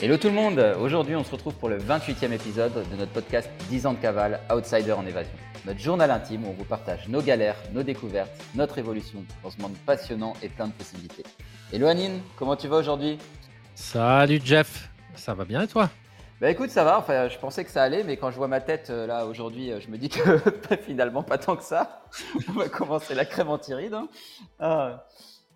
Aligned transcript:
Hello 0.00 0.16
tout 0.16 0.28
le 0.28 0.34
monde 0.34 0.60
Aujourd'hui 0.80 1.16
on 1.16 1.24
se 1.24 1.32
retrouve 1.32 1.54
pour 1.54 1.68
le 1.68 1.76
28e 1.76 2.30
épisode 2.30 2.72
de 2.88 2.96
notre 2.96 3.10
podcast 3.10 3.50
10 3.68 3.86
ans 3.86 3.94
de 3.94 3.98
cavale, 3.98 4.38
Outsider 4.48 4.92
en 4.92 5.04
évasion. 5.04 5.32
Notre 5.66 5.80
journal 5.80 6.12
intime 6.12 6.44
où 6.44 6.50
on 6.50 6.52
vous 6.52 6.64
partage 6.64 7.08
nos 7.08 7.20
galères, 7.20 7.56
nos 7.72 7.82
découvertes, 7.82 8.30
notre 8.54 8.78
évolution 8.78 9.24
dans 9.42 9.50
ce 9.50 9.60
monde 9.60 9.74
passionnant 9.86 10.34
et 10.40 10.50
plein 10.50 10.68
de 10.68 10.72
possibilités. 10.72 11.24
Hello 11.72 11.88
Anine, 11.88 12.20
comment 12.36 12.54
tu 12.54 12.68
vas 12.68 12.76
aujourd'hui? 12.76 13.18
Salut 13.74 14.40
Jeff, 14.44 14.88
ça 15.16 15.34
va 15.34 15.44
bien 15.44 15.62
et 15.62 15.66
toi? 15.66 15.90
Bah 16.40 16.48
écoute, 16.48 16.70
ça 16.70 16.84
va. 16.84 17.00
Enfin, 17.00 17.26
je 17.26 17.36
pensais 17.36 17.64
que 17.64 17.70
ça 17.72 17.82
allait, 17.82 18.04
mais 18.04 18.16
quand 18.16 18.30
je 18.30 18.36
vois 18.36 18.46
ma 18.46 18.60
tête 18.60 18.90
euh, 18.90 19.04
là 19.08 19.26
aujourd'hui, 19.26 19.72
euh, 19.72 19.80
je 19.80 19.88
me 19.88 19.98
dis 19.98 20.10
que 20.10 20.38
finalement 20.86 21.24
pas 21.24 21.38
tant 21.38 21.56
que 21.56 21.64
ça. 21.64 22.04
On 22.48 22.52
va 22.52 22.68
commencer 22.68 23.16
la 23.16 23.24
crème 23.24 23.48
antiride. 23.48 23.94
Hein. 23.94 24.08
Ah. 24.60 25.04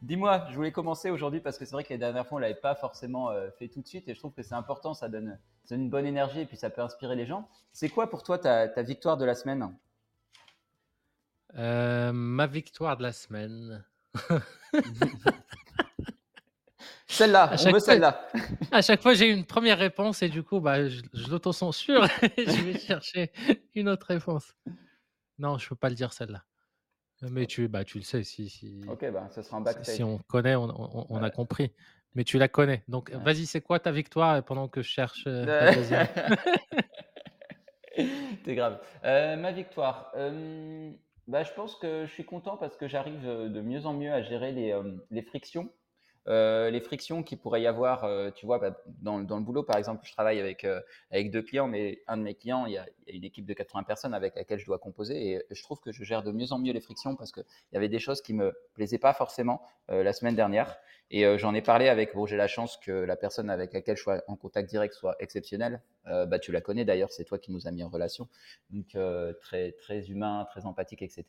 Dis-moi, 0.02 0.46
je 0.50 0.56
voulais 0.56 0.72
commencer 0.72 1.10
aujourd'hui 1.10 1.40
parce 1.40 1.58
que 1.58 1.64
c'est 1.64 1.72
vrai 1.72 1.84
que 1.84 1.90
les 1.90 1.98
dernières 1.98 2.26
fois 2.26 2.36
on 2.36 2.40
l'avait 2.40 2.54
pas 2.54 2.74
forcément 2.74 3.30
euh, 3.30 3.50
fait 3.58 3.68
tout 3.68 3.80
de 3.80 3.86
suite 3.86 4.08
et 4.08 4.14
je 4.14 4.18
trouve 4.18 4.32
que 4.32 4.42
c'est 4.42 4.54
important, 4.54 4.94
ça 4.94 5.08
donne, 5.08 5.38
une 5.70 5.88
bonne 5.88 6.06
énergie 6.06 6.40
et 6.40 6.46
puis 6.46 6.56
ça 6.56 6.70
peut 6.70 6.82
inspirer 6.82 7.14
les 7.14 7.24
gens. 7.24 7.48
C'est 7.72 7.88
quoi 7.88 8.10
pour 8.10 8.24
toi 8.24 8.36
ta, 8.38 8.82
victoire 8.82 9.16
de 9.16 9.24
la 9.24 9.34
semaine? 9.34 9.72
Ma 11.54 12.46
victoire 12.46 12.96
de 12.96 13.02
la 13.04 13.12
semaine. 13.12 13.84
Celle-là, 17.12 17.54
on 17.66 17.72
veut 17.72 17.78
celle-là. 17.78 18.26
À 18.70 18.80
chaque 18.80 19.02
fois, 19.02 19.12
j'ai 19.12 19.28
une 19.28 19.44
première 19.44 19.78
réponse 19.78 20.22
et 20.22 20.30
du 20.30 20.42
coup, 20.42 20.60
bah, 20.60 20.88
je, 20.88 21.02
je 21.12 21.30
l'autocensure 21.30 22.04
et 22.36 22.46
je 22.46 22.64
vais 22.64 22.78
chercher 22.78 23.30
une 23.74 23.90
autre 23.90 24.06
réponse. 24.06 24.54
Non, 25.38 25.58
je 25.58 25.66
ne 25.66 25.68
peux 25.68 25.76
pas 25.76 25.90
le 25.90 25.94
dire 25.94 26.12
celle-là. 26.12 26.42
Mais 27.30 27.46
tu, 27.46 27.68
bah, 27.68 27.84
tu 27.84 27.98
le 27.98 28.04
sais, 28.04 28.24
si, 28.24 28.48
si, 28.48 28.80
Ok, 28.88 29.10
bah, 29.12 29.28
ce 29.30 29.42
sera 29.42 29.58
un 29.58 29.60
backstage. 29.60 29.96
si 29.96 30.02
on 30.02 30.18
connaît, 30.28 30.56
on, 30.56 31.22
a 31.22 31.30
compris. 31.30 31.72
Mais 32.14 32.24
tu 32.24 32.38
la 32.38 32.48
connais. 32.48 32.82
Donc, 32.88 33.10
vas-y, 33.10 33.46
c'est 33.46 33.60
quoi 33.60 33.78
ta 33.78 33.92
victoire 33.92 34.42
pendant 34.44 34.68
que 34.68 34.82
je 34.82 34.88
cherche 34.88 35.24
euh, 35.26 35.46
ta 35.46 35.74
deuxième? 35.74 36.08
T'es 38.44 38.54
grave. 38.54 38.80
Euh, 39.04 39.36
ma 39.36 39.52
victoire. 39.52 40.12
bah, 41.28 41.42
je 41.42 41.52
pense 41.54 41.76
que 41.76 42.04
je 42.06 42.12
suis 42.12 42.24
content 42.24 42.56
parce 42.56 42.76
que 42.76 42.88
j'arrive 42.88 43.24
euh, 43.24 43.48
de 43.48 43.60
mieux 43.60 43.86
en 43.86 43.94
mieux 43.94 44.12
à 44.12 44.22
gérer 44.22 44.52
les, 44.52 44.78
les 45.10 45.22
frictions 45.22 45.70
euh, 46.28 46.70
les 46.70 46.80
frictions 46.80 47.22
qu'il 47.22 47.38
pourrait 47.38 47.62
y 47.62 47.66
avoir, 47.66 48.04
euh, 48.04 48.30
tu 48.30 48.46
vois, 48.46 48.58
bah, 48.58 48.80
dans, 49.00 49.18
le 49.18 49.24
boulot, 49.24 49.64
par 49.64 49.76
exemple, 49.76 50.02
je 50.04 50.12
travaille 50.12 50.38
avec, 50.38 50.64
euh, 50.64 50.80
avec 51.10 51.30
deux 51.30 51.42
clients, 51.42 51.66
mais 51.66 52.00
un 52.06 52.16
de 52.16 52.22
mes 52.22 52.34
clients, 52.34 52.66
il 52.66 52.74
y, 52.74 52.78
a, 52.78 52.86
une 53.08 53.24
équipe 53.24 53.44
de 53.44 53.54
80 53.54 53.82
personnes 53.82 54.14
avec 54.14 54.36
laquelle 54.36 54.60
je 54.60 54.66
dois 54.66 54.78
composer 54.78 55.32
et 55.32 55.42
je 55.50 55.62
trouve 55.62 55.80
que 55.80 55.90
je 55.90 56.04
gère 56.04 56.22
de 56.22 56.30
mieux 56.30 56.52
en 56.52 56.58
mieux 56.58 56.72
les 56.72 56.80
frictions 56.80 57.16
parce 57.16 57.32
qu'il 57.32 57.44
y 57.72 57.76
avait 57.76 57.88
des 57.88 57.98
choses 57.98 58.22
qui 58.22 58.32
me 58.32 58.54
plaisaient 58.74 58.98
pas 58.98 59.12
forcément 59.12 59.60
la 59.88 60.12
semaine 60.12 60.36
dernière. 60.36 60.78
Et 61.10 61.26
j'en 61.36 61.52
ai 61.52 61.60
parlé 61.60 61.88
avec, 61.88 62.14
bon, 62.14 62.24
j'ai 62.24 62.36
la 62.36 62.46
chance 62.46 62.78
que 62.78 62.92
la 62.92 63.16
personne 63.16 63.50
avec 63.50 63.74
laquelle 63.74 63.96
je 63.96 64.02
sois 64.02 64.22
en 64.28 64.36
contact 64.36 64.70
direct 64.70 64.94
soit 64.94 65.16
exceptionnelle. 65.18 65.82
bah, 66.04 66.38
tu 66.38 66.52
la 66.52 66.62
connais 66.62 66.86
d'ailleurs, 66.86 67.12
c'est 67.12 67.24
toi 67.24 67.38
qui 67.38 67.52
nous 67.52 67.66
as 67.66 67.70
mis 67.70 67.82
en 67.82 67.90
relation. 67.90 68.28
Donc, 68.70 68.96
très, 69.40 69.72
très 69.72 70.06
humain, 70.08 70.46
très 70.48 70.64
empathique, 70.64 71.02
etc. 71.02 71.24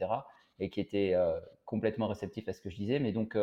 Et 0.59 0.69
qui 0.69 0.80
était 0.80 1.16
complètement 1.66 2.08
réceptif 2.08 2.47
à 2.47 2.53
ce 2.53 2.61
que 2.61 2.69
je 2.69 2.77
disais. 2.77 2.99
Mais 2.99 3.11
donc, 3.11 3.36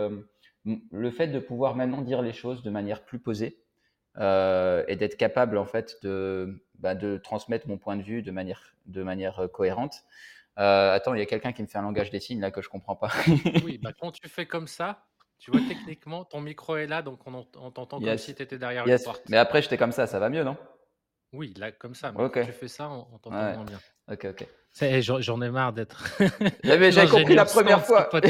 le 0.64 1.10
fait 1.10 1.28
de 1.28 1.38
pouvoir 1.38 1.74
maintenant 1.74 2.02
dire 2.02 2.22
les 2.22 2.32
choses 2.32 2.62
de 2.62 2.70
manière 2.70 3.04
plus 3.04 3.18
posée 3.18 3.58
euh, 4.18 4.84
et 4.88 4.96
d'être 4.96 5.16
capable 5.16 5.56
en 5.56 5.64
fait 5.64 5.96
de, 6.02 6.62
bah, 6.78 6.94
de 6.94 7.16
transmettre 7.16 7.68
mon 7.68 7.78
point 7.78 7.96
de 7.96 8.02
vue 8.02 8.22
de 8.22 8.30
manière, 8.30 8.74
de 8.86 9.02
manière 9.02 9.40
euh, 9.40 9.48
cohérente. 9.48 10.02
Euh, 10.58 10.92
attends, 10.92 11.14
il 11.14 11.20
y 11.20 11.22
a 11.22 11.26
quelqu'un 11.26 11.52
qui 11.52 11.62
me 11.62 11.68
fait 11.68 11.78
un 11.78 11.82
langage 11.82 12.10
des 12.10 12.20
signes 12.20 12.40
là 12.40 12.50
que 12.50 12.60
je 12.60 12.68
comprends 12.68 12.96
pas. 12.96 13.10
oui, 13.64 13.78
bah, 13.78 13.92
quand 13.98 14.10
tu 14.10 14.28
fais 14.28 14.46
comme 14.46 14.66
ça, 14.66 15.06
tu 15.38 15.50
vois 15.50 15.60
techniquement 15.68 16.24
ton 16.24 16.40
micro 16.40 16.76
est 16.76 16.86
là, 16.86 17.02
donc 17.02 17.20
on, 17.26 17.44
t'entend 17.70 18.00
comme 18.00 18.18
si 18.18 18.34
tu 18.34 18.42
étais 18.42 18.58
derrière 18.58 18.86
une 18.86 18.98
porte. 18.98 19.22
Mais 19.28 19.38
après, 19.38 19.62
j'étais 19.62 19.78
comme 19.78 19.92
ça, 19.92 20.06
ça 20.06 20.18
va 20.18 20.28
mieux, 20.28 20.44
non? 20.44 20.56
Oui, 21.32 21.54
là 21.56 21.70
comme 21.70 21.94
ça. 21.94 22.12
Mais 22.12 22.28
quand 22.28 22.44
tu 22.44 22.52
fais 22.52 22.68
ça, 22.68 22.90
on, 22.90 23.18
t'entend 23.18 23.64
bien. 23.64 23.78
Ok, 24.10 24.26
ok. 24.26 24.46
J'en 25.20 25.40
ai 25.40 25.50
marre 25.50 25.72
d'être. 25.72 26.04
J'avais 26.64 26.90
compris 27.08 27.34
la 27.34 27.44
première 27.44 27.84
fois. 27.84 28.10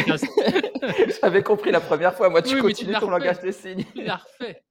J'avais 1.22 1.42
compris 1.42 1.70
la 1.70 1.80
première 1.80 2.14
fois. 2.14 2.28
Moi, 2.28 2.42
tu 2.42 2.60
continues 2.60 2.94
ton 2.94 3.10
langage 3.10 3.40
des 3.40 3.52
signes. 3.52 3.84
Il 3.94 4.08
a 4.08 4.16
refait. 4.16 4.62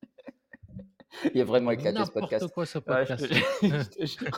Il 1.33 1.41
est 1.41 1.43
vraiment 1.43 1.71
éclaté 1.71 2.03
ce 2.05 2.11
podcast. 2.11 2.47
quoi 2.53 2.65
ce 2.65 2.79
podcast. 2.79 3.27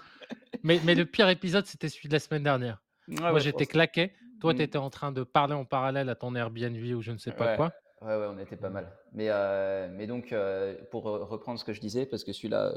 mais, 0.63 0.79
mais, 0.83 0.95
le 0.95 1.05
pire 1.05 1.29
épisode, 1.29 1.65
c'était 1.65 1.89
celui 1.89 2.07
de 2.07 2.13
la 2.13 2.19
semaine 2.19 2.43
dernière. 2.43 2.81
Moi, 3.07 3.39
j'étais 3.39 3.65
claqué. 3.65 4.13
Toi, 4.39 4.53
mm. 4.53 4.57
tu 4.57 4.63
étais 4.63 4.77
en 4.77 4.89
train 4.89 5.11
de 5.11 5.23
parler 5.23 5.53
en 5.53 5.65
parallèle 5.65 6.09
à 6.09 6.15
ton 6.15 6.35
Airbnb 6.35 6.77
ou 6.95 7.01
je 7.01 7.11
ne 7.11 7.17
sais 7.17 7.31
pas 7.31 7.55
quoi. 7.55 7.73
Ouais, 8.01 8.15
ouais, 8.15 8.27
on 8.31 8.39
était 8.39 8.57
pas 8.57 8.71
mal. 8.71 8.91
Mais, 9.13 9.27
euh, 9.29 9.87
mais 9.91 10.07
donc, 10.07 10.33
euh, 10.33 10.75
pour 10.89 11.03
reprendre 11.03 11.59
ce 11.59 11.63
que 11.63 11.71
je 11.71 11.79
disais, 11.79 12.07
parce 12.07 12.23
que 12.23 12.33
celui-là, 12.33 12.73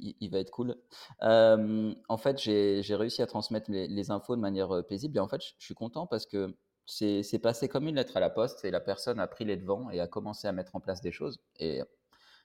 il, 0.00 0.28
va 0.28 0.40
être 0.40 0.50
cool. 0.50 0.74
Euh, 1.22 1.94
en 2.08 2.16
fait, 2.16 2.38
j'ai 2.40 2.82
réussi 2.90 3.22
à 3.22 3.26
transmettre 3.26 3.70
les, 3.70 4.10
infos 4.10 4.34
de 4.34 4.40
manière 4.40 4.84
paisible. 4.88 5.16
Et 5.18 5.20
en 5.20 5.28
fait, 5.28 5.40
je, 5.40 5.64
suis 5.64 5.74
content 5.74 6.08
parce 6.08 6.26
que 6.26 6.52
c'est 6.86 7.38
passé 7.40 7.68
comme 7.68 7.88
une 7.88 7.96
lettre 7.96 8.16
à 8.16 8.20
la 8.20 8.30
poste 8.30 8.64
et 8.64 8.70
la 8.70 8.80
personne 8.80 9.20
a 9.20 9.26
pris 9.26 9.44
les 9.44 9.56
devants 9.56 9.90
et 9.90 10.00
a 10.00 10.06
commencé 10.06 10.48
à 10.48 10.52
mettre 10.52 10.76
en 10.76 10.80
place 10.80 11.00
des 11.00 11.12
choses. 11.12 11.40
Et 11.58 11.82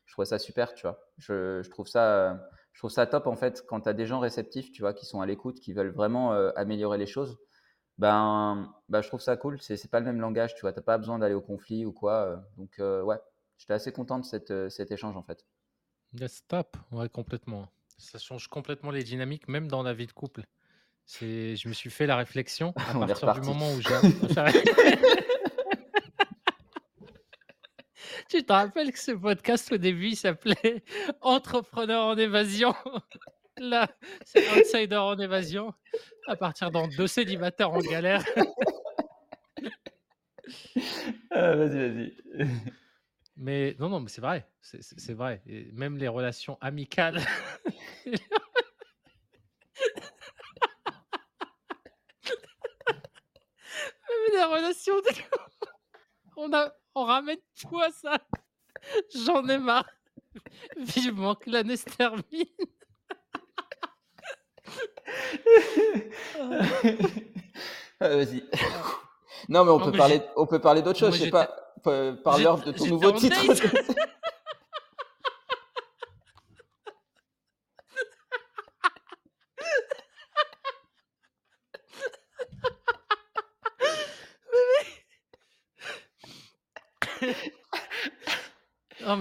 je 0.05 0.13
trouve 0.13 0.25
ça 0.25 0.39
super, 0.39 0.73
tu 0.73 0.81
vois. 0.81 0.99
Je, 1.17 1.61
je 1.61 1.69
trouve, 1.69 1.87
ça, 1.87 2.49
je 2.73 2.79
trouve 2.79 2.91
ça 2.91 3.05
top, 3.05 3.27
en 3.27 3.35
fait, 3.35 3.63
quand 3.67 3.81
tu 3.81 3.89
as 3.89 3.93
des 3.93 4.05
gens 4.05 4.19
réceptifs, 4.19 4.71
tu 4.71 4.81
vois, 4.81 4.93
qui 4.93 5.05
sont 5.05 5.21
à 5.21 5.25
l'écoute, 5.25 5.59
qui 5.59 5.73
veulent 5.73 5.93
vraiment 5.93 6.31
améliorer 6.55 6.97
les 6.97 7.07
choses 7.07 7.37
ben, 8.01 8.73
ben, 8.89 9.01
je 9.01 9.07
trouve 9.07 9.21
ça 9.21 9.37
cool. 9.37 9.61
C'est, 9.61 9.89
pas 9.89 9.99
le 9.99 10.05
même 10.07 10.19
langage, 10.19 10.55
tu 10.55 10.61
vois. 10.61 10.73
T'as 10.73 10.81
pas 10.81 10.97
besoin 10.97 11.19
d'aller 11.19 11.35
au 11.35 11.41
conflit 11.41 11.85
ou 11.85 11.93
quoi. 11.93 12.25
Euh. 12.25 12.37
donc, 12.57 12.79
euh, 12.79 13.03
ouais, 13.03 13.17
j'étais 13.57 13.73
assez 13.73 13.91
content 13.91 14.17
de 14.17 14.25
cette, 14.25 14.49
euh, 14.49 14.69
cet 14.69 14.91
échange 14.91 15.15
en 15.15 15.21
fait. 15.21 15.45
Yes, 16.13 16.43
top, 16.47 16.75
ouais, 16.91 17.09
complètement. 17.09 17.69
Ça 17.99 18.17
change 18.17 18.47
complètement 18.47 18.89
les 18.89 19.03
dynamiques, 19.03 19.47
même 19.47 19.67
dans 19.67 19.83
la 19.83 19.93
vie 19.93 20.07
de 20.07 20.11
couple. 20.11 20.45
C'est, 21.13 21.57
je 21.57 21.67
me 21.67 21.73
suis 21.73 21.89
fait 21.89 22.07
la 22.07 22.15
réflexion 22.15 22.73
à 22.77 22.93
partir 23.05 23.33
du 23.33 23.41
moment 23.41 23.69
où 23.73 23.81
j'ai. 23.81 23.89
tu 28.29 28.45
te 28.45 28.53
rappelles 28.53 28.93
que 28.93 28.99
ce 28.99 29.11
podcast 29.11 29.69
au 29.73 29.77
début 29.77 30.11
s'appelait 30.11 30.85
Entrepreneur 31.19 32.05
en 32.05 32.17
évasion 32.17 32.73
Là, 33.57 33.89
c'est 34.23 34.49
Outsider 34.57 34.95
en 34.95 35.19
évasion. 35.19 35.73
À 36.27 36.37
partir 36.37 36.71
dans 36.71 36.87
deux 36.87 37.07
célibataires 37.07 37.73
en 37.73 37.79
galère. 37.79 38.23
Ah, 41.29 41.55
vas-y, 41.55 41.89
vas-y. 41.89 42.13
Mais 43.35 43.75
non, 43.79 43.89
non, 43.89 43.99
mais 43.99 44.07
c'est 44.07 44.21
vrai. 44.21 44.47
C'est 44.61 45.13
vrai. 45.13 45.41
Et 45.45 45.73
même 45.73 45.97
les 45.97 46.07
relations 46.07 46.57
amicales. 46.61 47.19
On, 56.37 56.51
a, 56.53 56.71
on 56.95 57.03
ramène 57.03 57.37
tout 57.59 57.79
à 57.79 57.91
ça. 57.91 58.17
J'en 59.25 59.47
ai 59.47 59.57
marre. 59.57 59.85
Vivement 60.77 61.35
que 61.35 61.49
l'année 61.49 61.75
se 61.75 61.85
termine. 61.85 62.23
Ah, 67.99 68.15
vas-y. 68.15 68.43
Non, 69.49 69.65
mais 69.65 69.71
on 69.71 69.79
peut 69.79 69.91
parler, 69.91 70.21
on 70.35 70.47
peut 70.47 70.59
parler 70.59 70.81
d'autre 70.81 70.97
chose. 70.99 71.15
Je 71.15 71.25
sais 71.25 71.29
pas. 71.29 71.47
Parle-leur 72.23 72.63
de 72.63 72.71
ton 72.71 72.85
nouveau 72.87 73.11
titre. 73.11 73.35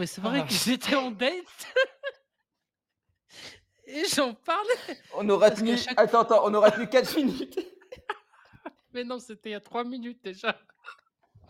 mais 0.00 0.06
c'est 0.06 0.23
vrai 0.23 0.41
que 0.41 0.47
ah. 0.49 0.56
j'étais 0.64 0.97
en 0.97 1.11
date. 1.11 1.31
Et 3.87 4.05
j'en 4.14 4.35
parlais. 4.35 4.99
On 5.14 5.29
aura 5.29 5.50
tenu. 5.50 5.76
Attends, 5.97 6.23
attends, 6.23 6.43
on 6.44 6.55
aura 6.55 6.70
tenu 6.70 6.88
4 6.88 7.17
minutes. 7.17 7.58
Mais 8.94 9.05
non, 9.05 9.19
c'était 9.19 9.50
il 9.50 9.52
y 9.52 9.56
a 9.56 9.61
3 9.61 9.85
minutes 9.85 10.25
déjà. 10.25 10.58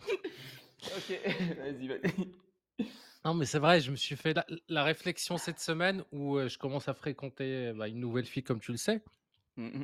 ok, 0.09 1.19
vas-y, 1.57 1.87
vas-y. 1.87 2.87
Non, 3.23 3.35
mais 3.35 3.45
c'est 3.45 3.59
vrai, 3.59 3.79
je 3.81 3.91
me 3.91 3.95
suis 3.95 4.15
fait 4.15 4.35
la, 4.67 4.83
réflexion 4.83 5.37
cette 5.37 5.59
semaine 5.59 6.03
où 6.11 6.37
euh, 6.37 6.49
je 6.49 6.57
commence 6.57 6.87
à 6.87 6.95
fréquenter 6.95 7.71
bah, 7.73 7.87
une 7.87 7.99
nouvelle 7.99 8.25
fille, 8.25 8.43
comme 8.43 8.59
tu 8.59 8.71
le 8.71 8.77
sais. 8.77 9.03
Mmh 9.57 9.83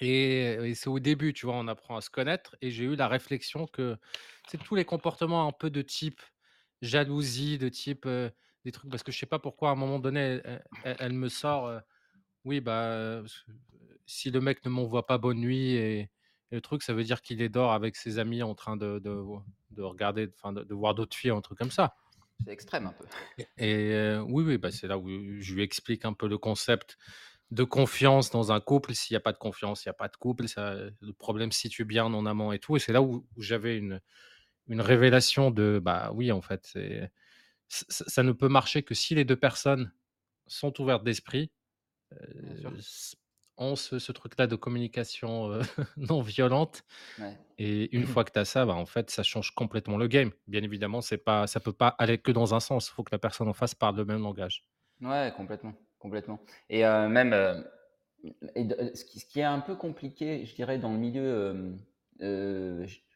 et, 0.00 0.72
c'est 0.74 0.88
au 0.88 0.98
début, 0.98 1.34
tu 1.34 1.44
vois, 1.44 1.56
on 1.56 1.68
apprend 1.68 1.96
à 1.96 2.00
se 2.00 2.10
connaître. 2.10 2.56
Et 2.62 2.70
j'ai 2.70 2.84
eu 2.84 2.96
la 2.96 3.06
réflexion 3.06 3.66
que 3.66 3.98
c'est 4.48 4.56
tous 4.56 4.74
les 4.74 4.86
comportements 4.86 5.46
un 5.46 5.52
peu 5.52 5.68
de 5.68 5.82
type 5.82 6.22
jalousie, 6.82 7.58
de 7.58 7.68
type 7.68 8.04
euh, 8.06 8.30
des 8.64 8.72
trucs, 8.72 8.90
parce 8.90 9.02
que 9.02 9.12
je 9.12 9.18
sais 9.18 9.26
pas 9.26 9.38
pourquoi 9.38 9.70
à 9.70 9.72
un 9.72 9.76
moment 9.76 9.98
donné, 9.98 10.40
elle, 10.84 11.12
me 11.12 11.28
sort, 11.28 11.66
euh, 11.66 11.80
oui, 12.44 12.60
bah, 12.60 13.22
si 14.06 14.30
le 14.30 14.40
mec 14.40 14.64
ne 14.64 14.70
m'envoie 14.70 15.06
pas 15.06 15.18
bonne 15.18 15.38
nuit 15.38 15.74
et, 15.74 16.10
le 16.52 16.60
truc, 16.60 16.82
ça 16.82 16.92
veut 16.92 17.04
dire 17.04 17.22
qu'il 17.22 17.42
est 17.42 17.48
dehors 17.48 17.72
avec 17.72 17.94
ses 17.94 18.18
amis 18.18 18.42
en 18.42 18.56
train 18.56 18.76
de, 18.76 18.98
de, 18.98 19.82
regarder, 19.82 20.28
enfin, 20.34 20.52
de, 20.52 20.74
voir 20.74 20.96
d'autres 20.96 21.16
filles, 21.16 21.30
un 21.30 21.40
truc 21.40 21.56
comme 21.56 21.70
ça. 21.70 21.94
C'est 22.44 22.50
extrême 22.50 22.88
un 22.88 22.92
peu. 22.92 23.04
Et, 23.56 24.16
oui, 24.26 24.42
oui, 24.42 24.58
bah, 24.58 24.72
c'est 24.72 24.88
là 24.88 24.98
où 24.98 25.08
je 25.08 25.54
lui 25.54 25.62
explique 25.62 26.04
un 26.04 26.12
peu 26.12 26.26
le 26.26 26.38
concept 26.38 26.98
de 27.50 27.64
confiance 27.64 28.30
dans 28.30 28.52
un 28.52 28.60
couple. 28.60 28.94
S'il 28.94 29.14
n'y 29.14 29.18
a 29.18 29.20
pas 29.20 29.32
de 29.32 29.38
confiance, 29.38 29.84
il 29.84 29.88
n'y 29.88 29.90
a 29.90 29.94
pas 29.94 30.08
de 30.08 30.16
couple. 30.16 30.48
Ça, 30.48 30.74
le 30.74 31.12
problème 31.12 31.52
se 31.52 31.60
situe 31.60 31.84
bien 31.84 32.04
en 32.04 32.26
amont 32.26 32.52
et 32.52 32.58
tout. 32.58 32.76
Et 32.76 32.78
c'est 32.78 32.92
là 32.92 33.02
où, 33.02 33.26
j'avais 33.38 33.76
une, 33.76 34.00
une 34.70 34.80
révélation 34.80 35.50
de, 35.50 35.80
bah 35.82 36.10
oui, 36.14 36.32
en 36.32 36.40
fait, 36.40 36.78
ça 37.68 38.22
ne 38.22 38.32
peut 38.32 38.48
marcher 38.48 38.82
que 38.82 38.94
si 38.94 39.14
les 39.14 39.24
deux 39.24 39.36
personnes 39.36 39.92
sont 40.46 40.80
ouvertes 40.80 41.04
d'esprit, 41.04 41.50
ont 43.56 43.76
ce, 43.76 44.12
truc-là 44.12 44.46
de 44.46 44.56
communication 44.56 45.60
non 45.96 46.22
violente. 46.22 46.82
Et 47.58 47.94
une 47.94 48.06
fois 48.06 48.24
que 48.24 48.32
tu 48.32 48.38
as 48.38 48.44
ça, 48.44 48.64
bah, 48.64 48.74
en 48.74 48.86
fait, 48.86 49.10
ça 49.10 49.22
change 49.22 49.52
complètement 49.54 49.96
le 49.96 50.08
game. 50.08 50.30
Bien 50.46 50.62
évidemment, 50.62 51.00
c'est 51.00 51.18
pas, 51.18 51.46
ça 51.46 51.60
peut 51.60 51.72
pas 51.72 51.94
aller 51.98 52.18
que 52.18 52.32
dans 52.32 52.54
un 52.54 52.60
sens. 52.60 52.88
Il 52.88 52.92
faut 52.92 53.02
que 53.02 53.14
la 53.14 53.18
personne 53.18 53.48
en 53.48 53.52
face 53.52 53.74
parle 53.74 53.96
le 53.96 54.04
même 54.04 54.22
langage. 54.22 54.64
Ouais, 55.00 55.32
complètement, 55.36 55.74
complètement. 55.98 56.40
Et 56.68 56.82
même, 56.82 57.32
ce, 58.22 59.04
qui, 59.04 59.40
est 59.40 59.44
un 59.44 59.60
peu 59.60 59.76
compliqué, 59.76 60.46
je 60.46 60.54
dirais, 60.54 60.78
dans 60.78 60.92
le 60.92 60.98
milieu, 60.98 61.76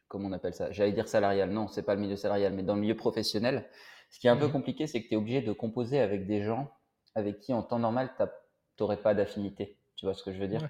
comment 0.07 0.29
on 0.29 0.31
appelle 0.31 0.53
ça. 0.53 0.71
J'allais 0.71 0.91
dire 0.91 1.07
salarial. 1.07 1.49
Non, 1.49 1.67
c'est 1.67 1.83
pas 1.83 1.95
le 1.95 2.01
milieu 2.01 2.15
salarial, 2.15 2.53
mais 2.53 2.63
dans 2.63 2.75
le 2.75 2.81
milieu 2.81 2.95
professionnel, 2.95 3.69
ce 4.09 4.19
qui 4.19 4.27
est 4.27 4.29
un 4.29 4.37
peu 4.37 4.47
mmh. 4.47 4.51
compliqué, 4.51 4.87
c'est 4.87 5.01
que 5.01 5.07
tu 5.07 5.13
es 5.13 5.17
obligé 5.17 5.41
de 5.41 5.51
composer 5.51 5.99
avec 5.99 6.27
des 6.27 6.43
gens 6.43 6.71
avec 7.15 7.39
qui, 7.39 7.53
en 7.53 7.63
temps 7.63 7.79
normal, 7.79 8.13
tu 8.17 8.83
n'aurais 8.83 9.01
pas 9.01 9.13
d'affinité. 9.13 9.79
Tu 9.95 10.05
vois 10.05 10.13
ce 10.13 10.23
que 10.23 10.33
je 10.33 10.39
veux 10.39 10.47
dire? 10.47 10.67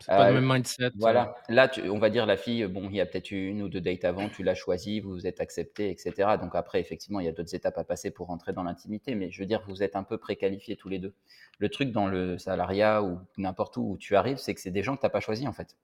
C'est 0.00 0.06
pas 0.08 0.30
le 0.30 0.36
euh, 0.36 0.40
même 0.40 0.52
mindset. 0.52 0.90
Voilà. 0.96 1.34
Là, 1.48 1.70
on 1.90 1.98
va 1.98 2.10
dire 2.10 2.24
la 2.26 2.36
fille, 2.36 2.64
bon, 2.66 2.88
il 2.88 2.96
y 2.96 3.00
a 3.00 3.06
peut-être 3.06 3.30
une 3.30 3.62
ou 3.62 3.68
deux 3.68 3.80
dates 3.80 4.04
avant, 4.04 4.28
tu 4.28 4.42
l'as 4.42 4.54
choisie, 4.54 5.00
vous 5.00 5.10
vous 5.10 5.26
êtes 5.26 5.40
accepté, 5.40 5.90
etc. 5.90 6.36
Donc 6.40 6.54
après, 6.54 6.80
effectivement, 6.80 7.20
il 7.20 7.26
y 7.26 7.28
a 7.28 7.32
d'autres 7.32 7.54
étapes 7.54 7.78
à 7.78 7.84
passer 7.84 8.10
pour 8.10 8.28
rentrer 8.28 8.52
dans 8.52 8.62
l'intimité, 8.62 9.14
mais 9.14 9.30
je 9.30 9.40
veux 9.40 9.46
dire, 9.46 9.62
vous 9.66 9.82
êtes 9.82 9.96
un 9.96 10.04
peu 10.04 10.18
préqualifiés 10.18 10.76
tous 10.76 10.88
les 10.88 10.98
deux. 10.98 11.14
Le 11.58 11.68
truc 11.68 11.90
dans 11.90 12.06
le 12.06 12.38
salariat 12.38 13.02
ou 13.02 13.18
n'importe 13.36 13.76
où 13.76 13.92
où 13.92 13.96
tu 13.98 14.14
arrives, 14.14 14.38
c'est 14.38 14.54
que 14.54 14.60
c'est 14.60 14.70
des 14.70 14.82
gens 14.82 14.94
que 14.94 15.00
tu 15.00 15.06
n'as 15.06 15.10
pas 15.10 15.20
choisis 15.20 15.46
en 15.46 15.52
fait. 15.52 15.76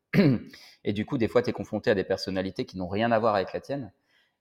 Et 0.85 0.93
du 0.93 1.07
coup, 1.07 1.19
des 1.19 1.29
fois, 1.29 1.43
tu 1.43 1.51
es 1.51 1.53
confronté 1.53 1.91
à 1.91 1.95
des 1.95 2.05
personnalités 2.05 2.67
qui 2.67 2.79
n'ont 2.79 2.89
rien 2.89 3.11
à 3.11 3.19
voir 3.19 3.35
avec 3.35 3.53
la 3.53 3.61
tienne. 3.61 3.93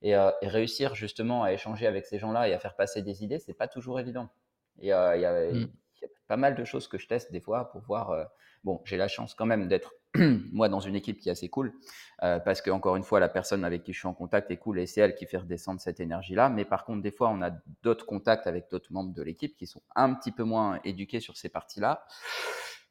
Et, 0.02 0.16
euh, 0.16 0.32
réussir 0.42 0.96
justement 0.96 1.44
à 1.44 1.54
échanger 1.54 1.88
avec 1.88 2.06
ces 2.06 2.20
gens-là 2.20 2.50
et 2.50 2.54
à 2.54 2.60
faire 2.60 2.76
passer 2.76 3.02
des 3.02 3.24
idées, 3.24 3.40
c'est 3.40 3.54
pas 3.54 3.70
toujours 3.70 4.00
évident. 4.02 4.30
Et 4.82 4.94
euh, 4.94 5.16
il 5.16 5.22
y 5.22 5.26
a, 5.26 5.52
mmh 5.54 5.68
y 6.04 6.06
a 6.06 6.10
pas 6.28 6.38
mal 6.38 6.56
de 6.56 6.64
choses 6.64 6.88
que 6.88 6.98
je 6.98 7.08
teste 7.08 7.32
des 7.32 7.42
fois 7.42 7.72
pour 7.72 7.82
voir. 7.82 8.12
Euh, 8.12 8.24
bon, 8.64 8.82
j'ai 8.86 8.98
la 8.98 9.08
chance 9.08 9.34
quand 9.34 9.46
même 9.46 9.68
d'être 9.68 9.94
moi 10.52 10.70
dans 10.70 10.80
une 10.80 10.96
équipe 10.96 11.20
qui 11.20 11.30
est 11.30 11.32
assez 11.32 11.50
cool 11.50 11.74
euh, 12.22 12.40
parce 12.40 12.62
que 12.62 12.70
encore 12.70 12.96
une 12.96 13.04
fois, 13.04 13.20
la 13.20 13.30
personne 13.30 13.64
avec 13.66 13.84
qui 13.84 13.94
je 13.94 14.00
suis 14.00 14.08
en 14.08 14.14
contact 14.14 14.52
est 14.52 14.58
cool 14.58 14.80
et 14.80 14.86
c'est 14.86 15.02
elle 15.02 15.16
qui 15.16 15.26
fait 15.26 15.38
redescendre 15.38 15.82
cette 15.82 16.00
énergie-là. 16.00 16.50
Mais 16.50 16.66
par 16.66 16.86
contre, 16.86 17.02
des 17.02 17.12
fois, 17.12 17.30
on 17.30 17.42
a 17.42 17.52
d'autres 17.82 18.06
contacts 18.06 18.48
avec 18.48 18.70
d'autres 18.70 18.92
membres 18.92 19.14
de 19.14 19.22
l'équipe 19.22 19.56
qui 19.56 19.68
sont 19.68 19.82
un 19.96 20.14
petit 20.14 20.32
peu 20.32 20.44
moins 20.44 20.80
éduqués 20.84 21.20
sur 21.20 21.38
ces 21.38 21.50
parties-là. 21.50 22.06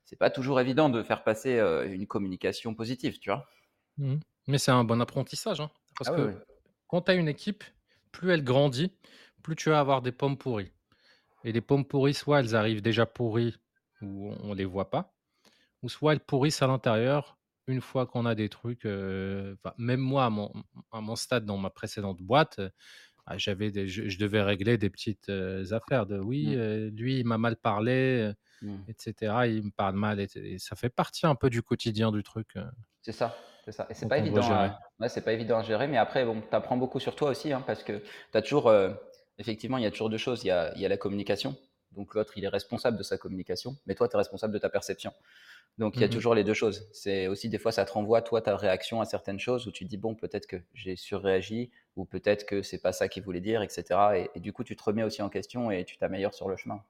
C'est 0.04 0.16
pas 0.16 0.30
toujours 0.30 0.60
évident 0.60 0.90
de 0.90 1.02
faire 1.02 1.24
passer 1.24 1.58
euh, 1.58 1.90
une 1.90 2.06
communication 2.06 2.74
positive, 2.74 3.18
tu 3.18 3.30
vois. 3.30 3.46
Mmh. 3.98 4.16
Mais 4.48 4.58
c'est 4.58 4.72
un 4.72 4.84
bon 4.84 5.00
apprentissage, 5.00 5.60
hein, 5.60 5.70
parce 5.96 6.10
ah 6.10 6.16
que 6.16 6.34
quand 6.88 7.02
tu 7.02 7.12
as 7.12 7.14
une 7.14 7.28
équipe, 7.28 7.64
plus 8.10 8.30
elle 8.30 8.44
grandit, 8.44 8.92
plus 9.42 9.56
tu 9.56 9.70
vas 9.70 9.80
avoir 9.80 10.02
des 10.02 10.12
pommes 10.12 10.36
pourries. 10.36 10.72
Et 11.44 11.52
les 11.52 11.60
pommes 11.60 11.84
pourries, 11.84 12.14
soit 12.14 12.40
elles 12.40 12.54
arrivent 12.54 12.82
déjà 12.82 13.06
pourries 13.06 13.56
ou 14.00 14.32
on 14.42 14.54
les 14.54 14.64
voit 14.64 14.90
pas, 14.90 15.14
ou 15.82 15.88
soit 15.88 16.12
elles 16.12 16.20
pourrissent 16.20 16.62
à 16.62 16.66
l'intérieur 16.66 17.38
une 17.68 17.80
fois 17.80 18.06
qu'on 18.06 18.26
a 18.26 18.34
des 18.34 18.48
trucs. 18.48 18.84
Euh, 18.84 19.54
même 19.78 20.00
moi, 20.00 20.24
à 20.26 20.30
mon, 20.30 20.52
à 20.90 21.00
mon, 21.00 21.16
stade 21.16 21.44
dans 21.44 21.56
ma 21.56 21.70
précédente 21.70 22.20
boîte, 22.20 22.60
ah, 23.26 23.38
j'avais 23.38 23.70
des, 23.70 23.86
je, 23.86 24.18
devais 24.18 24.42
régler 24.42 24.78
des 24.78 24.90
petites 24.90 25.28
euh, 25.28 25.64
affaires 25.70 26.06
de 26.06 26.18
oui, 26.18 26.56
mmh. 26.56 26.58
euh, 26.58 26.90
lui 26.90 27.20
il 27.20 27.24
m'a 27.26 27.38
mal 27.38 27.56
parlé, 27.56 28.32
mmh. 28.62 28.74
etc. 28.88 29.14
Il 29.46 29.66
me 29.66 29.70
parle 29.70 29.94
mal, 29.94 30.18
et, 30.18 30.58
ça 30.58 30.74
fait 30.74 30.90
partie 30.90 31.26
un 31.26 31.36
peu 31.36 31.48
du 31.48 31.62
quotidien 31.62 32.10
du 32.10 32.24
truc. 32.24 32.54
C'est 33.02 33.12
ça. 33.12 33.36
C'est 33.64 33.70
ça. 33.70 33.86
Et 33.90 33.94
c'est 33.94 34.08
pas 34.08 34.18
évident. 34.18 34.42
À, 34.42 34.76
ouais, 34.98 35.08
c'est 35.08 35.20
pas 35.20 35.32
évident 35.32 35.58
à 35.58 35.62
gérer, 35.62 35.86
mais 35.86 35.96
après, 35.96 36.24
bon, 36.24 36.40
tu 36.40 36.56
apprends 36.56 36.76
beaucoup 36.76 36.98
sur 36.98 37.14
toi 37.14 37.30
aussi, 37.30 37.52
hein, 37.52 37.62
parce 37.64 37.84
que 37.84 37.98
tu 37.98 38.36
as 38.36 38.42
toujours 38.42 38.72
effectivement, 39.38 39.78
il 39.78 39.84
y 39.84 39.86
a 39.86 39.90
toujours 39.90 40.10
deux 40.10 40.18
choses. 40.18 40.44
Il 40.44 40.48
y 40.48 40.50
a, 40.50 40.72
la 40.76 40.96
communication. 40.96 41.56
Donc 41.92 42.14
l'autre, 42.14 42.32
il 42.36 42.44
est 42.44 42.48
responsable 42.48 42.96
de 42.96 43.02
sa 43.02 43.18
communication, 43.18 43.76
mais 43.86 43.94
toi, 43.94 44.08
tu 44.08 44.14
es 44.14 44.18
responsable 44.18 44.52
de 44.54 44.58
ta 44.58 44.70
perception. 44.70 45.12
Donc 45.78 45.96
il 45.96 46.00
y 46.00 46.04
a 46.04 46.06
mmh 46.06 46.10
toujours 46.10 46.34
les 46.34 46.44
deux 46.44 46.54
choses. 46.54 46.88
C'est 46.92 47.26
aussi 47.26 47.48
des 47.48 47.58
fois, 47.58 47.72
ça 47.72 47.84
te 47.84 47.92
renvoie, 47.92 48.22
toi, 48.22 48.40
ta 48.40 48.56
réaction 48.56 49.00
à 49.00 49.04
certaines 49.04 49.38
choses 49.38 49.66
où 49.66 49.70
tu 49.70 49.84
te 49.84 49.90
dis, 49.90 49.98
bon, 49.98 50.14
peut-être 50.14 50.46
que 50.46 50.56
j'ai 50.74 50.96
surréagi, 50.96 51.70
ou 51.96 52.04
peut-être 52.04 52.46
que 52.46 52.62
c'est 52.62 52.80
pas 52.80 52.92
ça 52.92 53.08
qu'il 53.08 53.22
voulait 53.22 53.40
dire, 53.40 53.62
etc. 53.62 54.28
Et, 54.34 54.40
du 54.40 54.52
coup, 54.52 54.64
tu 54.64 54.76
te 54.76 54.82
remets 54.82 55.02
aussi 55.02 55.22
en 55.22 55.28
question 55.28 55.70
et 55.70 55.84
tu 55.84 55.96
t'améliores 55.98 56.34
sur 56.34 56.48
le 56.48 56.56
chemin. 56.56 56.82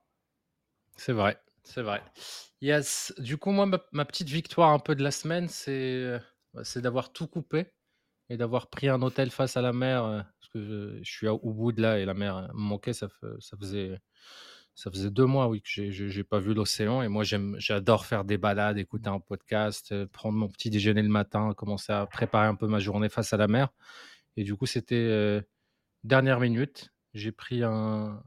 C'est 0.96 1.12
vrai, 1.12 1.36
c'est 1.64 1.82
vrai. 1.82 2.02
Yes. 2.60 3.12
Du 3.18 3.38
coup, 3.38 3.50
moi, 3.50 3.68
ma, 3.92 4.04
petite 4.04 4.28
victoire 4.28 4.70
un 4.70 4.78
peu 4.78 4.94
de 4.94 5.02
la 5.02 5.10
semaine, 5.10 5.48
c'est 5.48 5.72
euh, 5.72 6.18
c'est 6.62 6.82
d'avoir 6.82 7.12
tout 7.12 7.26
coupé 7.26 7.66
et 8.32 8.38
d'avoir 8.38 8.68
pris 8.68 8.88
un 8.88 9.02
hôtel 9.02 9.30
face 9.30 9.58
à 9.58 9.62
la 9.62 9.74
mer, 9.74 10.04
euh, 10.04 10.22
parce 10.40 10.48
que 10.54 11.00
je, 11.02 11.10
suis 11.10 11.28
au 11.28 11.52
bout 11.52 11.70
de 11.70 11.82
là 11.82 11.98
et 11.98 12.06
la 12.06 12.14
mer 12.14 12.36
euh, 12.38 12.46
me 12.54 12.60
manquait, 12.60 12.94
ça, 12.94 13.08
ça 13.40 13.56
faisait 13.58 13.98
ça 14.74 14.90
faisait 14.90 15.10
deux 15.10 15.26
mois 15.26 15.48
oui 15.48 15.60
que 15.60 15.90
j'ai 15.90 16.24
pas 16.24 16.38
vu 16.38 16.54
l'océan 16.54 17.02
et 17.02 17.08
moi 17.08 17.24
j'adore 17.24 18.06
faire 18.06 18.24
des 18.24 18.38
balades, 18.38 18.78
écouter 18.78 19.10
un 19.10 19.20
podcast, 19.20 19.92
euh, 19.92 20.06
prendre 20.06 20.38
mon 20.38 20.48
petit 20.48 20.70
déjeuner 20.70 21.02
le 21.02 21.10
matin, 21.10 21.52
commencer 21.54 21.92
à 21.92 22.06
préparer 22.06 22.46
un 22.46 22.54
peu 22.54 22.66
ma 22.66 22.78
journée 22.78 23.10
face 23.10 23.34
à 23.34 23.36
la 23.36 23.48
mer. 23.48 23.68
Et 24.38 24.44
du 24.44 24.56
coup 24.56 24.64
c'était 24.64 25.42
dernière 26.04 26.40
minute, 26.40 26.90
j'ai 27.12 27.32
pris 27.32 27.62
un, 27.62 28.22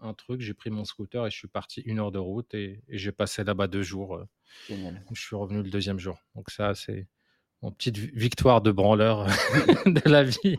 un 0.00 0.14
truc, 0.14 0.40
j'ai 0.40 0.54
pris 0.54 0.70
mon 0.70 0.84
scooter 0.84 1.28
et 1.28 1.30
je 1.30 1.36
suis 1.36 1.46
parti 1.46 1.80
une 1.82 2.00
heure 2.00 2.10
de 2.10 2.18
route 2.18 2.52
et, 2.54 2.82
j'ai 2.88 3.12
passé 3.12 3.44
là-bas 3.44 3.68
deux 3.68 3.82
jours. 3.82 4.20
Génial. 4.66 5.00
Je 5.12 5.20
suis 5.20 5.36
revenu 5.36 5.62
le 5.62 5.70
deuxième 5.70 6.00
jour. 6.00 6.18
Donc 6.34 6.50
ça 6.50 6.74
c'est 6.74 7.06
petite 7.62 7.96
victoire 7.96 8.60
de 8.60 8.70
branleur 8.72 9.26
de 9.86 10.08
la 10.08 10.22
vie. 10.22 10.56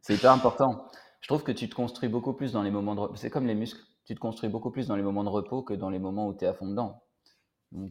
C'est 0.00 0.14
hyper 0.14 0.32
important. 0.32 0.88
Je 1.20 1.28
trouve 1.28 1.44
que 1.44 1.52
tu 1.52 1.68
te 1.68 1.74
construis 1.74 2.08
beaucoup 2.08 2.32
plus 2.32 2.52
dans 2.52 2.62
les 2.62 2.70
moments 2.70 2.94
de 2.94 3.00
repos. 3.00 3.16
C'est 3.16 3.30
comme 3.30 3.46
les 3.46 3.54
muscles. 3.54 3.80
Tu 4.04 4.14
te 4.14 4.20
construis 4.20 4.50
beaucoup 4.50 4.72
plus 4.72 4.88
dans 4.88 4.96
les 4.96 5.02
moments 5.02 5.22
de 5.22 5.28
repos 5.28 5.62
que 5.62 5.74
dans 5.74 5.88
les 5.88 6.00
moments 6.00 6.26
où 6.26 6.34
tu 6.34 6.44
es 6.44 6.48
à 6.48 6.54
fond 6.54 6.66
dedans. 6.66 7.04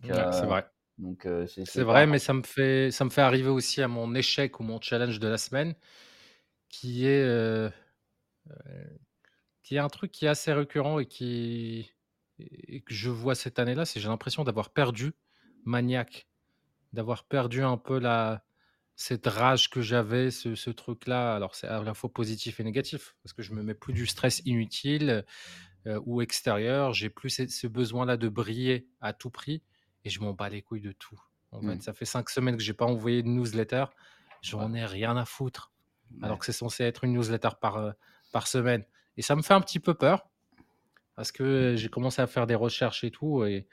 c'est 0.04 0.12
euh, 0.12 0.46
vrai. 0.46 0.66
Donc, 0.98 1.26
euh, 1.26 1.48
c'est, 1.48 1.82
vrai, 1.84 2.06
mais 2.06 2.20
ça 2.20 2.34
me, 2.34 2.44
fait, 2.44 2.92
ça 2.92 3.06
me 3.06 3.10
fait 3.10 3.22
arriver 3.22 3.50
aussi 3.50 3.82
à 3.82 3.88
mon 3.88 4.14
échec 4.14 4.60
ou 4.60 4.64
mon 4.64 4.80
challenge 4.82 5.20
de 5.20 5.28
la 5.28 5.38
semaine, 5.38 5.74
qui 6.68 7.08
est, 7.08 7.24
euh, 7.24 7.70
qui 9.64 9.76
est 9.76 9.80
un 9.80 9.88
truc 9.88 10.12
qui 10.12 10.26
est 10.26 10.30
assez 10.30 10.52
récurrent 10.52 11.00
et, 11.00 11.06
qui, 11.06 11.90
et 12.38 12.82
que 12.82 12.94
je 12.94 13.10
vois 13.10 13.34
cette 13.34 13.58
année-là, 13.58 13.86
c'est 13.86 14.00
j'ai 14.00 14.10
l'impression 14.10 14.44
d'avoir 14.44 14.70
perdu 14.70 15.14
Maniac 15.66 16.28
d'avoir 16.94 17.24
perdu 17.24 17.64
un 17.64 17.78
peu 17.78 18.00
la, 18.00 18.44
cette 18.96 19.26
rage 19.28 19.70
que 19.70 19.82
j'avais, 19.82 20.30
ce, 20.32 20.70
truc-là. 20.70 21.36
Alors, 21.36 21.56
c'est 21.56 21.68
à 21.68 21.82
la 21.82 21.94
fois 21.94 22.12
positif 22.12 22.60
et 22.60 22.64
négatif, 22.64 23.16
parce 23.24 23.34
que 23.34 23.42
je 23.42 23.54
me 23.54 23.64
mets 23.64 23.74
plus 23.74 23.94
du 23.94 24.06
stress 24.06 24.42
inutile 24.46 25.26
euh, 25.88 26.00
ou 26.06 26.22
extérieur. 26.22 26.94
J'ai 26.94 27.10
plus 27.10 27.30
ce, 27.30 27.68
besoin-là 27.68 28.18
de 28.18 28.30
briller 28.30 28.88
à 29.02 29.14
tout 29.14 29.30
prix 29.30 29.64
et 30.06 30.10
je 30.10 30.20
m'en 30.20 30.34
bats 30.34 30.50
les 30.50 30.62
couilles 30.62 30.82
de 30.82 30.92
tout. 30.92 31.20
En 31.52 31.62
fait, 31.62 31.76
mmh. 31.76 31.82
ça 31.82 31.94
fait 31.94 32.06
cinq 32.06 32.30
semaines 32.30 32.56
que 32.56 32.64
j'ai 32.64 32.74
pas 32.74 32.86
envoyé 32.86 33.24
de 33.24 33.28
newsletter. 33.28 33.86
J'en 34.42 34.74
ai 34.74 34.86
rien 34.86 35.18
à 35.18 35.26
foutre. 35.26 35.72
Alors 36.22 36.40
que 36.40 36.46
c'est 36.46 36.52
censé 36.52 36.84
être 36.84 37.04
une 37.04 37.14
newsletter 37.14 37.50
par, 37.60 37.78
euh, 37.78 37.92
par 38.32 38.48
semaine. 38.48 38.84
Et 39.18 39.22
ça 39.22 39.36
me 39.36 39.42
fait 39.42 39.54
un 39.54 39.62
petit 39.62 39.80
peu 39.80 39.94
peur 39.94 40.28
parce 41.16 41.32
que 41.32 41.76
j'ai 41.76 41.90
commencé 41.90 42.22
à 42.22 42.28
faire 42.28 42.48
des 42.48 42.56
recherches 42.56 43.04
et 43.04 43.12
tout. 43.12 43.44
Et, 43.46 43.68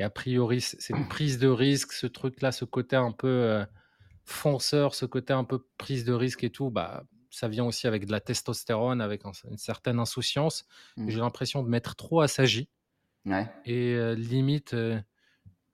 et 0.00 0.02
a 0.02 0.08
priori, 0.08 0.62
cette 0.62 1.08
prise 1.10 1.38
de 1.38 1.46
risque, 1.46 1.92
ce 1.92 2.06
truc-là, 2.06 2.52
ce 2.52 2.64
côté 2.64 2.96
un 2.96 3.12
peu 3.12 3.28
euh, 3.28 3.66
fonceur, 4.24 4.94
ce 4.94 5.04
côté 5.04 5.34
un 5.34 5.44
peu 5.44 5.62
prise 5.76 6.06
de 6.06 6.14
risque 6.14 6.42
et 6.42 6.48
tout, 6.48 6.70
bah, 6.70 7.04
ça 7.28 7.48
vient 7.48 7.66
aussi 7.66 7.86
avec 7.86 8.06
de 8.06 8.12
la 8.12 8.20
testostérone, 8.20 9.02
avec 9.02 9.26
une 9.26 9.58
certaine 9.58 9.98
insouciance. 9.98 10.64
Mmh. 10.96 11.10
J'ai 11.10 11.18
l'impression 11.18 11.62
de 11.62 11.68
mettre 11.68 11.96
trop 11.96 12.22
assagi. 12.22 12.70
Ouais. 13.26 13.46
Et 13.66 13.92
euh, 13.92 14.14
limite, 14.14 14.72
euh, 14.72 14.98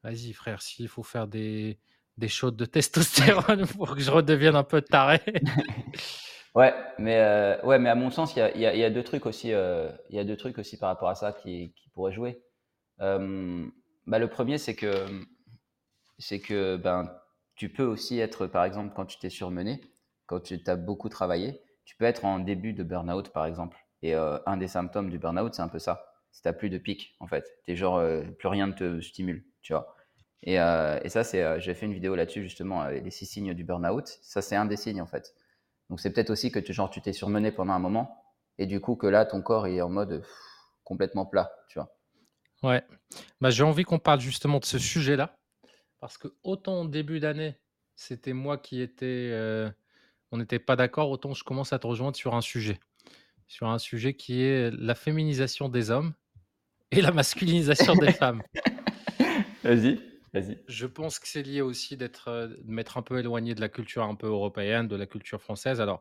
vas-y 0.02 0.32
frère, 0.32 0.60
s'il 0.60 0.88
faut 0.88 1.04
faire 1.04 1.28
des, 1.28 1.78
des 2.16 2.26
shots 2.26 2.50
de 2.50 2.64
testostérone 2.64 3.64
pour 3.76 3.94
que 3.94 4.00
je 4.00 4.10
redevienne 4.10 4.56
un 4.56 4.64
peu 4.64 4.82
taré. 4.82 5.20
ouais, 6.56 6.74
mais, 6.98 7.60
ouais, 7.62 7.78
mais 7.78 7.90
à 7.90 7.94
mon 7.94 8.10
sens, 8.10 8.34
il 8.34 8.40
y 8.40 8.42
a, 8.42 8.74
y 8.74 8.82
a, 8.82 8.90
deux 8.90 9.04
trucs 9.04 9.24
aussi, 9.24 9.50
il 9.50 10.16
y 10.16 10.18
a 10.18 10.24
deux 10.24 10.36
trucs 10.36 10.58
aussi 10.58 10.76
par 10.76 10.88
rapport 10.88 11.10
à 11.10 11.14
ça 11.14 11.30
qui, 11.30 11.72
qui 11.76 11.90
pourraient 11.90 12.12
jouer. 12.12 12.42
Bah, 14.06 14.18
le 14.18 14.28
premier, 14.28 14.58
c'est 14.58 14.74
que, 14.74 15.06
c'est 16.18 16.40
que 16.40 16.76
ben, 16.76 17.12
tu 17.56 17.68
peux 17.68 17.84
aussi 17.84 18.18
être, 18.18 18.46
par 18.46 18.64
exemple, 18.64 18.92
quand 18.94 19.06
tu 19.06 19.18
t'es 19.18 19.30
surmené, 19.30 19.80
quand 20.26 20.40
tu 20.40 20.60
as 20.66 20.76
beaucoup 20.76 21.08
travaillé, 21.08 21.60
tu 21.84 21.96
peux 21.96 22.04
être 22.04 22.24
en 22.24 22.38
début 22.38 22.72
de 22.72 22.82
burn-out, 22.82 23.30
par 23.30 23.46
exemple. 23.46 23.76
Et 24.02 24.14
euh, 24.14 24.38
un 24.46 24.56
des 24.56 24.68
symptômes 24.68 25.10
du 25.10 25.18
burn-out, 25.18 25.54
c'est 25.54 25.62
un 25.62 25.68
peu 25.68 25.78
ça. 25.78 26.06
Si 26.32 26.42
tu 26.42 26.48
n'as 26.48 26.52
plus 26.54 26.70
de 26.70 26.78
pic, 26.78 27.16
en 27.20 27.26
fait. 27.26 27.46
Tu 27.64 27.76
genre, 27.76 27.96
euh, 27.96 28.22
plus 28.38 28.48
rien 28.48 28.66
ne 28.66 28.72
te 28.72 29.00
stimule, 29.00 29.44
tu 29.62 29.72
vois. 29.72 29.94
Et, 30.42 30.60
euh, 30.60 31.00
et 31.02 31.08
ça, 31.08 31.24
c'est, 31.24 31.60
j'ai 31.60 31.74
fait 31.74 31.86
une 31.86 31.94
vidéo 31.94 32.14
là-dessus, 32.14 32.42
justement, 32.42 32.84
les 32.88 33.10
six 33.10 33.26
signes 33.26 33.54
du 33.54 33.64
burn-out. 33.64 34.06
Ça, 34.22 34.42
c'est 34.42 34.56
un 34.56 34.66
des 34.66 34.76
signes, 34.76 35.00
en 35.00 35.06
fait. 35.06 35.34
Donc, 35.90 36.00
c'est 36.00 36.12
peut-être 36.12 36.30
aussi 36.30 36.50
que 36.50 36.58
tu, 36.58 36.74
tu 36.92 37.00
t'es 37.02 37.12
surmené 37.12 37.52
pendant 37.52 37.72
un 37.74 37.78
moment 37.78 38.22
et 38.58 38.66
du 38.66 38.80
coup 38.80 38.96
que 38.96 39.06
là, 39.06 39.26
ton 39.26 39.42
corps 39.42 39.66
est 39.66 39.80
en 39.82 39.88
mode 39.90 40.24
complètement 40.84 41.26
plat, 41.26 41.52
tu 41.68 41.78
vois. 41.78 41.95
Ouais. 42.62 42.82
Bah, 43.40 43.50
j'ai 43.50 43.62
envie 43.62 43.84
qu'on 43.84 43.98
parle 43.98 44.20
justement 44.20 44.58
de 44.58 44.64
ce 44.64 44.78
sujet-là, 44.78 45.36
parce 46.00 46.18
que 46.18 46.28
autant 46.42 46.82
au 46.82 46.88
début 46.88 47.20
d'année, 47.20 47.56
c'était 47.94 48.32
moi 48.32 48.58
qui 48.58 48.80
étais, 48.80 49.30
euh, 49.32 49.70
on 50.32 50.38
n'était 50.38 50.58
pas 50.58 50.76
d'accord, 50.76 51.10
autant 51.10 51.34
je 51.34 51.44
commence 51.44 51.72
à 51.72 51.78
te 51.78 51.86
rejoindre 51.86 52.16
sur 52.16 52.34
un 52.34 52.40
sujet, 52.40 52.78
sur 53.46 53.68
un 53.68 53.78
sujet 53.78 54.14
qui 54.14 54.42
est 54.42 54.70
la 54.72 54.94
féminisation 54.94 55.68
des 55.68 55.90
hommes 55.90 56.14
et 56.90 57.00
la 57.00 57.12
masculinisation 57.12 57.94
des 57.94 58.12
femmes. 58.12 58.42
Vas-y, 59.64 60.00
vas-y. 60.40 60.58
Je 60.68 60.86
pense 60.86 61.18
que 61.18 61.28
c'est 61.28 61.42
lié 61.42 61.60
aussi 61.60 61.96
d'être, 61.96 62.28
euh, 62.28 62.48
de 62.48 62.70
m'être 62.70 62.98
un 62.98 63.02
peu 63.02 63.18
éloigné 63.18 63.54
de 63.54 63.60
la 63.60 63.68
culture 63.68 64.02
un 64.02 64.14
peu 64.14 64.26
européenne, 64.26 64.88
de 64.88 64.96
la 64.96 65.06
culture 65.06 65.40
française. 65.40 65.80
Alors, 65.80 66.00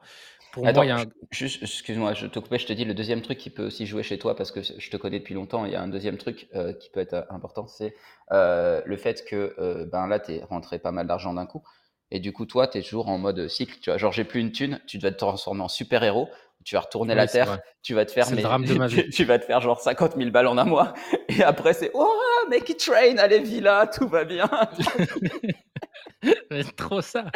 pour 0.52 0.64
moi, 0.64 0.86
il 0.86 0.88
y 0.88 0.92
a 0.92 1.00
un... 1.00 1.06
juste, 1.32 1.64
excuse-moi, 1.64 2.14
je 2.14 2.28
te 2.28 2.40
coupais, 2.40 2.60
je 2.60 2.66
te 2.66 2.74
dis 2.74 2.86
le 2.86 2.94
deuxième 2.94 3.22
truc 3.22 3.38
qui 3.38 3.50
peut 3.50 3.66
aussi 3.66 3.86
jouer 3.86 4.04
chez 4.04 4.18
toi 4.18 4.36
parce 4.36 4.52
que 4.52 4.62
je 4.62 4.90
te 4.90 4.98
connais 4.98 5.20
depuis 5.20 5.34
longtemps. 5.34 5.66
Il 5.66 5.72
y 5.72 5.76
a 5.76 5.82
un 5.82 5.88
deuxième 5.88 6.18
truc 6.18 6.48
euh, 6.56 6.74
qui 6.74 6.90
peut 6.90 7.00
être 7.00 7.14
euh, 7.14 7.24
important, 7.30 7.68
c'est 7.68 7.96
le 8.32 8.98
fait 8.98 9.26
que 9.26 9.86
ben 9.92 10.08
là, 10.08 10.20
tu 10.20 10.34
es 10.34 10.44
rentré 10.44 10.80
pas 10.80 10.92
mal 10.92 11.08
d'argent 11.08 11.34
d'un 11.34 11.46
coup. 11.46 11.64
Et 12.12 12.20
du 12.20 12.32
coup, 12.32 12.46
toi, 12.46 12.68
tu 12.68 12.78
es 12.78 12.82
toujours 12.82 13.10
en 13.10 13.18
mode 13.18 13.48
cycle. 13.48 13.80
Tu 13.82 13.90
vois, 13.90 13.98
genre, 13.98 14.12
j'ai 14.12 14.24
plus 14.24 14.40
une 14.40 14.52
thune, 14.52 14.80
tu 14.86 15.00
dois 15.00 15.12
te 15.12 15.18
transformer 15.18 15.62
en 15.62 15.68
super-héros 15.68 16.30
tu 16.66 16.76
vas 16.76 16.82
retourner 16.82 17.14
la 17.14 17.28
terre, 17.28 17.60
tu 17.84 17.94
vas 17.94 18.06
te 18.06 18.12
faire, 18.12 18.26
mais, 18.32 18.42
tu 19.14 19.24
vas 19.24 19.40
te 19.40 19.46
faire 19.46 19.62
genre 19.62 19.80
50 19.80 20.18
000 20.18 20.32
balles 20.32 20.48
en 20.48 20.58
un 20.58 20.66
mois, 20.66 20.94
et 21.30 21.44
après 21.44 21.74
c'est 21.74 21.92
oh 21.94 22.12
make 22.50 22.68
it 22.68 22.80
train, 22.80 23.18
allez 23.18 23.40
villa, 23.40 23.88
tout 23.88 24.08
va 24.08 24.26
bien. 24.26 24.50
trop 26.76 27.02
ça, 27.02 27.32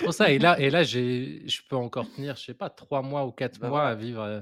trop 0.00 0.10
ça. 0.10 0.30
Et 0.30 0.38
là, 0.38 0.58
et 0.58 0.70
là, 0.70 0.82
j'ai, 0.82 1.42
je 1.46 1.60
peux 1.68 1.76
encore 1.76 2.10
tenir, 2.10 2.36
je 2.36 2.44
sais 2.44 2.54
pas, 2.54 2.70
trois 2.70 3.02
mois 3.02 3.26
ou 3.26 3.30
quatre 3.30 3.60
bah 3.60 3.68
mois 3.68 3.86
à 3.86 3.94
vivre 3.94 4.22
euh, 4.22 4.40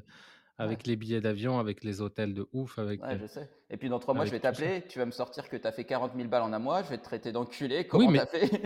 avec 0.58 0.86
les 0.86 0.94
billets 0.94 1.20
d'avion, 1.20 1.58
avec 1.58 1.82
les 1.82 2.00
hôtels 2.00 2.34
de 2.34 2.48
ouf, 2.52 2.78
avec. 2.78 3.02
Ouais, 3.02 3.18
je 3.20 3.26
sais. 3.26 3.50
Et 3.68 3.76
puis 3.76 3.88
dans 3.88 3.98
trois 3.98 4.14
mois, 4.14 4.26
je 4.26 4.30
vais 4.30 4.40
t'appeler, 4.40 4.84
tu 4.88 5.00
vas 5.00 5.06
me 5.06 5.10
sortir 5.10 5.48
que 5.48 5.56
tu 5.56 5.66
as 5.66 5.72
fait 5.72 5.84
40 5.84 6.12
000 6.14 6.28
balles 6.28 6.42
en 6.42 6.52
un 6.52 6.60
mois, 6.60 6.84
je 6.84 6.90
vais 6.90 6.98
te 6.98 7.04
traiter 7.04 7.32
d'enculé. 7.32 7.88
Comment 7.88 8.06
oui, 8.06 8.12
mais... 8.12 8.26
fait? 8.26 8.62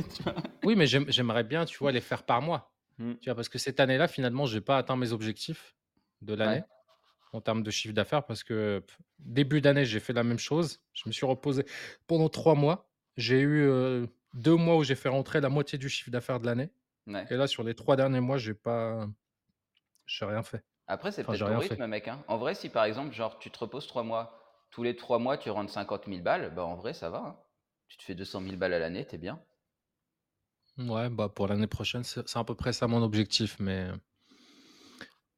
Oui, 0.62 0.76
mais 0.76 0.86
j'aimerais 0.86 1.44
bien, 1.44 1.64
tu 1.64 1.78
vois, 1.78 1.90
les 1.90 2.02
faire 2.02 2.22
par 2.22 2.42
mois. 2.42 2.70
Mmh. 2.98 3.14
Tu 3.20 3.28
vois, 3.28 3.34
parce 3.34 3.48
que 3.48 3.58
cette 3.58 3.80
année-là, 3.80 4.08
finalement, 4.08 4.46
j'ai 4.46 4.60
pas 4.60 4.78
atteint 4.78 4.96
mes 4.96 5.12
objectifs 5.12 5.76
de 6.22 6.34
l'année 6.34 6.62
en 7.32 7.40
termes 7.40 7.62
de 7.62 7.70
chiffre 7.70 7.94
d'affaires 7.94 8.24
parce 8.24 8.42
que 8.42 8.82
début 9.18 9.60
d'année, 9.60 9.84
j'ai 9.84 10.00
fait 10.00 10.12
la 10.12 10.24
même 10.24 10.38
chose. 10.38 10.80
Je 10.94 11.02
me 11.06 11.12
suis 11.12 11.26
reposé 11.26 11.66
pendant 12.06 12.28
trois 12.28 12.54
mois. 12.54 12.88
J'ai 13.16 13.40
eu 13.40 13.68
deux 14.34 14.54
mois 14.54 14.76
où 14.76 14.84
j'ai 14.84 14.94
fait 14.94 15.08
rentrer 15.08 15.40
la 15.40 15.48
moitié 15.48 15.78
du 15.78 15.88
chiffre 15.88 16.10
d'affaires 16.10 16.40
de 16.40 16.46
l'année. 16.46 16.70
Et 17.30 17.36
là, 17.36 17.46
sur 17.46 17.62
les 17.62 17.74
trois 17.74 17.96
derniers 17.96 18.20
mois, 18.20 18.38
j'ai 18.38 18.54
pas, 18.54 19.06
j'ai 20.06 20.24
rien 20.24 20.42
fait. 20.42 20.64
Après, 20.88 21.10
c'est 21.10 21.24
peut-être 21.24 21.46
ton 21.46 21.58
rythme, 21.58 21.86
mec. 21.86 22.08
Hein. 22.08 22.22
En 22.28 22.36
vrai, 22.36 22.54
si 22.54 22.68
par 22.68 22.84
exemple, 22.84 23.12
genre, 23.14 23.38
tu 23.38 23.50
te 23.50 23.58
reposes 23.58 23.86
trois 23.86 24.02
mois, 24.02 24.66
tous 24.70 24.82
les 24.82 24.96
trois 24.96 25.18
mois, 25.18 25.36
tu 25.36 25.50
rentres 25.50 25.72
50 25.72 26.06
000 26.06 26.20
balles, 26.20 26.52
bah 26.54 26.64
en 26.64 26.76
vrai, 26.76 26.92
ça 26.92 27.10
va. 27.10 27.18
Hein. 27.18 27.36
Tu 27.88 27.96
te 27.96 28.04
fais 28.04 28.14
200 28.14 28.42
000 28.42 28.56
balles 28.56 28.72
à 28.72 28.78
l'année, 28.78 29.04
t'es 29.04 29.18
bien. 29.18 29.40
Ouais, 30.78 31.08
bah, 31.08 31.28
pour 31.28 31.48
l'année 31.48 31.66
prochaine, 31.66 32.04
c'est 32.04 32.36
à 32.36 32.44
peu 32.44 32.54
près 32.54 32.72
ça 32.72 32.86
mon 32.86 33.02
objectif, 33.02 33.56
mais 33.58 33.88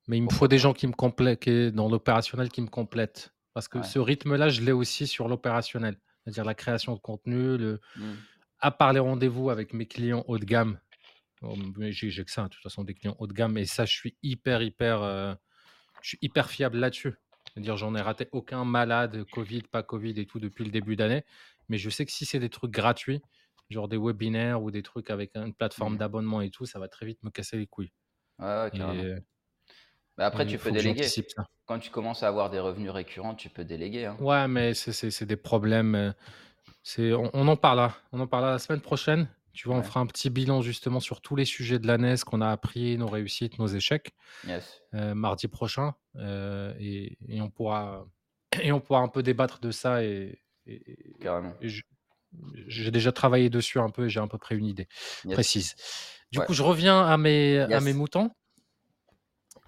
mais 0.08 0.16
il 0.16 0.22
me 0.22 0.30
faut 0.30 0.48
des 0.48 0.58
gens 0.58 0.72
qui 0.72 0.86
me 0.86 0.92
complètent 0.92 1.48
dans 1.74 1.88
l'opérationnel 1.88 2.48
qui 2.48 2.62
me 2.62 2.66
complètent. 2.66 3.32
Parce 3.52 3.68
que 3.68 3.82
ce 3.82 3.98
rythme-là, 3.98 4.48
je 4.48 4.62
l'ai 4.62 4.72
aussi 4.72 5.06
sur 5.06 5.28
l'opérationnel. 5.28 5.96
C'est-à-dire 6.22 6.44
la 6.44 6.54
création 6.54 6.94
de 6.94 7.00
contenu, 7.00 7.58
le 7.58 7.80
mmh. 7.96 8.02
à 8.60 8.70
part 8.70 8.92
les 8.92 9.00
rendez-vous 9.00 9.50
avec 9.50 9.72
mes 9.74 9.86
clients 9.86 10.24
haut 10.26 10.38
de 10.38 10.44
gamme. 10.44 10.78
j'ai 11.90 12.24
que 12.24 12.30
ça, 12.30 12.44
de 12.44 12.48
toute 12.48 12.62
façon, 12.62 12.84
des 12.84 12.94
clients 12.94 13.16
haut 13.18 13.26
de 13.26 13.32
gamme 13.32 13.58
et 13.58 13.66
ça, 13.66 13.84
je 13.84 13.94
suis 13.94 14.16
hyper, 14.22 14.62
hyper, 14.62 15.02
euh, 15.02 15.34
je 16.02 16.08
suis 16.10 16.18
hyper 16.22 16.48
fiable 16.50 16.78
là-dessus. 16.78 17.14
C'est-à-dire, 17.52 17.76
j'en 17.76 17.94
ai 17.94 18.00
raté 18.00 18.28
aucun 18.32 18.64
malade, 18.64 19.24
Covid, 19.32 19.62
pas 19.62 19.82
Covid 19.82 20.14
et 20.16 20.26
tout 20.26 20.38
depuis 20.38 20.64
le 20.64 20.70
début 20.70 20.96
d'année. 20.96 21.24
Mais 21.68 21.76
je 21.78 21.90
sais 21.90 22.06
que 22.06 22.12
si 22.12 22.24
c'est 22.24 22.38
des 22.38 22.50
trucs 22.50 22.70
gratuits 22.70 23.20
genre 23.70 23.88
des 23.88 23.98
webinaires 23.98 24.62
ou 24.62 24.70
des 24.70 24.82
trucs 24.82 25.10
avec 25.10 25.36
une 25.36 25.54
plateforme 25.54 25.94
mmh. 25.94 25.98
d'abonnement 25.98 26.40
et 26.40 26.50
tout, 26.50 26.66
ça 26.66 26.78
va 26.78 26.88
très 26.88 27.06
vite 27.06 27.22
me 27.22 27.30
casser 27.30 27.56
les 27.58 27.66
couilles. 27.66 27.92
Ouais. 28.38 28.70
Bah, 30.18 30.26
après, 30.26 30.46
tu 30.46 30.58
peux 30.58 30.72
déléguer. 30.72 31.06
Quand 31.64 31.78
tu 31.78 31.90
commences 31.90 32.24
à 32.24 32.28
avoir 32.28 32.50
des 32.50 32.58
revenus 32.58 32.90
récurrents, 32.90 33.36
tu 33.36 33.48
peux 33.48 33.64
déléguer. 33.64 34.06
Hein. 34.06 34.16
Ouais, 34.18 34.48
mais 34.48 34.74
c'est 34.74 35.24
des 35.24 35.36
problèmes. 35.36 35.94
Euh, 35.94 37.16
on, 37.32 37.46
en 37.46 37.56
parlera. 37.56 37.94
On 38.12 38.18
en 38.18 38.26
parlera 38.26 38.52
la 38.52 38.58
semaine 38.58 38.80
prochaine. 38.80 39.28
Tu 39.52 39.68
vois, 39.68 39.76
on 39.76 39.82
fera 39.82 40.00
un 40.00 40.06
petit 40.06 40.28
bilan 40.28 40.60
justement 40.60 41.00
sur 41.00 41.20
tous 41.20 41.36
les 41.36 41.44
sujets 41.44 41.78
de 41.78 41.86
l'année, 41.86 42.16
ce 42.16 42.24
qu'on 42.24 42.40
a 42.40 42.48
appris, 42.48 42.96
nos 42.98 43.06
réussites, 43.06 43.58
nos 43.58 43.66
échecs. 43.66 44.12
Yes. 44.46 44.82
Euh, 44.94 45.14
mardi 45.14 45.46
prochain. 45.46 45.94
Euh, 46.16 46.74
et, 46.80 47.16
on 47.40 47.50
pourra, 47.50 48.06
et 48.60 48.72
on 48.72 48.80
pourra 48.80 49.00
un 49.00 49.08
peu 49.08 49.22
débattre 49.22 49.60
de 49.60 49.70
ça. 49.70 50.02
Et, 50.02 50.40
Carrément 51.20 51.54
j'ai 52.66 52.90
déjà 52.90 53.12
travaillé 53.12 53.50
dessus 53.50 53.78
un 53.78 53.90
peu 53.90 54.06
et 54.06 54.10
j'ai 54.10 54.20
à 54.20 54.26
peu 54.26 54.38
près 54.38 54.56
une 54.56 54.66
idée 54.66 54.88
précise. 55.30 55.74
Du 56.30 56.40
coup, 56.40 56.52
je 56.52 56.62
reviens 56.62 57.06
à 57.06 57.16
mes, 57.16 57.58
à 57.58 57.80
mes 57.80 57.92
moutons, 57.92 58.30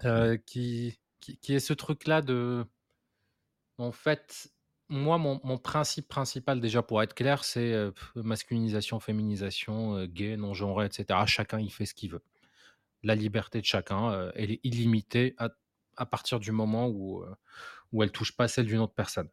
euh, 0.05 0.37
qui, 0.45 0.99
qui, 1.19 1.53
est 1.53 1.59
ce 1.59 1.73
truc-là 1.73 2.21
de. 2.21 2.65
En 3.77 3.91
fait, 3.91 4.49
moi, 4.89 5.17
mon, 5.17 5.39
mon, 5.43 5.57
principe 5.57 6.07
principal, 6.07 6.59
déjà 6.59 6.83
pour 6.83 7.01
être 7.01 7.15
clair, 7.15 7.43
c'est 7.43 7.73
euh, 7.73 7.91
masculinisation, 8.15 8.99
féminisation, 8.99 9.97
euh, 9.97 10.05
gay, 10.05 10.37
non-genré, 10.37 10.85
etc. 10.85 11.19
Chacun, 11.25 11.59
il 11.59 11.71
fait 11.71 11.85
ce 11.85 11.95
qu'il 11.95 12.11
veut. 12.11 12.23
La 13.01 13.15
liberté 13.15 13.59
de 13.59 13.65
chacun, 13.65 14.31
elle 14.35 14.51
est 14.51 14.59
illimitée 14.63 15.33
à, 15.39 15.49
à, 15.97 16.05
partir 16.05 16.39
du 16.39 16.51
moment 16.51 16.87
où, 16.87 17.25
où 17.91 18.03
elle 18.03 18.11
touche 18.11 18.35
pas 18.35 18.47
celle 18.47 18.67
d'une 18.67 18.77
autre 18.77 18.93
personne. 18.93 19.27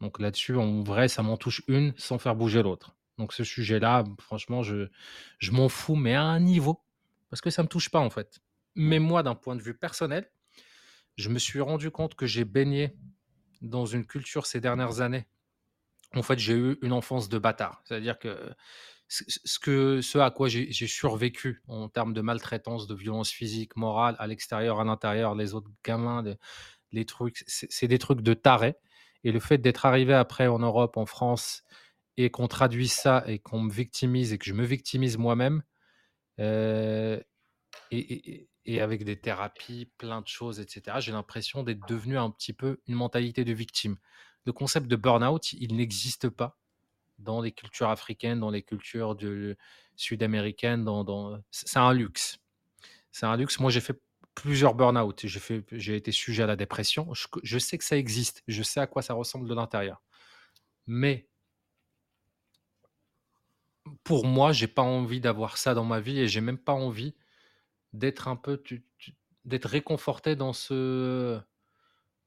Donc 0.00 0.18
là-dessus, 0.18 0.56
en 0.56 0.82
vrai, 0.82 1.08
ça 1.08 1.22
m'en 1.22 1.36
touche 1.36 1.62
une 1.68 1.92
sans 1.96 2.18
faire 2.18 2.34
bouger 2.34 2.62
l'autre. 2.62 2.96
Donc 3.18 3.32
ce 3.32 3.44
sujet-là, 3.44 4.04
franchement, 4.18 4.62
je, 4.62 4.88
je 5.38 5.50
m'en 5.52 5.68
fous, 5.68 5.96
mais 5.96 6.14
à 6.14 6.22
un 6.22 6.40
niveau, 6.40 6.82
parce 7.28 7.42
que 7.42 7.50
ça 7.50 7.62
ne 7.62 7.66
me 7.66 7.68
touche 7.68 7.90
pas 7.90 8.00
en 8.00 8.10
fait. 8.10 8.40
Mais 8.74 8.98
moi, 8.98 9.22
d'un 9.22 9.34
point 9.34 9.56
de 9.56 9.62
vue 9.62 9.76
personnel, 9.76 10.30
je 11.16 11.28
me 11.28 11.38
suis 11.38 11.60
rendu 11.60 11.90
compte 11.90 12.14
que 12.14 12.26
j'ai 12.26 12.44
baigné 12.44 12.96
dans 13.60 13.84
une 13.84 14.06
culture 14.06 14.46
ces 14.46 14.60
dernières 14.60 15.00
années. 15.00 15.26
En 16.14 16.22
fait, 16.22 16.38
j'ai 16.38 16.54
eu 16.54 16.78
une 16.82 16.92
enfance 16.92 17.28
de 17.28 17.38
bâtard. 17.38 17.82
C'est-à-dire 17.84 18.18
que 18.18 18.54
ce, 19.08 19.58
que, 19.58 20.00
ce 20.00 20.18
à 20.18 20.30
quoi 20.30 20.48
j'ai 20.48 20.86
survécu 20.86 21.62
en 21.68 21.88
termes 21.88 22.12
de 22.14 22.20
maltraitance, 22.20 22.86
de 22.86 22.94
violence 22.94 23.30
physique, 23.30 23.76
morale, 23.76 24.16
à 24.18 24.26
l'extérieur, 24.26 24.80
à 24.80 24.84
l'intérieur, 24.84 25.34
les 25.34 25.54
autres 25.54 25.70
gamins, 25.84 26.24
les 26.92 27.04
trucs, 27.04 27.44
c'est 27.46 27.88
des 27.88 27.98
trucs 27.98 28.22
de 28.22 28.34
taré. 28.34 28.76
Et 29.24 29.32
le 29.32 29.40
fait 29.40 29.58
d'être 29.58 29.86
arrivé 29.86 30.14
après 30.14 30.46
en 30.46 30.58
Europe, 30.58 30.96
en 30.96 31.06
France, 31.06 31.62
et 32.16 32.30
qu'on 32.30 32.48
traduise 32.48 32.92
ça 32.92 33.24
et 33.26 33.38
qu'on 33.38 33.60
me 33.60 33.72
victimise 33.72 34.32
et 34.32 34.38
que 34.38 34.44
je 34.44 34.52
me 34.52 34.64
victimise 34.64 35.18
moi-même, 35.18 35.62
euh, 36.38 37.20
et, 37.90 38.48
avec 38.80 39.04
des 39.04 39.18
thérapies, 39.18 39.90
plein 39.98 40.20
de 40.20 40.28
choses, 40.28 40.60
etc., 40.60 40.98
j'ai 41.00 41.12
l'impression 41.12 41.62
d'être 41.62 41.86
devenu 41.88 42.18
un 42.18 42.30
petit 42.30 42.52
peu 42.52 42.80
une 42.86 42.94
mentalité 42.94 43.44
de 43.44 43.52
victime. 43.52 43.96
Le 44.44 44.52
concept 44.52 44.86
de 44.86 44.96
burn-out, 44.96 45.52
il 45.52 45.76
n'existe 45.76 46.28
pas 46.28 46.58
dans 47.18 47.40
les 47.40 47.52
cultures 47.52 47.90
africaines, 47.90 48.40
dans 48.40 48.50
les 48.50 48.62
cultures 48.62 49.16
sud-américaines. 49.96 50.88
C'est 51.50 51.78
un 51.78 51.92
luxe. 51.92 52.38
C'est 53.10 53.26
un 53.26 53.36
luxe. 53.36 53.58
Moi, 53.58 53.70
j'ai 53.70 53.80
fait 53.80 54.00
plusieurs 54.34 54.74
burn-out. 54.74 55.20
J'ai, 55.24 55.40
fait, 55.40 55.64
j'ai 55.72 55.96
été 55.96 56.12
sujet 56.12 56.42
à 56.42 56.46
la 56.46 56.56
dépression. 56.56 57.08
Je, 57.42 57.58
sais 57.58 57.78
que 57.78 57.84
ça 57.84 57.96
existe. 57.96 58.42
Je 58.48 58.62
sais 58.62 58.80
à 58.80 58.86
quoi 58.86 59.02
ça 59.02 59.14
ressemble 59.14 59.48
de 59.48 59.54
l'intérieur. 59.54 60.02
Mais 60.86 61.28
pour 64.04 64.26
moi, 64.26 64.52
j'ai 64.52 64.66
pas 64.66 64.82
envie 64.82 65.20
d'avoir 65.20 65.56
ça 65.56 65.74
dans 65.74 65.84
ma 65.84 66.00
vie 66.00 66.18
et 66.20 66.28
j'ai 66.28 66.40
même 66.40 66.58
pas 66.58 66.72
envie 66.72 67.14
d'être 67.92 68.28
un 68.28 68.36
peu 68.36 68.62
d'être 69.44 69.66
réconforté 69.66 70.36
dans 70.36 70.52
ce 70.52 71.40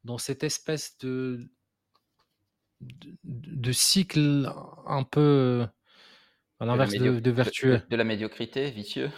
dans 0.04 0.18
cette 0.18 0.44
espèce 0.44 0.98
de 1.00 1.50
de, 2.82 3.72
cycle 3.72 4.52
un 4.86 5.04
peu 5.04 5.66
à 6.60 6.66
l'inverse 6.66 6.92
de, 6.94 7.32
vertueux. 7.32 7.82
De, 7.90 7.96
la 7.96 8.04
médiocrité, 8.04 8.72
vicieux. 8.72 9.10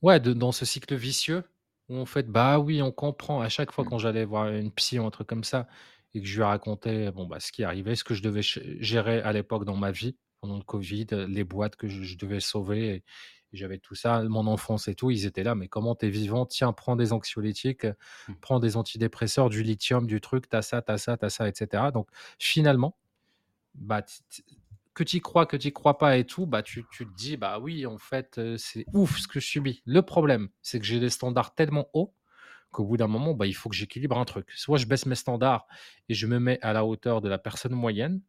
Ouais, 0.00 0.18
dans 0.18 0.52
ce 0.52 0.64
cycle 0.64 0.94
vicieux 0.94 1.44
où 1.90 1.98
en 1.98 2.06
fait, 2.06 2.28
bah 2.28 2.58
oui, 2.58 2.80
on 2.80 2.92
comprend. 2.92 3.40
À 3.40 3.48
chaque 3.48 3.72
fois 3.72 3.84
mmh. 3.84 3.88
quand 3.88 3.98
j'allais 3.98 4.24
voir 4.24 4.48
une 4.48 4.70
psy 4.72 4.98
ou 4.98 5.04
un 5.04 5.10
truc 5.10 5.26
comme 5.26 5.44
ça, 5.44 5.68
et 6.14 6.20
que 6.20 6.26
je 6.26 6.36
lui 6.36 6.44
racontais 6.44 7.10
bon, 7.10 7.26
bah, 7.26 7.40
ce 7.40 7.52
qui 7.52 7.64
arrivait, 7.64 7.96
ce 7.96 8.04
que 8.04 8.14
je 8.14 8.22
devais 8.22 8.42
gérer 8.42 9.20
à 9.20 9.32
l'époque 9.32 9.64
dans 9.64 9.76
ma 9.76 9.90
vie, 9.90 10.16
pendant 10.40 10.56
le 10.56 10.62
Covid, 10.62 11.06
les 11.28 11.44
boîtes 11.44 11.76
que 11.76 11.88
je, 11.88 12.16
devais 12.16 12.40
sauver, 12.40 12.94
et, 12.94 13.04
j'avais 13.52 13.78
tout 13.78 13.96
ça, 13.96 14.22
mon 14.22 14.46
enfance 14.46 14.86
et 14.86 14.94
tout, 14.94 15.10
ils 15.10 15.26
étaient 15.26 15.42
là, 15.42 15.56
mais 15.56 15.66
comment 15.66 15.96
t'es 15.96 16.08
vivant? 16.08 16.46
Tiens, 16.46 16.72
prends 16.72 16.94
des 16.94 17.12
anxiolytiques, 17.12 17.84
mmh. 17.84 18.34
prends 18.40 18.60
des 18.60 18.76
antidépresseurs, 18.76 19.50
du 19.50 19.64
lithium, 19.64 20.06
du 20.06 20.20
truc, 20.20 20.48
t'as 20.48 20.62
ça, 20.62 20.82
t'as 20.82 20.98
ça, 20.98 21.16
t'as 21.16 21.30
ça, 21.30 21.48
etc. 21.48 21.90
Donc 21.92 22.08
finalement, 22.38 22.96
bah, 23.74 24.02
que 25.00 25.04
tu 25.04 25.20
crois, 25.20 25.46
que 25.46 25.56
tu 25.56 25.72
crois 25.72 25.96
pas 25.96 26.18
et 26.18 26.26
tout, 26.26 26.46
bah 26.46 26.62
tu, 26.62 26.84
tu, 26.92 27.06
te 27.06 27.14
dis, 27.14 27.38
bah 27.38 27.58
oui, 27.58 27.86
en 27.86 27.96
fait, 27.96 28.38
c'est 28.58 28.84
ouf 28.92 29.18
ce 29.18 29.26
que 29.26 29.40
je 29.40 29.46
subis. 29.46 29.82
Le 29.86 30.02
problème, 30.02 30.50
c'est 30.60 30.78
que 30.78 30.84
j'ai 30.84 31.00
des 31.00 31.08
standards 31.08 31.54
tellement 31.54 31.88
hauts 31.94 32.14
qu'au 32.70 32.84
bout 32.84 32.98
d'un 32.98 33.06
moment, 33.06 33.32
bah, 33.32 33.46
il 33.46 33.54
faut 33.54 33.70
que 33.70 33.74
j'équilibre 33.76 34.18
un 34.18 34.26
truc. 34.26 34.50
Soit 34.54 34.76
je 34.76 34.84
baisse 34.84 35.06
mes 35.06 35.14
standards 35.14 35.66
et 36.10 36.14
je 36.14 36.26
me 36.26 36.38
mets 36.38 36.58
à 36.60 36.74
la 36.74 36.84
hauteur 36.84 37.22
de 37.22 37.30
la 37.30 37.38
personne 37.38 37.72
moyenne 37.72 38.20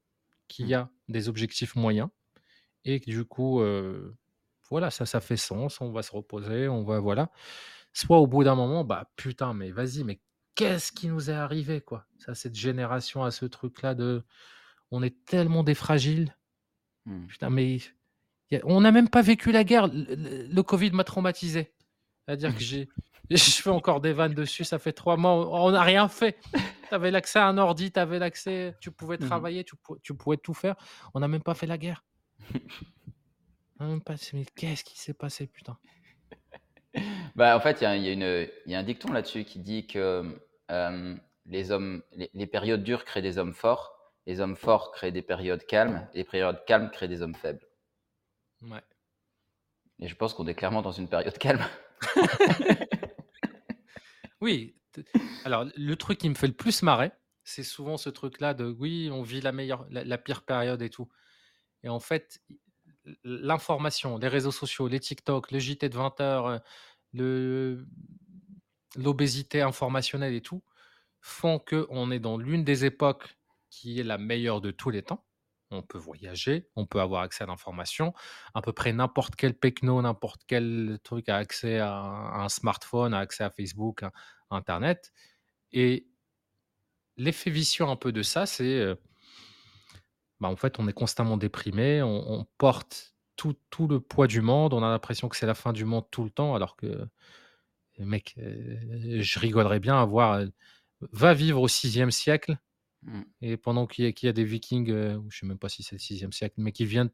qui 0.48 0.64
mmh. 0.64 0.74
a 0.74 0.90
des 1.10 1.28
objectifs 1.28 1.76
moyens 1.76 2.08
et 2.86 3.02
que 3.02 3.12
du 3.12 3.26
coup, 3.26 3.60
euh, 3.60 4.16
voilà, 4.70 4.92
ça, 4.92 5.06
ça 5.06 5.20
fait 5.20 5.36
sens, 5.36 5.82
on 5.82 5.92
va 5.92 6.04
se 6.04 6.12
reposer, 6.12 6.70
on 6.70 6.84
va, 6.84 7.00
voilà. 7.00 7.32
Soit 7.92 8.20
au 8.20 8.28
bout 8.28 8.46
d'un 8.46 8.56
moment, 8.56 8.86
bah 8.86 9.12
putain, 9.18 9.54
mais 9.54 9.72
vas-y, 9.72 10.06
mais 10.06 10.22
qu'est-ce 10.56 10.94
qui 10.94 11.10
nous 11.10 11.30
est 11.30 11.34
arrivé, 11.34 11.82
quoi? 11.82 12.08
Ça, 12.18 12.34
cette 12.34 12.56
génération 12.56 13.24
à 13.26 13.32
ce 13.32 13.46
truc-là 13.46 13.94
de, 13.94 14.24
on 14.90 15.04
est 15.04 15.26
tellement 15.26 15.64
des 15.64 15.76
fragiles. 15.76 16.34
Mmh. 17.06 17.28
Putain, 17.28 17.50
mais 17.50 17.80
on 18.64 18.82
n'a 18.82 18.92
même 18.92 19.10
pas 19.10 19.22
vécu 19.22 19.52
la 19.52 19.64
guerre. 19.64 19.88
Le, 19.88 20.62
Covid 20.62 20.92
m'a 20.92 21.04
traumatisé. 21.04 21.72
C'est-à-dire 22.26 22.54
que 22.54 22.62
j'ai, 22.62 22.90
je 23.30 23.38
fais 23.38 23.70
encore 23.70 24.02
des 24.02 24.14
vannes 24.14 24.34
dessus. 24.34 24.64
Ça 24.64 24.80
fait 24.80 24.94
trois 24.94 25.18
mois, 25.18 25.34
on 25.34 25.72
n'a 25.72 25.84
rien 25.84 26.08
fait. 26.08 26.38
Tu 26.54 26.96
avais 26.96 27.12
l'accès 27.12 27.40
à 27.40 27.48
un 27.48 27.58
ordi, 27.58 27.92
tu 27.92 28.00
avais 28.00 28.20
l'accès, 28.20 28.76
tu 28.80 28.92
pouvais 28.92 29.18
mmh 29.18 29.26
travailler, 29.26 29.64
tu, 29.64 29.76
tu 30.04 30.14
pouvais 30.14 30.38
tout 30.38 30.54
faire. 30.54 30.76
On 31.14 31.20
n'a 31.20 31.28
même 31.28 31.44
pas 31.44 31.54
fait 31.54 31.68
la 31.68 31.78
guerre. 31.78 32.04
même 33.80 34.02
pas, 34.02 34.16
mais 34.34 34.46
qu'est-ce 34.56 34.84
qui 34.84 35.00
s'est 35.00 35.14
passé, 35.14 35.48
putain? 35.48 35.78
Bah, 37.38 37.56
en 37.56 37.62
fait, 37.62 37.82
il 37.82 38.04
y, 38.04 38.70
y, 38.70 38.76
a 38.76 38.80
un 38.80 38.84
dicton 38.84 39.14
là-dessus 39.14 39.46
qui 39.46 39.60
dit 39.60 39.88
que 39.88 40.38
euh, 40.70 41.16
les, 41.46 41.72
hommes, 41.72 42.04
les, 42.34 42.48
périodes 42.48 42.84
dures 42.84 43.06
créent 43.06 43.22
des 43.22 43.38
hommes 43.38 43.54
forts, 43.54 43.98
les 44.26 44.40
hommes 44.40 44.56
forts 44.56 44.92
créent 44.92 45.12
des 45.12 45.22
périodes 45.22 45.66
calmes, 45.66 46.08
et 46.14 46.20
les 46.20 46.24
périodes 46.24 46.64
calmes 46.66 46.90
créent 46.92 47.08
des 47.08 47.22
hommes 47.22 47.36
faibles. 47.36 47.66
Ouais. 48.62 48.84
Et 50.00 50.08
je 50.08 50.16
pense 50.16 50.34
qu'on 50.34 50.48
est 50.48 50.56
clairement 50.56 50.82
dans 50.82 50.92
une 50.92 51.08
période 51.08 51.38
calme. 51.38 51.66
oui. 54.42 54.76
Alors, 55.46 55.66
le 55.76 55.96
truc 55.96 56.18
qui 56.18 56.30
me 56.30 56.36
fait 56.36 56.48
le 56.48 56.54
plus 56.54 56.82
marrer, 56.82 57.12
c'est 57.44 57.64
souvent 57.64 57.98
ce 57.98 58.10
truc-là 58.10 58.54
de 58.54 58.66
oui, 58.66 59.10
on 59.12 59.22
vit 59.22 59.42
la 59.42 59.52
meilleure, 59.52 59.86
la, 59.90 60.18
pire 60.18 60.44
période 60.44 60.82
et 60.82 60.90
tout. 60.90 61.10
Et 61.84 61.90
en 61.90 62.00
fait, 62.00 62.42
l'information, 63.24 64.18
les 64.18 64.28
réseaux 64.28 64.52
sociaux, 64.52 64.88
les 64.88 65.00
TikTok, 65.00 65.52
le 65.52 65.60
JT 65.60 65.90
de 65.90 65.96
20 65.96 66.22
heures, 66.22 66.62
le, 67.14 67.86
l'obésité 68.96 69.62
informationnelle 69.62 70.34
et 70.34 70.42
tout, 70.42 70.64
font 71.20 71.60
qu'on 71.60 72.12
est 72.12 72.20
dans 72.20 72.38
l'une 72.38 72.64
des 72.64 72.86
époques 72.86 73.38
qui 73.72 74.00
est 74.00 74.04
la 74.04 74.20
meilleure 74.20 74.62
de 74.62 74.70
tous 74.70 74.92
les 74.92 75.02
temps 75.02 75.26
on 75.72 75.82
peut 75.82 75.98
voyager, 75.98 76.68
on 76.76 76.86
peut 76.86 77.00
avoir 77.00 77.22
accès 77.22 77.44
à 77.44 77.48
l'information. 77.48 78.14
À 78.54 78.62
peu 78.62 78.74
près 78.74 78.94
n'importe 78.94 79.36
quel 79.36 79.54
pecno, 79.54 80.02
n'importe 80.02 80.42
quel 80.48 81.00
truc 81.04 81.30
a 81.30 81.38
accès 81.38 81.80
à 81.80 81.94
un, 81.94 82.50
smartphone, 82.50 83.14
a 83.14 83.20
accès 83.20 83.44
à 83.44 83.50
Facebook, 83.50 84.04
à, 84.04 84.12
Internet. 84.50 85.14
Et 85.72 86.08
l'effet 87.16 87.50
vicieux 87.50 87.86
un 87.86 87.96
peu 87.96 88.12
de 88.12 88.22
ça, 88.22 88.46
c'est 88.46 88.80
euh, 88.80 88.96
bah, 90.42 90.50
en 90.50 90.58
fait, 90.58 90.80
on 90.80 90.88
est 90.88 90.94
constamment 90.94 91.38
déprimé, 91.38 92.02
on, 92.04 92.46
porte 92.58 93.16
tout, 93.38 93.56
le 93.88 94.00
poids 94.00 94.28
du 94.28 94.42
monde, 94.42 94.74
on 94.74 94.84
a 94.84 94.90
l'impression 94.90 95.30
que 95.30 95.38
c'est 95.38 95.48
la 95.48 95.56
fin 95.56 95.74
du 95.74 95.86
monde 95.86 96.06
tout 96.12 96.24
le 96.24 96.30
temps, 96.30 96.54
alors 96.54 96.76
que, 96.76 97.08
mec, 97.98 98.36
euh, 98.38 99.22
je 99.22 99.40
rigolerais 99.40 99.80
bien 99.80 100.00
à 100.00 100.06
voir, 100.06 100.34
euh, 100.34 100.48
va 101.12 101.34
vivre 101.34 101.62
au 101.62 101.68
sixième 101.68 102.12
siècle 102.12 102.58
Mmh. 103.04 103.22
Et 103.42 103.58
pendant 103.58 103.88
qu'il 103.88 104.06
y, 104.06 104.28
a 104.28 104.32
des 104.32 104.44
vikings, 104.44 104.88
je 104.88 105.18
ne 105.18 105.30
sais 105.32 105.46
même 105.46 105.58
pas 105.58 105.70
si 105.70 105.82
c'est 105.84 105.96
le 105.96 106.00
6 106.00 106.28
siècle, 106.32 106.56
mais 106.58 106.72
qui 106.72 106.86
viennent 106.86 107.10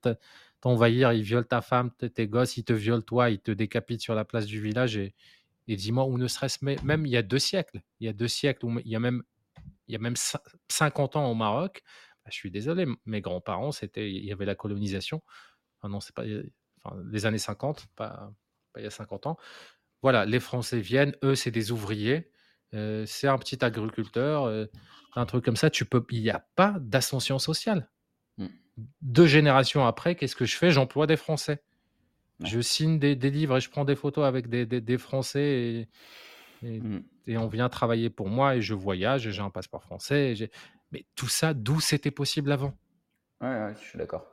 t'envahir, 0.60 1.14
ils 1.14 1.24
violent 1.24 1.48
ta 1.48 1.62
femme, 1.62 1.92
tes 1.92 2.28
gosses, 2.28 2.58
ils 2.58 2.64
te 2.64 2.74
violent 2.74 3.02
toi, 3.02 3.30
ils 3.30 3.40
te 3.40 3.52
décapitent 3.52 4.02
sur 4.02 4.14
la 4.14 4.26
place 4.26 4.46
du 4.46 4.62
village. 4.62 4.98
Et, 4.98 5.14
dis-moi, 5.68 6.06
où 6.06 6.18
ne 6.18 6.28
serait-ce 6.28 6.64
même 6.64 7.06
il 7.06 7.12
y 7.12 7.18
a 7.18 7.22
deux 7.22 7.40
siècles, 7.40 7.82
il 8.00 8.08
y 8.08 8.10
a 8.10 8.14
deux 8.14 8.28
siècles, 8.28 8.66
il 8.84 8.92
y 8.92 8.96
a 8.96 9.00
même, 9.00 9.24
il 9.88 9.94
y 9.94 9.96
a 9.96 10.00
même 10.00 10.16
50 10.70 11.16
ans 11.16 11.32
au 11.32 11.36
Maroc, 11.36 11.84
bah, 12.24 12.30
je 12.32 12.36
suis 12.36 12.52
désolé, 12.52 12.86
mes 13.06 13.22
grands-parents, 13.22 13.72
il 13.96 14.26
y 14.26 14.32
avait 14.32 14.46
la 14.46 14.56
colonisation. 14.56 15.22
Non, 15.84 16.02
c'est 16.02 16.14
pas 16.14 16.26
les 16.26 17.26
années 17.26 17.38
50, 17.38 17.88
pas, 17.96 18.34
pas 18.74 18.82
il 18.82 18.84
y 18.84 18.88
a 18.88 18.92
50 18.92 19.28
ans. 19.28 19.38
Voilà, 20.02 20.26
les 20.26 20.40
Français 20.40 20.80
viennent, 20.80 21.16
eux, 21.24 21.36
c'est 21.36 21.52
des 21.52 21.72
ouvriers. 21.72 22.30
Euh, 22.74 23.06
c'est 23.06 23.28
un 23.28 23.38
petit 23.38 23.64
agriculteur, 23.64 24.46
euh, 24.46 24.66
un 25.16 25.26
truc 25.26 25.46
comme 25.46 25.56
ça, 25.56 25.70
tu 25.70 25.86
peux, 25.86 26.06
il 26.12 26.22
n'y 26.22 26.30
a 26.30 26.46
pas 26.56 26.76
d'ascension 26.80 27.40
sociale. 27.40 27.90
Mmh. 28.38 28.48
Deux 29.02 29.26
générations 29.26 29.86
après, 29.86 30.16
qu'est-ce 30.16 30.36
que 30.36 30.46
je 30.46 30.58
fais? 30.58 30.72
J'emploie 30.72 31.08
des 31.08 31.18
Français. 31.18 31.64
Je 32.44 32.60
signe 32.62 33.00
des, 33.00 33.16
livres 33.16 33.58
et 33.58 33.62
je 33.62 33.70
prends 33.70 33.86
des 33.86 33.96
photos 33.96 34.26
avec 34.26 34.48
des, 34.48 34.98
Français 35.00 35.88
mmh. 36.62 36.98
et, 37.26 37.38
on 37.38 37.48
vient 37.48 37.68
travailler 37.68 38.12
pour 38.12 38.30
moi 38.30 38.56
et 38.56 38.62
je 38.62 38.76
voyage 38.76 39.26
et 39.26 39.32
j'ai 39.32 39.42
un 39.42 39.50
passeport 39.50 39.82
français. 39.82 40.36
Mais 40.92 41.06
tout 41.16 41.28
ça, 41.28 41.56
d'où 41.56 41.80
c'était 41.80 42.12
possible 42.12 42.52
avant? 42.52 42.78
Ouais, 43.42 43.74
je 43.82 43.88
suis 43.88 43.98
d'accord. 43.98 44.26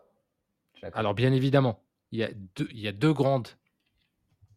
Alors 0.92 1.14
bien 1.14 1.32
évidemment, 1.32 1.82
il 2.12 2.18
y, 2.18 2.24
a 2.24 2.30
deux, 2.56 2.68
il 2.72 2.80
y 2.80 2.88
a 2.88 2.92
deux 2.92 3.14
grandes 3.14 3.48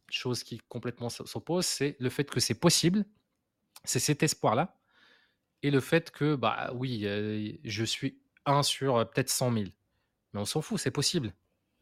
choses 0.09 0.43
qui 0.43 0.59
complètement 0.67 1.09
s'opposent. 1.09 1.65
C'est 1.65 1.95
le 1.99 2.09
fait 2.09 2.29
que 2.29 2.41
c'est 2.41 2.59
possible 2.59 3.05
c'est 3.83 3.99
cet 3.99 4.23
espoir-là 4.23 4.77
et 5.63 5.71
le 5.71 5.79
fait 5.79 6.11
que, 6.11 6.35
bah 6.35 6.71
oui, 6.75 7.59
je 7.63 7.83
suis 7.83 8.19
un 8.45 8.63
sur 8.63 9.09
peut-être 9.09 9.29
100 9.29 9.53
000. 9.53 9.65
Mais 10.33 10.39
on 10.39 10.45
s'en 10.45 10.61
fout, 10.61 10.79
c'est 10.79 10.91
possible. 10.91 11.33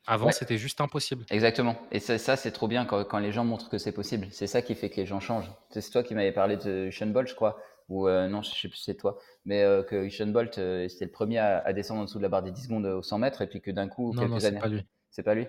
Avant, 0.08 0.32
c'était 0.32 0.58
juste 0.58 0.82
impossible. 0.82 1.26
Exactement. 1.32 1.76
Et 1.92 2.00
ça, 2.00 2.36
c'est 2.36 2.52
trop 2.52 2.68
bien 2.68 2.86
quand, 2.86 3.18
les 3.18 3.32
gens 3.32 3.44
montrent 3.44 3.70
que 3.70 3.78
c'est 3.78 3.92
possible. 3.92 4.28
C'est 4.32 4.48
ça 4.48 4.62
qui 4.62 4.76
fait 4.76 4.90
que 4.90 4.98
les 4.98 5.06
gens 5.06 5.20
changent. 5.20 5.52
C'est 5.72 5.90
toi 5.90 6.04
qui 6.04 6.14
m'avais 6.14 6.32
parlé 6.32 6.58
de 6.58 6.88
Usain 6.88 7.08
Bolt, 7.08 7.28
je 7.28 7.36
crois. 7.36 7.58
Ou 7.90 8.08
non, 8.08 8.42
je 8.42 8.50
sais 8.50 8.68
plus 8.68 8.78
si 8.78 8.84
c'est 8.86 8.96
toi. 8.96 9.18
Mais 9.46 9.62
que 9.90 10.06
Usain 10.06 10.28
Bolt, 10.28 10.54
c'était 10.54 11.06
le 11.06 11.12
premier 11.12 11.40
à, 11.40 11.74
descendre 11.74 12.02
en 12.02 12.04
dessous 12.06 12.20
de 12.20 12.24
la 12.24 12.30
barre 12.30 12.44
des 12.44 12.52
10 12.52 12.64
secondes 12.64 12.86
au 12.86 13.02
100 13.02 13.18
mètres. 13.18 13.42
Et 13.42 13.48
puis 13.48 13.62
que 13.62 13.72
d'un 13.72 13.88
coup, 13.88 14.14
non, 14.14 14.22
quelques 14.22 14.44
non, 14.44 14.46
années. 14.46 14.60
Pas 14.60 14.68
lui. 14.68 14.86
C'est 15.10 15.24
pas 15.24 15.34
lui? 15.34 15.48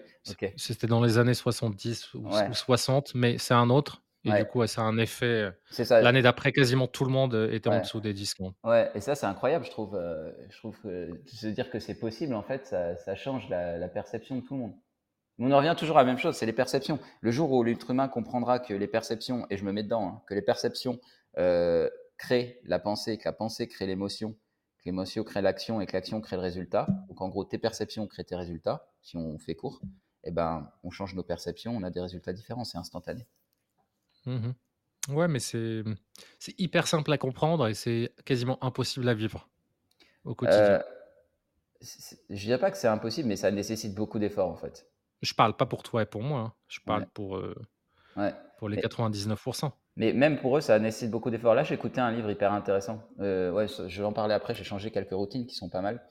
C'était 0.56 0.86
dans 0.86 1.02
les 1.02 1.18
années 1.18 1.34
70 1.34 2.14
ou 2.14 2.30
60, 2.52 3.14
mais 3.14 3.36
c'est 3.36 3.54
un 3.54 3.68
autre. 3.68 4.02
Et 4.26 4.38
du 4.38 4.44
coup, 4.44 4.66
ça 4.66 4.82
a 4.82 4.84
un 4.84 4.98
effet. 4.98 5.50
L'année 5.90 6.22
d'après, 6.22 6.52
quasiment 6.52 6.86
tout 6.86 7.04
le 7.04 7.12
monde 7.12 7.48
était 7.52 7.68
en 7.68 7.80
dessous 7.80 8.00
des 8.00 8.12
10 8.12 8.26
secondes. 8.26 8.54
Ouais, 8.64 8.90
et 8.94 9.00
ça, 9.00 9.14
c'est 9.14 9.26
incroyable, 9.26 9.64
je 9.64 9.70
trouve. 9.70 9.98
je 10.48 10.56
trouve 10.58 10.78
que 10.80 11.20
se 11.26 11.46
dire 11.48 11.70
que 11.70 11.78
c'est 11.78 11.98
possible, 11.98 12.34
en 12.34 12.42
fait, 12.42 12.66
ça, 12.66 13.14
change 13.14 13.48
la, 13.48 13.88
perception 13.88 14.36
de 14.36 14.40
tout 14.42 14.54
le 14.54 14.60
monde. 14.60 14.74
On 15.38 15.52
en 15.52 15.58
revient 15.58 15.74
toujours 15.76 15.98
à 15.98 16.02
la 16.02 16.06
même 16.06 16.18
chose, 16.18 16.34
c'est 16.34 16.46
les 16.46 16.52
perceptions. 16.52 16.98
Le 17.20 17.30
jour 17.30 17.52
où 17.52 17.62
l'être 17.62 17.90
humain 17.90 18.08
comprendra 18.08 18.58
que 18.58 18.72
les 18.72 18.86
perceptions, 18.86 19.46
et 19.50 19.56
je 19.56 19.64
me 19.64 19.72
mets 19.72 19.82
dedans, 19.82 20.08
hein, 20.08 20.22
que 20.26 20.34
les 20.34 20.42
perceptions 20.42 20.98
créent 22.16 22.60
la 22.64 22.78
pensée, 22.78 23.18
que 23.18 23.24
la 23.26 23.32
pensée 23.32 23.68
crée 23.68 23.86
l'émotion, 23.86 24.32
que 24.78 24.84
l'émotion 24.86 25.24
crée 25.24 25.42
l'action 25.42 25.80
et 25.80 25.86
que 25.86 25.92
l'action 25.92 26.20
crée 26.20 26.36
le 26.36 26.42
résultat. 26.42 26.86
Donc 27.08 27.20
en 27.20 27.28
gros, 27.28 27.44
tes 27.44 27.58
perceptions 27.58 28.06
créent 28.06 28.24
tes 28.24 28.36
résultats, 28.36 28.88
si 29.02 29.16
on 29.16 29.38
fait 29.38 29.54
court. 29.54 29.80
Et 30.24 30.30
eh 30.30 30.32
ben, 30.32 30.72
on 30.82 30.90
change 30.90 31.14
nos 31.14 31.22
perceptions, 31.22 31.76
on 31.76 31.84
a 31.84 31.90
des 31.90 32.00
résultats 32.00 32.32
différents, 32.32 32.64
c'est 32.64 32.78
instantané. 32.78 33.28
Mmh 34.26 34.50
ouais, 35.08 35.28
mais 35.28 35.38
c'est 35.38 35.82
c'est 36.38 36.58
hyper 36.60 36.86
simple 36.86 37.12
à 37.12 37.18
comprendre 37.18 37.68
et 37.68 37.74
c'est 37.74 38.12
quasiment 38.24 38.62
impossible 38.62 39.08
à 39.08 39.14
vivre 39.14 39.48
au 40.24 40.34
quotidien. 40.34 40.82
Je 41.80 42.14
je 42.30 42.44
dirais 42.44 42.58
pas 42.58 42.70
que 42.70 42.76
c'est 42.76 42.88
impossible, 42.88 43.28
mais 43.28 43.36
ça 43.36 43.50
nécessite 43.50 43.94
beaucoup 43.94 44.18
d'efforts, 44.18 44.48
en 44.48 44.56
fait. 44.56 44.86
Je 45.22 45.34
parle 45.34 45.56
pas 45.56 45.66
pour 45.66 45.82
toi 45.82 46.02
et 46.02 46.06
pour 46.06 46.22
moi, 46.22 46.40
hein. 46.40 46.52
Je 46.68 46.80
parle 46.80 47.06
pour, 47.06 47.40
pour 48.58 48.68
les 48.68 48.80
99 48.80 49.46
mais 49.98 50.12
même 50.12 50.38
pour 50.38 50.58
eux, 50.58 50.60
ça 50.60 50.78
nécessite 50.78 51.10
beaucoup 51.10 51.30
d'efforts. 51.30 51.54
Là, 51.54 51.62
j'ai 51.62 51.74
écouté 51.74 52.00
un 52.00 52.10
livre 52.10 52.30
hyper 52.30 52.52
intéressant. 52.52 53.02
ouais, 53.18 53.66
je 53.68 53.98
vais 54.00 54.06
en 54.06 54.12
parler 54.12 54.34
après, 54.34 54.54
j'ai 54.54 54.64
changé 54.64 54.90
quelques 54.90 55.12
routines 55.12 55.46
qui 55.46 55.54
sont 55.54 55.70
pas 55.70 55.82
mal. 55.82 56.02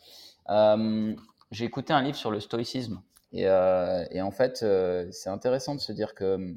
j'ai 1.51 1.65
écouté 1.65 1.93
un 1.93 2.01
livre 2.01 2.17
sur 2.17 2.31
le 2.31 2.39
stoïcisme 2.39 3.01
et 3.31 3.43
et 3.43 4.21
en 4.21 4.31
fait, 4.31 4.65
c'est 5.11 5.29
intéressant 5.29 5.75
de 5.75 5.81
se 5.81 5.91
dire 5.91 6.15
que, 6.15 6.55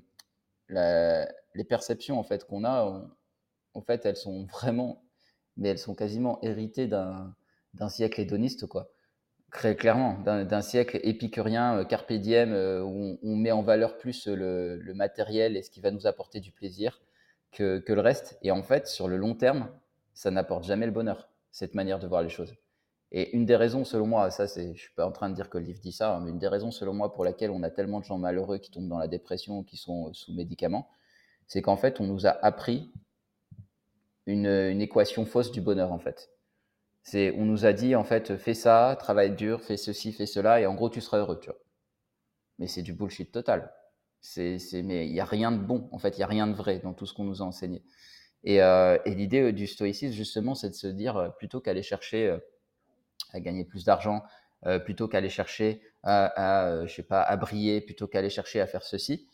la 0.68 1.28
les 1.58 1.64
perceptions 1.64 2.18
en 2.18 2.22
fait 2.22 2.46
qu'on 2.46 2.64
a, 2.64 3.10
en 3.74 3.82
fait, 3.82 4.06
elles 4.06 4.16
sont 4.16 4.46
vraiment, 4.46 5.02
mais 5.56 5.68
elles 5.68 5.78
sont 5.78 5.94
quasiment 5.94 6.38
héritées 6.42 6.86
d'un 6.86 7.88
siècle 7.88 8.20
hédoniste, 8.20 8.66
quoi. 8.66 8.90
Clairement, 9.50 10.18
d'un 10.24 10.60
siècle 10.60 11.00
épicurien, 11.02 11.78
euh, 11.78 11.84
carpe 11.84 12.12
diem, 12.12 12.52
euh, 12.52 12.82
où 12.82 13.18
on, 13.22 13.34
met 13.34 13.50
en 13.50 13.62
valeur 13.62 13.96
plus 13.96 14.26
le, 14.26 14.92
matériel 14.94 15.56
et 15.56 15.62
ce 15.62 15.70
qui 15.70 15.80
va 15.80 15.90
nous 15.90 16.06
apporter 16.06 16.40
du 16.40 16.52
plaisir 16.52 17.00
que, 17.50 17.82
le 17.86 18.00
reste. 18.00 18.38
Et 18.42 18.50
en 18.50 18.62
fait, 18.62 18.86
sur 18.86 19.08
le 19.08 19.16
long 19.16 19.34
terme, 19.34 19.70
ça 20.12 20.30
n'apporte 20.30 20.64
jamais 20.64 20.84
le 20.84 20.92
bonheur, 20.92 21.30
cette 21.50 21.74
manière 21.74 21.98
de 21.98 22.06
voir 22.06 22.22
les 22.22 22.28
choses. 22.28 22.54
Et 23.10 23.34
une 23.34 23.46
des 23.46 23.56
raisons, 23.56 23.84
selon 23.84 24.06
moi, 24.06 24.30
ça, 24.30 24.46
c'est, 24.46 24.74
je 24.74 24.80
suis 24.82 24.94
pas 24.94 25.06
en 25.06 25.12
train 25.12 25.30
de 25.30 25.34
dire 25.34 25.48
que 25.48 25.56
le 25.56 25.64
livre 25.64 25.80
dit 25.80 25.92
ça, 25.92 26.16
hein, 26.16 26.20
mais 26.20 26.30
une 26.30 26.38
des 26.38 26.48
raisons, 26.48 26.70
selon 26.70 26.92
moi, 26.92 27.14
pour 27.14 27.24
laquelle 27.24 27.50
on 27.50 27.62
a 27.62 27.70
tellement 27.70 28.00
de 28.00 28.04
gens 28.04 28.18
malheureux 28.18 28.58
qui 28.58 28.70
tombent 28.70 28.88
dans 28.88 28.98
la 28.98 29.08
dépression, 29.08 29.62
qui 29.62 29.78
sont 29.78 30.12
sous 30.12 30.34
médicaments, 30.34 30.90
c'est 31.48 31.62
qu'en 31.62 31.76
fait, 31.76 32.00
on 32.00 32.04
nous 32.04 32.26
a 32.26 32.30
appris 32.44 32.92
une, 34.26 34.80
équation 34.80 35.24
fausse 35.24 35.50
du 35.50 35.62
bonheur, 35.62 35.92
en 35.92 35.98
fait. 35.98 36.30
C'est, 37.02 37.32
on 37.32 37.46
nous 37.46 37.64
a 37.64 37.72
dit, 37.72 37.96
en 37.96 38.04
fait, 38.04 38.36
fais 38.36 38.52
ça, 38.54 38.96
travaille 38.98 39.34
dur, 39.34 39.62
fais 39.62 39.78
ceci, 39.78 40.12
fais 40.12 40.26
cela, 40.26 40.60
et 40.60 40.66
en 40.66 40.74
gros, 40.74 40.90
tu 40.90 41.00
seras 41.00 41.18
heureux, 41.18 41.40
tu 41.40 41.48
vois. 41.48 41.58
Mais 42.58 42.66
c'est 42.66 42.82
du 42.82 42.92
bullshit 42.92 43.32
total. 43.32 43.72
C'est, 44.20 44.58
mais 44.84 45.06
il 45.06 45.12
n'y 45.12 45.20
a 45.20 45.24
rien 45.24 45.50
de 45.50 45.58
bon, 45.58 45.88
en 45.90 45.98
fait, 45.98 46.16
il 46.16 46.18
n'y 46.18 46.24
a 46.24 46.26
rien 46.26 46.46
de 46.46 46.52
vrai 46.52 46.80
dans 46.80 46.92
tout 46.92 47.06
ce 47.06 47.14
qu'on 47.14 47.24
nous 47.24 47.40
a 47.40 47.46
enseigné. 47.46 47.82
Et, 48.44 48.62
euh, 48.62 48.98
et 49.06 49.14
l'idée 49.14 49.52
du 49.52 49.66
stoïcisme, 49.66 50.12
justement, 50.12 50.54
c'est 50.54 50.68
de 50.68 50.74
se 50.74 50.86
dire, 50.86 51.34
plutôt 51.38 51.60
qu'aller 51.60 51.82
chercher 51.82 52.36
à 53.32 53.40
gagner 53.40 53.64
plus 53.64 53.84
d'argent, 53.84 54.22
plutôt 54.84 55.08
qu'aller 55.08 55.30
chercher 55.30 55.80
à, 56.02 56.84
je 56.84 56.94
sais 56.94 57.02
pas, 57.02 57.22
à 57.22 57.36
briller, 57.36 57.80
plutôt 57.80 58.06
qu'aller 58.06 58.30
chercher 58.30 58.60
à 58.60 58.66
faire 58.66 58.82
ceci, 58.82 59.26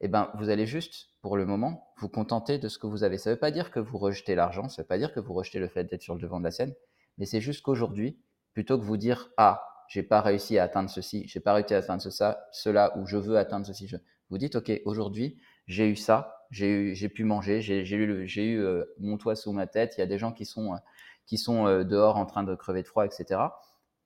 eh 0.00 0.08
ben, 0.08 0.30
vous 0.34 0.50
allez 0.50 0.66
juste, 0.66 1.08
pour 1.26 1.36
le 1.36 1.44
moment, 1.44 1.92
vous 1.96 2.08
contenter 2.08 2.60
de 2.60 2.68
ce 2.68 2.78
que 2.78 2.86
vous 2.86 3.02
avez. 3.02 3.18
Ça 3.18 3.30
ne 3.30 3.34
veut 3.34 3.40
pas 3.40 3.50
dire 3.50 3.72
que 3.72 3.80
vous 3.80 3.98
rejetez 3.98 4.36
l'argent, 4.36 4.68
ça 4.68 4.80
ne 4.80 4.84
veut 4.84 4.86
pas 4.86 4.96
dire 4.96 5.12
que 5.12 5.18
vous 5.18 5.34
rejetez 5.34 5.58
le 5.58 5.66
fait 5.66 5.82
d'être 5.82 6.02
sur 6.02 6.14
le 6.14 6.20
devant 6.20 6.38
de 6.38 6.44
la 6.44 6.52
scène, 6.52 6.72
mais 7.18 7.26
c'est 7.26 7.40
juste 7.40 7.62
qu'aujourd'hui, 7.62 8.16
plutôt 8.52 8.78
que 8.78 8.84
vous 8.84 8.96
dire, 8.96 9.32
ah, 9.36 9.60
j'ai 9.88 10.04
pas 10.04 10.20
réussi 10.20 10.56
à 10.56 10.62
atteindre 10.62 10.88
ceci, 10.88 11.26
j'ai 11.26 11.40
pas 11.40 11.52
réussi 11.52 11.74
à 11.74 11.78
atteindre 11.78 12.00
ça, 12.00 12.46
cela, 12.52 12.96
ou 12.96 13.06
je 13.06 13.16
veux 13.16 13.38
atteindre 13.38 13.66
ceci. 13.66 13.88
Je... 13.88 13.96
Vous 14.30 14.38
dites, 14.38 14.54
ok, 14.54 14.70
aujourd'hui, 14.84 15.40
j'ai 15.66 15.88
eu 15.88 15.96
ça, 15.96 16.46
j'ai 16.52 17.08
pu 17.08 17.24
manger, 17.24 17.60
j'ai, 17.60 17.82
eu, 17.82 18.28
j'ai 18.28 18.46
eu 18.46 18.64
mon 19.00 19.18
toit 19.18 19.34
sous 19.34 19.50
ma 19.50 19.66
tête. 19.66 19.94
Il 19.96 20.02
y 20.02 20.04
a 20.04 20.06
des 20.06 20.18
gens 20.18 20.30
qui 20.30 20.46
sont, 20.46 20.74
euh, 20.74 20.78
qui 21.26 21.38
sont 21.38 21.66
euh, 21.66 21.82
dehors 21.82 22.18
en 22.18 22.26
train 22.26 22.44
de 22.44 22.54
crever 22.54 22.84
de 22.84 22.86
froid, 22.86 23.04
etc. 23.04 23.40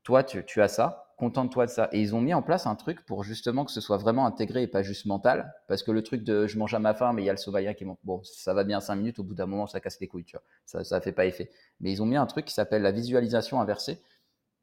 Toi, 0.04 0.24
tu 0.24 0.62
as 0.62 0.68
ça, 0.68 1.09
contente-toi 1.20 1.66
de 1.66 1.70
ça. 1.70 1.88
Et 1.92 2.00
ils 2.00 2.14
ont 2.16 2.20
mis 2.20 2.34
en 2.34 2.42
place 2.42 2.66
un 2.66 2.74
truc 2.74 3.06
pour 3.06 3.22
justement 3.22 3.64
que 3.64 3.70
ce 3.70 3.80
soit 3.80 3.98
vraiment 3.98 4.26
intégré 4.26 4.62
et 4.64 4.66
pas 4.66 4.82
juste 4.82 5.06
mental, 5.06 5.54
parce 5.68 5.84
que 5.84 5.92
le 5.92 6.02
truc 6.02 6.24
de 6.24 6.48
je 6.48 6.58
mange 6.58 6.74
à 6.74 6.80
ma 6.80 6.94
faim, 6.94 7.12
mais 7.12 7.22
il 7.22 7.26
y 7.26 7.30
a 7.30 7.32
le 7.32 7.38
sauvaya 7.38 7.74
qui 7.74 7.84
monte. 7.84 8.00
Bon, 8.02 8.20
ça 8.24 8.54
va 8.54 8.64
bien 8.64 8.80
cinq 8.80 8.96
minutes, 8.96 9.20
au 9.20 9.22
bout 9.22 9.34
d'un 9.34 9.46
moment, 9.46 9.68
ça 9.68 9.78
casse 9.78 10.00
les 10.00 10.08
couilles, 10.08 10.24
tu 10.24 10.36
vois. 10.36 10.42
Ça, 10.66 10.82
ça 10.82 11.00
fait 11.00 11.12
pas 11.12 11.26
effet. 11.26 11.50
Mais 11.78 11.92
ils 11.92 12.02
ont 12.02 12.06
mis 12.06 12.16
un 12.16 12.26
truc 12.26 12.46
qui 12.46 12.54
s'appelle 12.54 12.82
la 12.82 12.92
visualisation 12.92 13.60
inversée, 13.60 14.00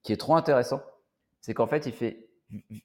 qui 0.04 0.12
est 0.12 0.18
trop 0.18 0.36
intéressant 0.36 0.82
c'est 1.48 1.54
qu'en 1.54 1.68
fait, 1.68 1.86
il 1.86 1.94
fait 1.94 2.30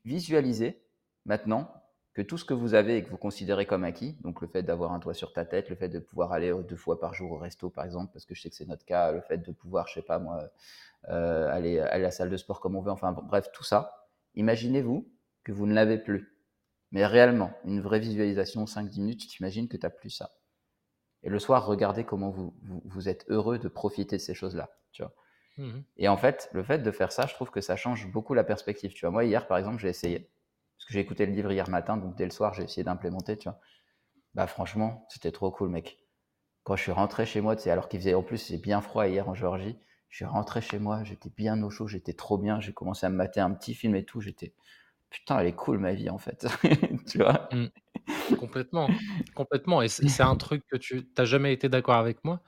visualiser 0.04 0.84
maintenant 1.24 1.68
que 2.14 2.22
tout 2.22 2.36
ce 2.36 2.44
que 2.44 2.54
vous 2.54 2.74
avez 2.74 2.98
et 2.98 3.04
que 3.04 3.10
vous 3.10 3.16
considérez 3.16 3.64
comme 3.64 3.84
acquis, 3.84 4.16
donc 4.22 4.40
le 4.42 4.46
fait 4.46 4.62
d'avoir 4.62 4.92
un 4.92 4.98
toit 4.98 5.14
sur 5.14 5.32
ta 5.32 5.44
tête, 5.44 5.70
le 5.70 5.76
fait 5.76 5.88
de 5.88 5.98
pouvoir 5.98 6.32
aller 6.32 6.52
deux 6.68 6.76
fois 6.76 7.00
par 7.00 7.14
jour 7.14 7.32
au 7.32 7.38
resto, 7.38 7.70
par 7.70 7.84
exemple, 7.84 8.12
parce 8.12 8.26
que 8.26 8.34
je 8.34 8.42
sais 8.42 8.50
que 8.50 8.56
c'est 8.56 8.68
notre 8.68 8.84
cas, 8.84 9.12
le 9.12 9.22
fait 9.22 9.38
de 9.38 9.52
pouvoir, 9.52 9.88
je 9.88 9.94
sais 9.94 10.02
pas 10.02 10.18
moi, 10.18 10.50
euh, 11.08 11.50
aller, 11.50 11.80
à 11.80 11.98
la 11.98 12.10
salle 12.10 12.30
de 12.30 12.36
sport 12.36 12.60
comme 12.60 12.76
on 12.76 12.82
veut, 12.82 12.90
enfin 12.90 13.12
bref, 13.12 13.50
tout 13.52 13.64
ça, 13.64 14.08
imaginez-vous 14.34 15.08
que 15.42 15.52
vous 15.52 15.66
ne 15.66 15.74
l'avez 15.74 15.98
plus. 15.98 16.36
Mais 16.90 17.06
réellement, 17.06 17.52
une 17.64 17.80
vraie 17.80 18.00
visualisation, 18.00 18.66
5-10 18.66 19.00
minutes, 19.00 19.20
tu 19.20 19.26
t'imagines 19.26 19.66
que 19.66 19.78
tu 19.78 19.86
n'as 19.86 19.90
plus 19.90 20.10
ça. 20.10 20.32
Et 21.22 21.30
le 21.30 21.38
soir, 21.38 21.64
regardez 21.66 22.04
comment 22.04 22.30
vous, 22.30 22.54
vous 22.62 23.08
êtes 23.08 23.24
heureux 23.28 23.58
de 23.58 23.68
profiter 23.68 24.16
de 24.16 24.20
ces 24.20 24.34
choses-là. 24.34 24.70
Tu 24.92 25.02
vois. 25.02 25.14
Mmh 25.58 25.80
et 25.98 26.08
en 26.08 26.16
fait, 26.16 26.50
le 26.52 26.62
fait 26.62 26.78
de 26.78 26.90
faire 26.90 27.12
ça, 27.12 27.26
je 27.26 27.34
trouve 27.34 27.50
que 27.50 27.60
ça 27.60 27.76
change 27.76 28.10
beaucoup 28.10 28.34
la 28.34 28.44
perspective. 28.44 28.92
Tu 28.92 29.00
vois, 29.02 29.10
moi, 29.10 29.24
hier, 29.24 29.46
par 29.46 29.58
exemple, 29.58 29.78
j'ai 29.78 29.88
essayé. 29.88 30.30
Parce 30.82 30.88
que 30.88 30.94
j'ai 30.94 31.00
écouté 31.00 31.26
le 31.26 31.32
livre 31.32 31.52
hier 31.52 31.70
matin, 31.70 31.96
donc 31.96 32.16
dès 32.16 32.24
le 32.24 32.32
soir, 32.32 32.54
j'ai 32.54 32.64
essayé 32.64 32.82
d'implémenter, 32.82 33.36
tu 33.38 33.48
vois. 33.48 33.60
Bah, 34.34 34.48
franchement, 34.48 35.06
c'était 35.10 35.30
trop 35.30 35.52
cool, 35.52 35.68
mec. 35.68 35.98
Quand 36.64 36.74
je 36.74 36.82
suis 36.82 36.90
rentré 36.90 37.24
chez 37.24 37.40
moi, 37.40 37.54
tu 37.54 37.62
sais, 37.62 37.70
alors 37.70 37.88
qu'il 37.88 38.00
faisait, 38.00 38.14
en 38.14 38.24
plus, 38.24 38.38
c'est 38.38 38.58
bien 38.58 38.80
froid 38.80 39.06
hier 39.06 39.28
en 39.28 39.34
Géorgie, 39.34 39.78
je 40.08 40.16
suis 40.16 40.24
rentré 40.24 40.60
chez 40.60 40.80
moi, 40.80 41.04
j'étais 41.04 41.30
bien 41.30 41.62
au 41.62 41.70
chaud, 41.70 41.86
j'étais 41.86 42.14
trop 42.14 42.36
bien, 42.36 42.58
j'ai 42.58 42.72
commencé 42.72 43.06
à 43.06 43.10
me 43.10 43.16
mater 43.16 43.38
un 43.38 43.52
petit 43.52 43.74
film 43.76 43.94
et 43.94 44.04
tout, 44.04 44.20
j'étais, 44.20 44.54
putain, 45.08 45.38
elle 45.38 45.46
est 45.46 45.54
cool, 45.54 45.78
ma 45.78 45.92
vie, 45.92 46.10
en 46.10 46.18
fait. 46.18 46.48
tu 47.08 47.18
vois? 47.18 47.48
Mmh. 47.52 48.36
Complètement, 48.40 48.88
complètement. 49.36 49.82
Et 49.82 49.88
c'est 49.88 50.20
un 50.24 50.36
truc 50.36 50.66
que 50.66 50.76
tu 50.76 51.08
n'as 51.16 51.24
jamais 51.24 51.52
été 51.52 51.68
d'accord 51.68 51.94
avec 51.94 52.24
moi, 52.24 52.42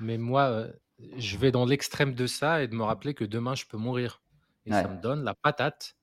mais 0.00 0.16
moi, 0.16 0.44
euh, 0.44 0.72
je 1.18 1.36
vais 1.36 1.50
dans 1.50 1.66
l'extrême 1.66 2.14
de 2.14 2.26
ça 2.26 2.62
et 2.62 2.68
de 2.68 2.74
me 2.74 2.84
rappeler 2.84 3.12
que 3.12 3.24
demain 3.24 3.54
je 3.54 3.66
peux 3.66 3.76
mourir. 3.76 4.22
Et 4.64 4.72
ça 4.72 4.88
me 4.88 5.00
donne 5.00 5.24
la 5.24 5.34
patate 5.34 5.94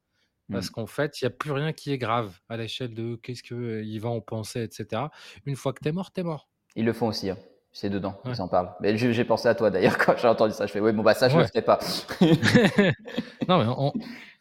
parce 0.51 0.69
mmh. 0.69 0.73
qu'en 0.73 0.85
fait, 0.85 1.21
il 1.21 1.25
y 1.25 1.27
a 1.27 1.29
plus 1.29 1.51
rien 1.51 1.73
qui 1.73 1.91
est 1.91 1.97
grave 1.97 2.39
à 2.49 2.57
l'échelle 2.57 2.93
de 2.93 3.15
qu'est-ce 3.15 3.43
qu'il 3.43 3.99
va 4.01 4.09
en 4.09 4.21
penser, 4.21 4.61
etc. 4.61 5.03
Une 5.45 5.55
fois 5.55 5.73
que 5.73 5.79
tu 5.81 5.89
es 5.89 5.91
mort, 5.91 6.11
tu 6.11 6.21
es 6.21 6.23
mort. 6.23 6.49
Ils 6.75 6.85
le 6.85 6.93
font 6.93 7.07
aussi, 7.07 7.29
hein. 7.29 7.37
c'est 7.71 7.89
dedans, 7.89 8.19
ils 8.25 8.41
en 8.41 8.47
parlent. 8.47 8.73
Mais 8.81 8.97
j'ai 8.97 9.25
pensé 9.25 9.47
à 9.47 9.55
toi 9.55 9.69
d'ailleurs 9.69 9.97
quand 10.03 10.17
j'ai 10.17 10.27
entendu 10.27 10.53
ça. 10.53 10.65
Je 10.65 10.71
fais, 10.71 10.79
oui, 10.79 10.91
bon, 10.91 11.03
bah 11.03 11.13
ça, 11.13 11.29
je 11.29 11.37
ne 11.37 11.41
le 11.41 11.47
ferai 11.47 11.61
pas. 11.61 11.79
Non, 13.47 13.59
mais 13.59 13.93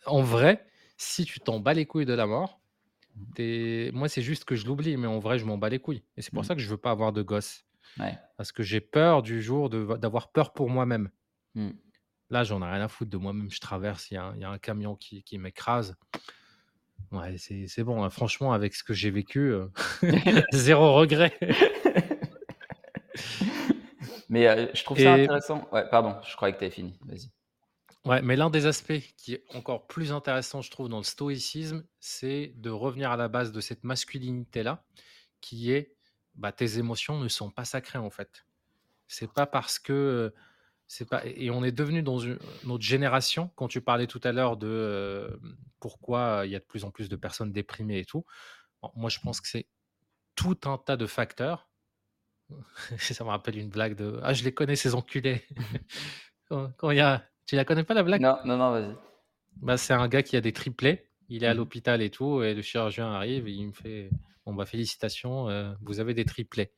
en, 0.06 0.22
vrai, 0.22 0.64
si 0.96 1.24
tu 1.24 1.40
t'en 1.40 1.58
bats 1.60 1.74
les 1.74 1.86
couilles 1.86 2.06
de 2.06 2.14
la 2.14 2.26
mort, 2.26 2.60
mmh. 3.38 3.90
moi, 3.92 4.08
c'est 4.08 4.22
juste 4.22 4.44
que 4.44 4.54
je 4.54 4.66
l'oublie, 4.66 4.96
mais 4.96 5.06
en 5.06 5.18
vrai, 5.18 5.38
je 5.38 5.44
m'en 5.44 5.58
bats 5.58 5.68
les 5.68 5.78
couilles. 5.78 6.02
Et 6.16 6.22
c'est 6.22 6.32
pour 6.32 6.42
mmh. 6.42 6.46
ça 6.46 6.54
que 6.54 6.60
je 6.60 6.68
veux 6.68 6.76
pas 6.76 6.90
avoir 6.90 7.12
de 7.12 7.22
gosse. 7.22 7.64
Parce 8.36 8.52
que 8.52 8.62
j'ai 8.62 8.80
peur 8.80 9.22
du 9.22 9.42
jour 9.42 9.68
d'avoir 9.70 10.32
peur 10.32 10.52
pour 10.52 10.70
moi-même. 10.70 11.10
Mmh. 11.54 11.70
Là, 12.32 12.44
j'en 12.44 12.62
ai 12.62 12.64
rien 12.64 12.80
à 12.80 12.88
foutre 12.88 13.10
de 13.10 13.18
moi-même. 13.18 13.50
Je 13.50 13.60
traverse, 13.60 14.10
il 14.10 14.14
y, 14.14 14.16
a 14.16 14.48
un 14.48 14.58
camion 14.58 14.96
qui, 14.96 15.38
m'écrase. 15.38 15.96
Ouais, 17.10 17.36
c'est 17.36 17.84
bon. 17.84 18.02
Hein. 18.02 18.08
Franchement, 18.08 18.54
avec 18.54 18.74
ce 18.74 18.82
que 18.82 18.94
j'ai 18.94 19.10
vécu, 19.10 19.52
euh, 19.52 19.66
zéro 20.54 20.94
regret. 20.94 21.38
mais 24.30 24.48
euh, 24.48 24.66
je 24.72 24.82
trouve 24.82 24.98
ça 24.98 25.12
intéressant. 25.12 25.68
Ouais, 25.72 25.86
pardon, 25.90 26.16
je 26.26 26.34
croyais 26.34 26.54
que 26.54 26.58
tu 26.58 26.64
avais 26.64 26.74
fini. 26.74 26.98
Vas-y. 27.04 27.30
Ouais, 28.06 28.22
mais 28.22 28.34
l'un 28.34 28.48
des 28.48 28.64
aspects 28.64 28.98
qui 29.18 29.34
est 29.34 29.44
encore 29.54 29.86
plus 29.86 30.10
intéressant, 30.10 30.62
je 30.62 30.70
trouve, 30.70 30.88
dans 30.88 30.96
le 30.96 31.04
stoïcisme, 31.04 31.84
c'est 32.00 32.54
de 32.56 32.70
revenir 32.70 33.10
à 33.10 33.18
la 33.18 33.28
base 33.28 33.52
de 33.52 33.60
cette 33.60 33.84
masculinité-là, 33.84 34.82
qui 35.42 35.70
est 35.70 35.94
bah, 36.34 36.50
tes 36.50 36.78
émotions 36.78 37.20
ne 37.20 37.28
sont 37.28 37.50
pas 37.50 37.66
sacrées 37.66 37.98
en 37.98 38.08
fait. 38.08 38.46
C'est 39.06 39.30
pas 39.30 39.44
parce 39.44 39.78
que 39.78 40.32
c'est 40.92 41.08
pas 41.08 41.22
et 41.24 41.50
on 41.50 41.64
est 41.64 41.72
devenu 41.72 42.02
dans 42.02 42.18
une 42.18 42.38
notre 42.64 42.84
génération 42.84 43.50
quand 43.56 43.66
tu 43.66 43.80
parlais 43.80 44.06
tout 44.06 44.20
à 44.24 44.32
l'heure 44.32 44.58
de 44.58 45.40
pourquoi 45.80 46.42
il 46.44 46.50
y 46.50 46.54
a 46.56 46.58
de 46.58 46.64
plus 46.64 46.84
en 46.84 46.90
plus 46.90 47.08
de 47.08 47.16
personnes 47.16 47.50
déprimées 47.50 48.00
et 48.00 48.04
tout. 48.04 48.26
moi 48.94 49.08
je 49.08 49.18
pense 49.20 49.40
que 49.40 49.48
c'est 49.48 49.66
tout 50.34 50.58
un 50.66 50.76
tas 50.76 50.98
de 50.98 51.06
facteurs. 51.06 51.70
Ça 52.98 53.24
me 53.24 53.30
rappelle 53.30 53.56
une 53.56 53.70
blague 53.70 53.94
de 53.94 54.20
ah 54.22 54.34
je 54.34 54.44
les 54.44 54.52
connais 54.52 54.76
ces 54.76 54.94
enculés. 54.94 55.42
quand, 56.48 56.90
il 56.90 56.98
y 56.98 57.00
a 57.00 57.24
tu 57.46 57.56
la 57.56 57.64
connais 57.64 57.84
pas 57.84 57.94
la 57.94 58.02
blague? 58.02 58.20
Non 58.20 58.36
non 58.44 58.58
non 58.58 58.72
vas-y. 58.72 58.94
Bah, 59.56 59.78
c'est 59.78 59.94
un 59.94 60.08
gars 60.08 60.22
qui 60.22 60.36
a 60.36 60.42
des 60.42 60.52
triplés. 60.52 61.08
Il 61.30 61.42
est 61.42 61.46
à 61.46 61.54
mmh 61.54 61.56
l'hôpital 61.56 62.02
et 62.02 62.10
tout 62.10 62.42
et 62.42 62.52
le 62.52 62.60
chirurgien 62.60 63.10
arrive 63.10 63.48
et 63.48 63.52
il 63.52 63.68
me 63.68 63.72
fait 63.72 64.10
Bon, 64.44 64.54
bah, 64.54 64.66
félicitations, 64.66 65.48
euh, 65.48 65.72
vous 65.82 66.00
avez 66.00 66.14
des 66.14 66.24
triplés. 66.24 66.72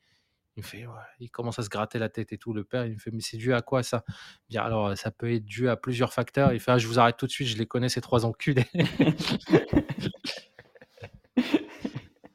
Il 0.57 0.61
me 0.61 0.65
fait, 0.65 0.85
il 1.19 1.29
commence 1.29 1.59
à 1.59 1.63
se 1.63 1.69
gratter 1.69 1.99
la 1.99 2.07
tête 2.07 2.31
et 2.31 2.37
tout. 2.37 2.53
Le 2.53 2.63
père, 2.63 2.85
il 2.85 2.93
me 2.93 2.97
fait, 2.97 3.11
mais 3.11 3.19
c'est 3.19 3.35
dû 3.35 3.53
à 3.53 3.61
quoi 3.61 3.83
ça? 3.83 4.05
Bien, 4.49 4.63
alors, 4.63 4.97
ça 4.97 5.11
peut 5.11 5.33
être 5.33 5.43
dû 5.43 5.67
à 5.67 5.75
plusieurs 5.75 6.13
facteurs. 6.13 6.53
Il 6.53 6.61
fait, 6.61 6.71
ah, 6.71 6.77
je 6.77 6.87
vous 6.87 6.97
arrête 6.97 7.17
tout 7.17 7.27
de 7.27 7.31
suite, 7.31 7.49
je 7.49 7.57
les 7.57 7.65
connais, 7.65 7.89
ces 7.89 7.99
trois 7.99 8.25
enculés. 8.25 8.65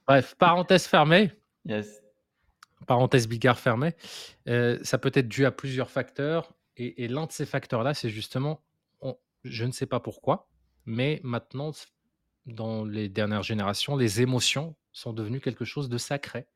Bref, 0.06 0.34
parenthèse 0.38 0.86
fermée. 0.86 1.32
Yes. 1.64 2.02
Parenthèse 2.86 3.26
bigard 3.26 3.58
fermée. 3.58 3.94
Euh, 4.48 4.78
ça 4.82 4.98
peut 4.98 5.12
être 5.14 5.28
dû 5.28 5.46
à 5.46 5.50
plusieurs 5.50 5.90
facteurs. 5.90 6.52
Et, 6.76 7.08
l'un 7.08 7.26
de 7.26 7.32
ces 7.32 7.46
facteurs-là, 7.46 7.94
c'est 7.94 8.10
justement, 8.10 8.62
je 9.44 9.64
ne 9.64 9.72
sais 9.72 9.86
pas 9.86 10.00
pourquoi, 10.00 10.48
mais 10.86 11.20
maintenant, 11.22 11.72
dans 12.46 12.84
les 12.84 13.08
dernières 13.08 13.42
générations, 13.42 13.96
les 13.96 14.22
émotions 14.22 14.76
sont 14.92 15.12
devenus 15.12 15.42
quelque 15.42 15.64
chose 15.64 15.88
de 15.88 15.98
sacré. 15.98 16.46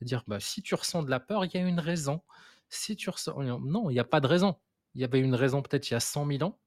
Dire, 0.00 0.24
bah, 0.26 0.40
si 0.40 0.62
tu 0.62 0.74
ressens 0.74 1.02
de 1.02 1.10
la 1.10 1.20
peur, 1.20 1.44
il 1.44 1.54
y 1.54 1.56
a 1.56 1.60
une 1.60 1.80
raison. 1.80 2.22
Si 2.68 2.96
tu 2.96 3.10
ressens... 3.10 3.40
Non, 3.42 3.90
il 3.90 3.94
n'y 3.94 4.00
a 4.00 4.04
pas 4.04 4.20
de 4.20 4.26
raison. 4.26 4.56
Il 4.94 5.00
y 5.00 5.04
avait 5.04 5.20
une 5.20 5.34
raison 5.34 5.62
peut-être 5.62 5.90
il 5.90 5.94
y 5.94 5.96
a 5.96 6.00
100 6.00 6.26
000 6.26 6.42
ans, 6.42 6.58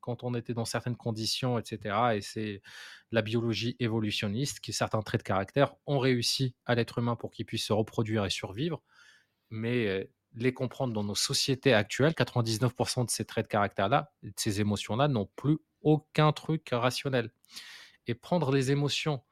quand 0.00 0.24
on 0.24 0.34
était 0.34 0.54
dans 0.54 0.64
certaines 0.64 0.96
conditions, 0.96 1.58
etc. 1.58 1.96
Et 2.14 2.20
c'est 2.20 2.62
la 3.12 3.22
biologie 3.22 3.76
évolutionniste 3.78 4.60
qui, 4.60 4.72
certains 4.72 5.02
traits 5.02 5.20
de 5.20 5.26
caractère, 5.26 5.74
ont 5.86 5.98
réussi 5.98 6.54
à 6.64 6.74
l'être 6.74 6.98
humain 6.98 7.16
pour 7.16 7.30
qu'il 7.30 7.46
puisse 7.46 7.66
se 7.66 7.72
reproduire 7.72 8.24
et 8.24 8.30
survivre. 8.30 8.82
Mais 9.50 9.86
euh, 9.86 10.04
les 10.34 10.52
comprendre 10.52 10.92
dans 10.92 11.04
nos 11.04 11.14
sociétés 11.14 11.74
actuelles, 11.74 12.12
99% 12.12 13.06
de 13.06 13.10
ces 13.10 13.24
traits 13.24 13.46
de 13.46 13.50
caractère-là, 13.50 14.12
de 14.22 14.32
ces 14.36 14.60
émotions-là, 14.60 15.08
n'ont 15.08 15.28
plus 15.36 15.58
aucun 15.82 16.32
truc 16.32 16.68
rationnel. 16.72 17.30
Et 18.06 18.14
prendre 18.14 18.52
les 18.52 18.70
émotions 18.70 19.22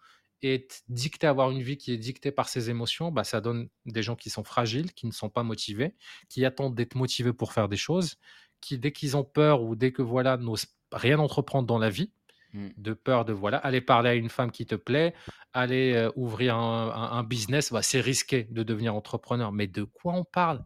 et 0.44 0.68
dicté 0.88 1.26
avoir 1.26 1.50
une 1.50 1.62
vie 1.62 1.78
qui 1.78 1.90
est 1.90 1.96
dictée 1.96 2.30
par 2.30 2.50
ses 2.50 2.68
émotions, 2.68 3.10
bah, 3.10 3.24
ça 3.24 3.40
donne 3.40 3.70
des 3.86 4.02
gens 4.02 4.14
qui 4.14 4.28
sont 4.28 4.44
fragiles, 4.44 4.92
qui 4.92 5.06
ne 5.06 5.10
sont 5.12 5.30
pas 5.30 5.42
motivés, 5.42 5.94
qui 6.28 6.44
attendent 6.44 6.74
d'être 6.74 6.96
motivés 6.96 7.32
pour 7.32 7.54
faire 7.54 7.66
des 7.66 7.78
choses, 7.78 8.16
qui 8.60 8.78
dès 8.78 8.92
qu'ils 8.92 9.16
ont 9.16 9.24
peur 9.24 9.62
ou 9.62 9.74
dès 9.74 9.90
que 9.90 10.02
voilà 10.02 10.36
n'osent 10.36 10.66
rien 10.92 11.18
entreprendre 11.18 11.66
dans 11.66 11.78
la 11.78 11.88
vie, 11.88 12.12
mmh. 12.52 12.68
de 12.76 12.92
peur 12.92 13.24
de 13.24 13.32
voilà 13.32 13.56
aller 13.56 13.80
parler 13.80 14.10
à 14.10 14.14
une 14.14 14.28
femme 14.28 14.50
qui 14.50 14.66
te 14.66 14.74
plaît, 14.74 15.14
aller 15.54 15.94
euh, 15.94 16.10
ouvrir 16.14 16.56
un, 16.56 17.24
business, 17.24 17.72
bah, 17.72 17.80
c'est 17.80 18.02
risqué 18.02 18.46
de 18.50 18.62
devenir 18.62 18.94
entrepreneur. 18.94 19.50
Mais 19.50 19.66
de 19.66 19.84
quoi 19.84 20.12
on 20.12 20.24
parle? 20.24 20.62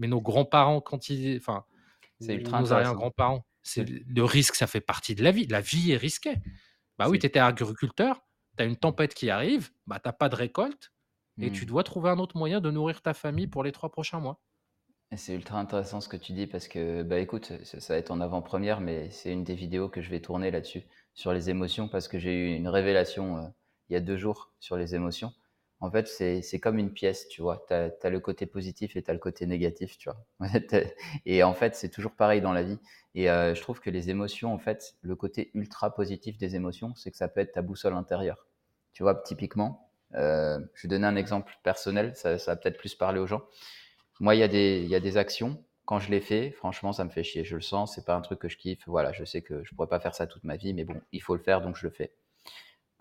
Mais 0.00 0.08
nos 0.08 0.20
grands-parents 0.20 0.80
quand 0.80 1.08
ils, 1.08 1.36
enfin, 1.36 1.64
nos 2.20 2.72
arrière-grands-parents, 2.72 3.46
c'est 3.62 3.84
le 3.88 4.24
risque, 4.24 4.56
ça 4.56 4.66
fait 4.66 4.80
partie 4.80 5.14
de 5.14 5.22
la 5.22 5.30
vie. 5.30 5.46
La 5.46 5.60
vie 5.60 5.92
est 5.92 5.96
risquée. 5.96 6.34
Bah 6.98 7.08
oui, 7.08 7.20
tu 7.20 7.26
étais 7.26 7.38
agriculteur, 7.38 8.23
tu 8.56 8.62
as 8.62 8.66
une 8.66 8.76
tempête 8.76 9.14
qui 9.14 9.30
arrive, 9.30 9.70
bah, 9.86 9.98
tu 10.02 10.08
n'as 10.08 10.12
pas 10.12 10.28
de 10.28 10.36
récolte 10.36 10.92
et 11.40 11.50
tu 11.50 11.64
mmh. 11.64 11.66
dois 11.66 11.82
trouver 11.82 12.10
un 12.10 12.18
autre 12.18 12.36
moyen 12.36 12.60
de 12.60 12.70
nourrir 12.70 13.02
ta 13.02 13.12
famille 13.12 13.48
pour 13.48 13.64
les 13.64 13.72
trois 13.72 13.90
prochains 13.90 14.20
mois. 14.20 14.40
C'est 15.16 15.34
ultra 15.34 15.58
intéressant 15.58 16.00
ce 16.00 16.08
que 16.08 16.16
tu 16.16 16.32
dis 16.32 16.46
parce 16.46 16.66
que, 16.66 17.02
bah 17.02 17.18
écoute, 17.18 17.52
ça, 17.62 17.94
va 17.94 17.98
être 17.98 18.10
en 18.10 18.20
avant-première, 18.20 18.80
mais 18.80 19.10
c'est 19.10 19.32
une 19.32 19.44
des 19.44 19.54
vidéos 19.54 19.88
que 19.88 20.00
je 20.00 20.10
vais 20.10 20.20
tourner 20.20 20.50
là-dessus, 20.50 20.82
sur 21.14 21.32
les 21.32 21.50
émotions, 21.50 21.88
parce 21.88 22.08
que 22.08 22.18
j'ai 22.18 22.34
eu 22.34 22.54
une 22.56 22.66
révélation 22.68 23.38
euh, 23.38 23.42
il 23.88 23.92
y 23.92 23.96
a 23.96 24.00
deux 24.00 24.16
jours 24.16 24.52
sur 24.58 24.76
les 24.76 24.94
émotions. 24.94 25.32
En 25.84 25.90
fait, 25.90 26.08
c'est 26.08 26.60
comme 26.60 26.78
une 26.78 26.94
pièce, 26.94 27.28
tu 27.28 27.42
vois. 27.42 27.62
Tu 27.68 27.74
as, 27.74 28.10
le 28.10 28.18
côté 28.18 28.46
positif 28.46 28.96
et 28.96 29.02
tu 29.02 29.10
as 29.10 29.12
le 29.12 29.18
côté 29.20 29.44
négatif, 29.44 29.98
tu 29.98 30.08
vois. 30.08 30.48
et 31.26 31.42
en 31.42 31.52
fait, 31.52 31.74
c'est 31.74 31.90
toujours 31.90 32.12
pareil 32.12 32.40
dans 32.40 32.54
la 32.54 32.62
vie. 32.62 32.78
Et 33.14 33.30
euh, 33.30 33.54
je 33.54 33.60
trouve 33.60 33.80
que 33.80 33.90
les 33.90 34.08
émotions, 34.08 34.50
en 34.54 34.58
fait, 34.58 34.94
le 35.02 35.14
côté 35.14 35.50
ultra 35.52 35.94
positif 35.94 36.38
des 36.38 36.56
émotions, 36.56 36.94
c'est 36.94 37.10
que 37.10 37.18
ça 37.18 37.28
peut 37.28 37.40
être 37.40 37.52
ta 37.52 37.60
boussole 37.60 37.92
intérieure. 37.92 38.46
Tu 38.94 39.02
vois, 39.02 39.14
typiquement, 39.14 39.90
euh, 40.14 40.58
je 40.72 40.84
vais 40.84 40.88
donner 40.88 41.06
un 41.06 41.16
exemple 41.16 41.52
personnel, 41.62 42.16
ça, 42.16 42.36
va 42.36 42.56
peut-être 42.56 42.78
plus 42.78 42.94
parler 42.94 43.20
aux 43.20 43.26
gens. 43.26 43.42
Moi, 44.20 44.36
il 44.36 44.38
y, 44.38 44.88
y 44.88 44.94
a 44.94 45.00
des 45.00 45.16
actions, 45.18 45.62
quand 45.84 45.98
je 45.98 46.10
les 46.10 46.22
fais, 46.22 46.50
franchement, 46.52 46.94
ça 46.94 47.04
me 47.04 47.10
fait 47.10 47.24
chier. 47.24 47.44
Je 47.44 47.56
le 47.56 47.60
sens, 47.60 47.94
c'est 47.94 48.06
pas 48.06 48.14
un 48.14 48.22
truc 48.22 48.38
que 48.38 48.48
je 48.48 48.56
kiffe. 48.56 48.84
Voilà, 48.86 49.12
je 49.12 49.24
sais 49.24 49.42
que 49.42 49.62
je 49.64 49.74
pourrais 49.74 49.88
pas 49.88 50.00
faire 50.00 50.14
ça 50.14 50.26
toute 50.26 50.44
ma 50.44 50.56
vie, 50.56 50.72
mais 50.72 50.84
bon, 50.84 50.98
il 51.12 51.20
faut 51.20 51.36
le 51.36 51.42
faire, 51.42 51.60
donc 51.60 51.76
je 51.76 51.86
le 51.86 51.92
fais. 51.92 52.14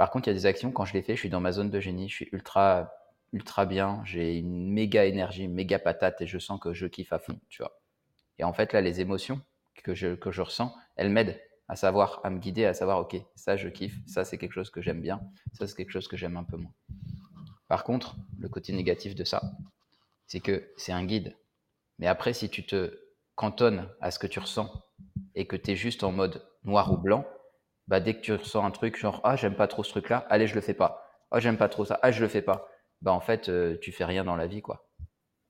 Par 0.03 0.11
contre, 0.11 0.27
il 0.27 0.31
y 0.31 0.35
a 0.35 0.37
des 0.37 0.45
actions, 0.45 0.73
quand 0.73 0.83
je 0.83 0.91
les 0.91 1.01
fais, 1.01 1.15
je 1.15 1.21
suis 1.21 1.29
dans 1.29 1.39
ma 1.39 1.53
zone 1.53 1.69
de 1.69 1.79
génie, 1.79 2.09
je 2.09 2.13
suis 2.13 2.29
ultra, 2.33 2.91
ultra 3.31 3.65
bien, 3.65 4.01
j'ai 4.03 4.37
une 4.37 4.69
méga 4.69 5.05
énergie, 5.05 5.47
méga 5.47 5.79
patate 5.79 6.19
et 6.19 6.27
je 6.27 6.39
sens 6.39 6.59
que 6.59 6.73
je 6.73 6.87
kiffe 6.87 7.13
à 7.13 7.19
fond, 7.19 7.39
tu 7.47 7.61
vois. 7.61 7.79
Et 8.37 8.43
en 8.43 8.51
fait, 8.51 8.73
là, 8.73 8.81
les 8.81 8.99
émotions 8.99 9.39
que 9.81 9.95
je, 9.95 10.15
que 10.15 10.29
je 10.29 10.41
ressens, 10.41 10.75
elles 10.97 11.09
m'aident 11.09 11.39
à 11.69 11.77
savoir, 11.77 12.19
à 12.25 12.31
me 12.31 12.39
guider, 12.39 12.65
à 12.65 12.73
savoir, 12.73 12.99
ok, 12.99 13.15
ça 13.37 13.55
je 13.55 13.69
kiffe, 13.69 13.95
ça 14.05 14.25
c'est 14.25 14.37
quelque 14.37 14.51
chose 14.51 14.69
que 14.71 14.81
j'aime 14.81 14.99
bien, 14.99 15.21
ça 15.53 15.67
c'est 15.67 15.75
quelque 15.77 15.91
chose 15.91 16.09
que 16.09 16.17
j'aime 16.17 16.35
un 16.35 16.43
peu 16.43 16.57
moins. 16.57 16.73
Par 17.69 17.85
contre, 17.85 18.17
le 18.37 18.49
côté 18.49 18.73
négatif 18.73 19.15
de 19.15 19.23
ça, 19.23 19.41
c'est 20.27 20.41
que 20.41 20.69
c'est 20.75 20.91
un 20.91 21.05
guide. 21.05 21.37
Mais 21.97 22.07
après, 22.07 22.33
si 22.33 22.49
tu 22.49 22.65
te 22.65 22.99
cantonnes 23.35 23.87
à 24.01 24.11
ce 24.11 24.19
que 24.19 24.27
tu 24.27 24.39
ressens 24.39 24.69
et 25.33 25.47
que 25.47 25.55
tu 25.55 25.71
es 25.71 25.75
juste 25.77 26.03
en 26.03 26.11
mode 26.11 26.45
noir 26.65 26.91
ou 26.91 26.97
blanc, 26.97 27.25
bah, 27.87 27.99
dès 27.99 28.15
que 28.15 28.21
tu 28.21 28.33
ressens 28.33 28.65
un 28.65 28.71
truc 28.71 28.97
genre 28.97 29.21
ah 29.23 29.35
j'aime 29.35 29.55
pas 29.55 29.67
trop 29.67 29.83
ce 29.83 29.89
truc 29.89 30.09
là, 30.09 30.25
allez 30.29 30.47
je 30.47 30.55
le 30.55 30.61
fais 30.61 30.73
pas. 30.73 31.09
Ah 31.31 31.39
j'aime 31.39 31.57
pas 31.57 31.69
trop 31.69 31.85
ça, 31.85 31.99
ah 32.01 32.11
je 32.11 32.21
le 32.21 32.27
fais 32.27 32.41
pas. 32.41 32.67
Bah 33.01 33.11
en 33.11 33.19
fait 33.19 33.49
euh, 33.49 33.77
tu 33.81 33.91
fais 33.91 34.05
rien 34.05 34.23
dans 34.23 34.35
la 34.35 34.47
vie 34.47 34.61
quoi. 34.61 34.89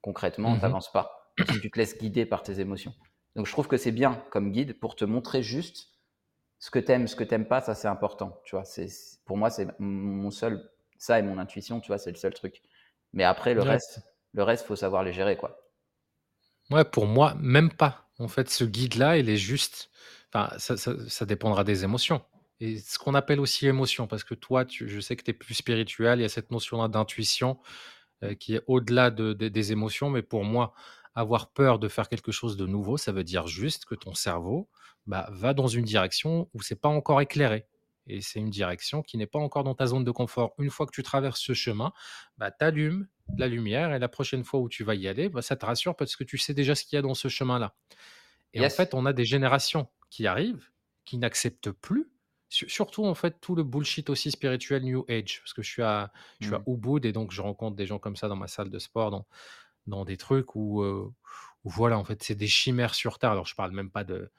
Concrètement, 0.02 0.56
tu 0.56 0.62
n'avances 0.62 0.92
pas. 0.92 1.32
Si 1.50 1.62
tu 1.62 1.72
te 1.72 1.78
laisses 1.80 1.98
guider 1.98 2.26
par 2.26 2.44
tes 2.44 2.60
émotions. 2.60 2.94
Donc 3.36 3.48
je 3.48 3.52
trouve 3.52 3.68
que 3.68 3.78
c'est 3.78 3.92
bien 3.92 4.24
comme 4.32 4.52
guide 4.52 4.80
pour 4.80 4.96
te 4.96 5.06
montrer 5.06 5.42
juste 5.42 5.90
ce 6.60 6.70
que 6.72 6.80
t'aimes, 6.80 7.08
ce 7.08 7.16
que 7.16 7.24
t'aimes 7.24 7.48
pas, 7.48 7.62
ça 7.62 7.76
c'est 7.76 7.88
important. 7.88 8.42
Tu 8.46 8.56
vois, 8.56 8.66
c'est 8.66 8.88
pour 9.26 9.38
moi 9.38 9.50
c'est 9.50 9.68
mon 9.80 10.32
seul 10.32 10.70
ça 10.98 11.20
et 11.20 11.22
mon 11.22 11.38
intuition, 11.38 11.82
tu 11.82 11.88
vois, 11.88 11.98
c'est 11.98 12.12
le 12.12 12.18
seul 12.18 12.34
truc. 12.34 12.62
Mais 13.12 13.24
après 13.24 13.54
le 13.54 13.62
reste, 13.62 14.02
le 14.34 14.44
reste 14.44 14.66
faut 14.66 14.76
savoir 14.76 15.04
les 15.04 15.14
gérer 15.14 15.38
quoi. 15.38 15.60
Ouais, 16.72 16.86
pour 16.86 17.06
moi 17.06 17.36
même 17.40 17.72
pas. 17.72 18.10
En 18.20 18.28
fait, 18.28 18.50
ce 18.50 18.64
guide 18.64 18.96
là, 18.96 19.18
il 19.18 19.30
est 19.30 19.38
juste 19.38 19.90
ça, 20.58 21.26
dépendra 21.26 21.64
des 21.64 21.84
émotions. 21.84 22.22
Et 22.60 22.78
ce 22.78 22.98
qu'on 22.98 23.14
appelle 23.14 23.40
aussi 23.40 23.68
émotion, 23.68 24.08
parce 24.08 24.24
que 24.24 24.36
toi, 24.36 24.66
tu, 24.66 24.88
je 24.90 25.00
sais 25.00 25.16
que 25.16 25.24
tu 25.24 25.32
es 25.32 25.34
plus 25.34 25.54
spirituel, 25.54 26.20
il 26.20 26.22
y 26.22 26.26
a 26.26 26.30
cette 26.30 26.52
notion-là 26.52 26.88
d'intuition 26.88 27.60
euh, 28.24 28.36
qui 28.36 28.56
est 28.56 28.62
au-delà 28.68 29.12
des 29.12 29.72
émotions, 29.72 30.10
mais 30.10 30.22
pour 30.22 30.44
moi, 30.44 30.74
avoir 31.16 31.52
peur 31.52 31.80
de 31.80 31.88
faire 31.88 32.10
quelque 32.10 32.32
chose 32.32 32.58
de 32.58 32.66
nouveau, 32.66 32.98
ça 32.98 33.12
veut 33.12 33.24
dire 33.24 33.48
juste 33.48 33.86
que 33.86 33.96
ton 33.96 34.14
cerveau 34.14 34.70
bah, 35.06 35.28
va 35.32 35.54
dans 35.54 35.68
une 35.68 35.86
direction 35.86 36.50
où 36.54 36.62
c'est 36.62 36.80
pas 36.80 36.90
encore 36.90 37.22
éclairé. 37.22 37.68
Et 38.08 38.22
c'est 38.22 38.40
une 38.40 38.50
direction 38.50 39.02
qui 39.02 39.18
n'est 39.18 39.28
pas 39.28 39.40
encore 39.40 39.64
dans 39.64 39.76
ta 39.76 39.86
zone 39.86 40.04
de 40.04 40.12
confort. 40.12 40.54
Une 40.58 40.70
fois 40.70 40.86
que 40.86 40.92
tu 40.92 41.04
traverses 41.04 41.40
ce 41.40 41.54
chemin, 41.54 41.94
bah, 42.38 42.52
tu 42.52 42.66
allumes 42.66 43.08
la 43.38 43.48
lumière 43.48 43.94
et 43.94 44.00
la 44.00 44.10
prochaine 44.10 44.44
fois 44.44 44.60
où 44.60 44.68
tu 44.68 44.84
vas 44.84 44.96
y 44.96 45.08
aller, 45.08 45.30
bah, 45.30 45.42
ça 45.42 45.56
te 45.56 45.66
rassure 45.66 45.96
parce 45.96 46.16
que 46.16 46.24
tu 46.24 46.38
sais 46.38 46.54
déjà 46.54 46.76
ce 46.76 46.84
qu'il 46.84 46.98
y 46.98 47.00
a 47.00 47.02
dans 47.02 47.14
ce 47.14 47.28
chemin-là. 47.28 47.76
Et 48.54 48.64
en 48.64 48.70
fait, 48.70 48.94
on 48.94 49.06
a 49.06 49.14
des 49.14 49.26
générations 49.26 49.88
qui 50.14 50.28
arrivent, 50.28 50.70
qui 51.06 51.18
n'acceptent 51.18 51.72
plus, 51.72 52.08
surtout 52.48 53.04
en 53.04 53.16
fait 53.16 53.42
tout 53.42 53.56
le 53.56 53.64
bullshit 53.64 54.12
aussi 54.12 54.30
spirituel 54.30 54.84
New 54.84 55.04
Age, 55.10 55.40
parce 55.42 55.54
que 55.54 55.64
je 55.64 55.72
suis 55.72 55.82
à, 55.82 56.14
je 56.40 56.46
suis 56.46 56.56
à 56.56 56.60
mmh. 56.60 56.64
Ubud 56.68 57.06
et 57.06 57.12
donc 57.12 57.32
je 57.32 57.42
rencontre 57.42 57.76
des 57.76 57.88
gens 57.88 57.98
comme 57.98 58.16
ça 58.16 58.28
dans 58.28 58.36
ma 58.36 58.48
salle 58.48 58.70
de 58.70 58.78
sport, 58.78 59.10
dans, 59.10 59.26
dans 59.88 60.06
des 60.06 60.16
trucs 60.18 60.56
où, 60.56 60.84
voilà, 61.64 61.98
en 61.98 62.04
fait, 62.04 62.22
c'est 62.22 62.36
des 62.36 62.48
chimères 62.48 62.94
sur 62.94 63.18
Terre. 63.18 63.32
Alors 63.32 63.48
je 63.48 63.56
parle 63.56 63.72
même 63.72 63.90
pas 63.90 64.04
de, 64.04 64.30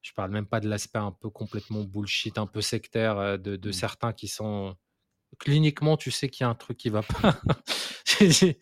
je 0.00 0.14
parle 0.14 0.30
même 0.30 0.46
pas 0.46 0.58
de 0.58 0.70
l'aspect 0.70 0.98
un 0.98 1.12
peu 1.12 1.28
complètement 1.28 1.84
bullshit, 1.84 2.38
un 2.38 2.46
peu 2.46 2.62
sectaire 2.62 3.38
de, 3.38 3.56
de 3.56 3.68
mmh. 3.68 3.72
certains 3.74 4.14
qui 4.14 4.26
sont 4.26 4.74
cliniquement, 5.38 5.98
tu 5.98 6.10
sais 6.10 6.30
qu'il 6.30 6.44
y 6.44 6.46
a 6.46 6.48
un 6.48 6.54
truc 6.54 6.78
qui 6.78 6.88
va 6.88 7.02
pas. 7.02 7.38
tu 8.06 8.26
dis, 8.26 8.56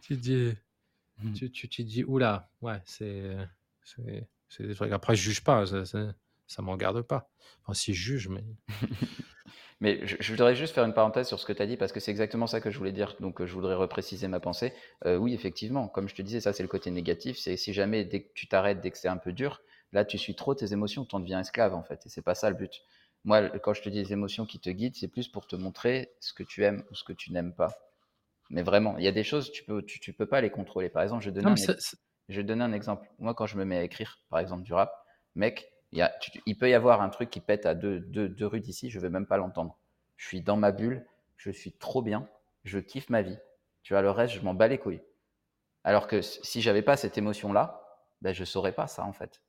tu 0.00 0.16
dis, 0.16 0.52
mmh. 1.18 1.32
tu, 1.34 1.52
tu, 1.52 1.68
tu 1.68 1.84
dis, 1.84 2.02
oula, 2.02 2.50
ouais, 2.60 2.82
c'est, 2.86 3.36
c'est, 4.56 4.92
après, 4.92 5.16
je 5.16 5.22
juge 5.22 5.42
pas, 5.42 5.64
ça, 5.66 5.84
ça, 5.84 6.62
m'en 6.62 6.76
garde 6.76 7.00
pas. 7.02 7.30
Enfin, 7.62 7.74
si 7.74 7.94
je 7.94 8.02
juge, 8.02 8.28
mais. 8.28 8.44
mais 9.80 10.06
je, 10.06 10.30
voudrais 10.30 10.54
juste 10.54 10.74
faire 10.74 10.84
une 10.84 10.92
parenthèse 10.92 11.26
sur 11.26 11.38
ce 11.38 11.46
que 11.46 11.52
tu 11.52 11.62
as 11.62 11.66
dit 11.66 11.76
parce 11.78 11.90
que 11.90 12.00
c'est 12.00 12.10
exactement 12.10 12.46
ça 12.46 12.60
que 12.60 12.70
je 12.70 12.76
voulais 12.76 12.92
dire. 12.92 13.16
Donc, 13.20 13.42
je 13.42 13.52
voudrais 13.54 13.74
repréciser 13.74 14.28
ma 14.28 14.40
pensée. 14.40 14.74
Euh, 15.06 15.16
oui, 15.16 15.32
effectivement, 15.32 15.88
comme 15.88 16.08
je 16.08 16.14
te 16.14 16.22
disais, 16.22 16.40
ça, 16.40 16.52
c'est 16.52 16.62
le 16.62 16.68
côté 16.68 16.90
négatif. 16.90 17.38
C'est 17.38 17.56
si 17.56 17.72
jamais, 17.72 18.04
dès 18.04 18.24
que 18.24 18.32
tu 18.34 18.46
t'arrêtes, 18.46 18.80
dès 18.80 18.90
que 18.90 18.98
c'est 18.98 19.08
un 19.08 19.16
peu 19.16 19.32
dur, 19.32 19.62
là, 19.92 20.04
tu 20.04 20.18
suis 20.18 20.34
trop 20.34 20.54
tes 20.54 20.72
émotions, 20.72 21.06
tu 21.06 21.16
en 21.16 21.20
deviens 21.20 21.40
esclave, 21.40 21.74
en 21.74 21.82
fait. 21.82 22.04
Et 22.04 22.10
c'est 22.10 22.22
pas 22.22 22.34
ça 22.34 22.50
le 22.50 22.56
but. 22.56 22.82
Moi, 23.24 23.48
quand 23.60 23.72
je 23.72 23.82
te 23.82 23.88
dis 23.88 23.98
les 23.98 24.12
émotions 24.12 24.44
qui 24.44 24.58
te 24.58 24.68
guident, 24.68 24.96
c'est 24.96 25.08
plus 25.08 25.28
pour 25.28 25.46
te 25.46 25.56
montrer 25.56 26.12
ce 26.20 26.34
que 26.34 26.42
tu 26.42 26.64
aimes 26.64 26.84
ou 26.90 26.94
ce 26.94 27.04
que 27.04 27.12
tu 27.12 27.32
n'aimes 27.32 27.54
pas. 27.54 27.72
Mais 28.50 28.62
vraiment, 28.62 28.98
il 28.98 29.04
y 29.04 29.08
a 29.08 29.12
des 29.12 29.24
choses, 29.24 29.50
tu 29.50 29.64
peux, 29.64 29.82
tu, 29.82 30.12
peux 30.12 30.26
pas 30.26 30.40
les 30.40 30.50
contrôler. 30.50 30.90
Par 30.90 31.02
exemple, 31.02 31.24
je 31.24 31.30
donne 31.30 31.46
un, 31.46 31.54
je 32.28 32.36
vais 32.36 32.44
donner 32.44 32.64
un 32.64 32.72
exemple. 32.72 33.08
Moi, 33.18 33.34
quand 33.34 33.46
je 33.46 33.56
me 33.56 33.64
mets 33.64 33.76
à 33.76 33.82
écrire, 33.82 34.18
par 34.30 34.38
exemple, 34.38 34.62
du 34.62 34.72
rap, 34.72 34.92
mec, 35.34 35.72
il, 35.92 36.08
il 36.46 36.56
peut 36.56 36.70
y 36.70 36.74
avoir 36.74 37.02
un 37.02 37.08
truc 37.08 37.30
qui 37.30 37.40
pète 37.40 37.66
à 37.66 37.74
deux, 37.74 38.00
deux, 38.00 38.46
rues 38.46 38.60
d'ici, 38.60 38.90
je 38.90 38.98
ne 38.98 39.02
vais 39.02 39.10
même 39.10 39.26
pas 39.26 39.36
l'entendre. 39.36 39.78
Je 40.16 40.26
suis 40.26 40.40
dans 40.40 40.56
ma 40.56 40.72
bulle, 40.72 41.04
je 41.36 41.50
suis 41.50 41.72
trop 41.72 42.02
bien, 42.02 42.28
je 42.64 42.78
kiffe 42.78 43.10
ma 43.10 43.22
vie. 43.22 43.36
Tu 43.82 43.92
vois, 43.92 44.02
le 44.02 44.10
reste, 44.10 44.34
je 44.34 44.40
m'en 44.40 44.54
bats 44.54 44.68
les 44.68 44.78
couilles. 44.78 45.02
Alors 45.84 46.06
que 46.06 46.22
si 46.22 46.62
j'avais 46.62 46.82
pas 46.82 46.96
cette 46.96 47.18
émotion-là, 47.18 47.82
ben, 48.22 48.32
je 48.32 48.44
saurais 48.44 48.72
pas 48.72 48.86
ça, 48.86 49.04
en 49.04 49.12
fait. 49.12 49.42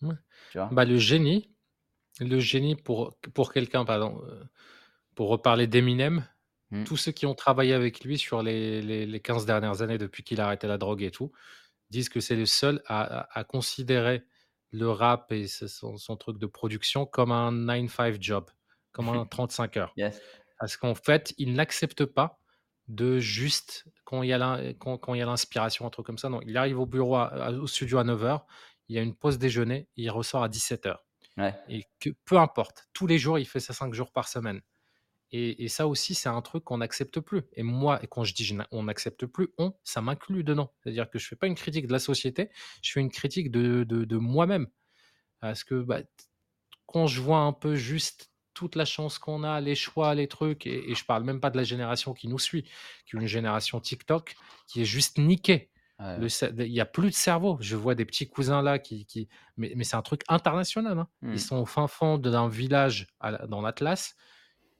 Tu 0.00 0.58
vois? 0.58 0.68
Bah, 0.72 0.84
le 0.84 0.98
génie, 0.98 1.54
le 2.18 2.40
génie 2.40 2.74
pour, 2.74 3.16
pour 3.34 3.52
quelqu'un, 3.52 3.84
pardon, 3.84 4.20
euh, 4.26 4.42
pour 5.14 5.28
reparler 5.28 5.66
d'Eminem, 5.66 6.26
mmh. 6.70 6.84
tous 6.84 6.96
ceux 6.96 7.12
qui 7.12 7.26
ont 7.26 7.34
travaillé 7.34 7.72
avec 7.72 8.02
lui 8.02 8.18
sur 8.18 8.42
les, 8.42 8.82
les, 8.82 9.06
les 9.06 9.20
15 9.20 9.46
dernières 9.46 9.82
années 9.82 9.98
depuis 9.98 10.24
qu'il 10.24 10.40
a 10.40 10.46
arrêté 10.46 10.66
la 10.66 10.78
drogue 10.78 11.02
et 11.02 11.10
tout, 11.10 11.30
disent 11.90 12.08
que 12.08 12.20
c'est 12.20 12.36
le 12.36 12.46
seul 12.46 12.82
à, 12.86 13.44
considérer 13.48 14.22
le 14.70 14.90
rap 14.90 15.32
et 15.32 15.46
son, 15.48 16.16
truc 16.16 16.38
de 16.38 16.46
production 16.46 17.06
comme 17.06 17.32
un 17.32 17.52
9-5 17.52 18.20
job, 18.20 18.50
comme 18.92 19.08
un 19.08 19.26
35 19.30 19.76
heures. 19.76 19.94
Parce 20.58 20.76
qu'en 20.76 20.94
fait, 20.94 21.34
il 21.38 21.54
n'accepte 21.54 22.04
pas 22.04 22.38
de 22.88 23.18
juste, 23.18 23.84
quand 24.04 24.22
il 24.22 24.28
y 24.28 24.32
a 24.32 24.38
l'inspiration, 24.38 25.86
un 25.86 25.90
truc 25.90 26.06
comme 26.06 26.18
ça, 26.18 26.28
non, 26.28 26.40
il 26.42 26.56
arrive 26.56 26.78
au 26.78 26.86
bureau, 26.86 27.18
au 27.18 27.66
studio 27.66 27.98
à 27.98 28.04
9h, 28.04 28.42
il 28.88 28.96
y 28.96 28.98
a 28.98 29.02
une 29.02 29.14
pause 29.14 29.38
déjeuner, 29.38 29.88
il 29.96 30.10
ressort 30.10 30.42
à 30.42 30.48
17h. 30.48 30.96
Et 31.68 31.86
que 32.00 32.10
peu 32.26 32.36
importe, 32.36 32.88
tous 32.92 33.06
les 33.06 33.18
jours, 33.18 33.38
il 33.38 33.46
fait 33.46 33.60
ça 33.60 33.72
5 33.72 33.94
jours 33.94 34.12
par 34.12 34.28
semaine. 34.28 34.60
Et, 35.32 35.68
ça 35.68 35.86
aussi, 35.86 36.14
c'est 36.14 36.28
un 36.28 36.42
truc 36.42 36.64
qu'on 36.64 36.78
n'accepte 36.78 37.20
plus. 37.20 37.42
Et 37.54 37.62
moi, 37.62 38.00
quand 38.10 38.24
je 38.24 38.34
dis 38.34 38.56
on 38.72 38.84
n'accepte 38.84 39.26
plus, 39.26 39.48
on, 39.58 39.74
ça 39.84 40.00
m'inclut 40.00 40.42
dedans. 40.42 40.72
C'est-à-dire 40.82 41.08
que 41.08 41.20
je 41.20 41.26
ne 41.26 41.28
fais 41.28 41.36
pas 41.36 41.46
une 41.46 41.54
critique 41.54 41.86
de 41.86 41.92
la 41.92 42.00
société, 42.00 42.50
je 42.82 42.90
fais 42.90 43.00
une 43.00 43.10
critique 43.10 43.52
de, 43.52 43.84
de, 43.84 44.16
moi-même. 44.16 44.66
Parce 45.40 45.62
que 45.62 45.82
bah, 45.82 46.00
quand 46.86 47.06
je 47.06 47.20
vois 47.20 47.38
un 47.38 47.52
peu 47.52 47.76
juste 47.76 48.32
toute 48.54 48.74
la 48.74 48.84
chance 48.84 49.20
qu'on 49.20 49.44
a, 49.44 49.60
les 49.60 49.76
choix, 49.76 50.16
les 50.16 50.26
trucs, 50.26 50.66
et, 50.66 50.90
et 50.90 50.94
je 50.96 51.04
parle 51.04 51.22
même 51.22 51.40
pas 51.40 51.50
de 51.50 51.56
la 51.56 51.64
génération 51.64 52.12
qui 52.12 52.26
nous 52.26 52.40
suit, 52.40 52.64
qui 53.06 53.16
est 53.16 53.20
une 53.20 53.26
génération 53.26 53.78
TikTok, 53.78 54.34
qui 54.66 54.82
est 54.82 54.84
juste 54.84 55.18
niquée. 55.18 55.70
Il 56.00 56.72
n'y 56.72 56.80
a 56.80 56.86
plus 56.86 57.10
de 57.10 57.14
cerveau. 57.14 57.58
Je 57.60 57.76
vois 57.76 57.94
des 57.94 58.06
petits 58.06 58.28
cousins 58.28 58.62
là 58.62 58.78
qui. 58.78 59.04
qui... 59.04 59.28
Mais, 59.56 59.72
mais 59.76 59.84
c'est 59.84 59.96
un 59.96 60.02
truc 60.02 60.22
international. 60.28 60.98
Hein. 60.98 61.08
Ils 61.22 61.32
mmh. 61.32 61.38
sont 61.38 61.56
au 61.56 61.66
fin 61.66 61.86
fond 61.88 62.16
d'un 62.16 62.48
village 62.48 63.06
dans 63.48 63.60
l'Atlas 63.60 64.16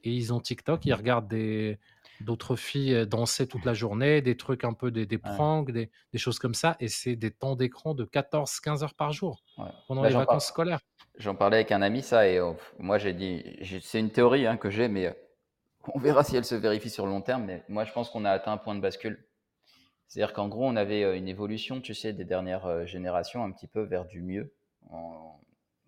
et 0.04 0.12
ils 0.12 0.32
ont 0.32 0.40
TikTok, 0.40 0.84
ils 0.86 0.94
regardent 0.94 1.28
des 1.28 1.78
d'autres 2.20 2.56
filles 2.56 2.94
euh, 2.94 3.06
danser 3.06 3.46
toute 3.46 3.64
la 3.64 3.74
journée, 3.74 4.20
des 4.22 4.36
trucs 4.36 4.64
un 4.64 4.72
peu 4.72 4.90
des, 4.90 5.06
des 5.06 5.18
pranks, 5.18 5.70
des, 5.70 5.90
des, 6.12 6.18
choses 6.18 6.38
comme 6.38 6.54
ça, 6.54 6.76
et 6.80 6.88
c'est 6.88 7.16
des 7.16 7.30
temps 7.30 7.56
d'écran 7.56 7.94
de 7.94 8.04
14-15 8.04 8.84
heures 8.84 8.94
par 8.94 9.12
jour 9.12 9.42
pendant 9.88 10.02
bah, 10.02 10.08
les 10.08 10.14
vacances 10.14 10.46
scolaires. 10.46 10.80
J'en 11.16 11.34
parlais 11.34 11.56
avec 11.56 11.72
un 11.72 11.82
ami, 11.82 12.02
ça, 12.02 12.28
et 12.28 12.40
oh, 12.40 12.56
moi 12.78 12.98
j'ai 12.98 13.12
dit, 13.12 13.44
c'est 13.82 14.00
une 14.00 14.10
théorie 14.10 14.46
hein, 14.46 14.56
que 14.56 14.70
j'ai, 14.70 14.88
mais 14.88 15.06
euh, 15.06 15.12
on 15.94 15.98
verra 15.98 16.24
si 16.24 16.36
elle 16.36 16.44
se 16.44 16.54
vérifie 16.54 16.90
sur 16.90 17.06
le 17.06 17.12
long 17.12 17.22
terme, 17.22 17.44
mais 17.44 17.64
moi 17.68 17.84
je 17.84 17.92
pense 17.92 18.10
qu'on 18.10 18.24
a 18.24 18.30
atteint 18.30 18.52
un 18.52 18.58
point 18.58 18.74
de 18.74 18.80
bascule. 18.80 19.26
C'est-à-dire 20.08 20.32
qu'en 20.32 20.48
gros, 20.48 20.66
on 20.66 20.74
avait 20.76 21.04
euh, 21.04 21.16
une 21.16 21.28
évolution, 21.28 21.80
tu 21.80 21.94
sais, 21.94 22.12
des 22.12 22.24
dernières 22.24 22.86
générations 22.86 23.44
un 23.44 23.52
petit 23.52 23.68
peu 23.68 23.82
vers 23.82 24.04
du 24.04 24.22
mieux, 24.22 24.52
en, 24.90 25.39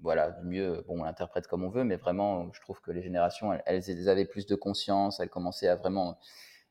voilà, 0.02 0.30
du 0.30 0.44
mieux, 0.44 0.84
bon, 0.86 1.00
on 1.00 1.04
l'interprète 1.04 1.46
comme 1.46 1.62
on 1.64 1.70
veut, 1.70 1.84
mais 1.84 1.96
vraiment, 1.96 2.52
je 2.52 2.60
trouve 2.60 2.80
que 2.80 2.90
les 2.90 3.02
générations, 3.02 3.52
elles, 3.64 4.08
avaient 4.08 4.24
plus 4.24 4.46
de 4.46 4.54
conscience, 4.54 5.20
elles 5.20 5.30
commençaient 5.30 5.68
à 5.68 5.76
vraiment 5.76 6.18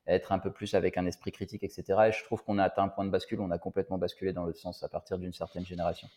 être 0.08 0.32
un 0.32 0.40
peu 0.40 0.52
plus 0.52 0.74
avec 0.74 0.98
un 0.98 1.06
esprit 1.06 1.32
critique, 1.32 1.64
etc. 1.64 1.84
Et 2.08 2.12
je 2.12 2.24
trouve 2.24 2.44
qu'on 2.44 2.58
a 2.58 2.64
atteint 2.64 2.84
un 2.84 2.90
point 2.90 3.06
de 3.06 3.10
bascule, 3.10 3.40
on 3.40 3.52
a 3.52 3.58
complètement 3.58 3.98
basculé 3.98 4.34
dans 4.34 4.44
l'autre 4.44 4.60
sens 4.60 4.84
à 4.84 4.90
partir 4.90 5.18
d'une 5.18 5.34
certaine 5.34 5.66
génération. 5.66 6.08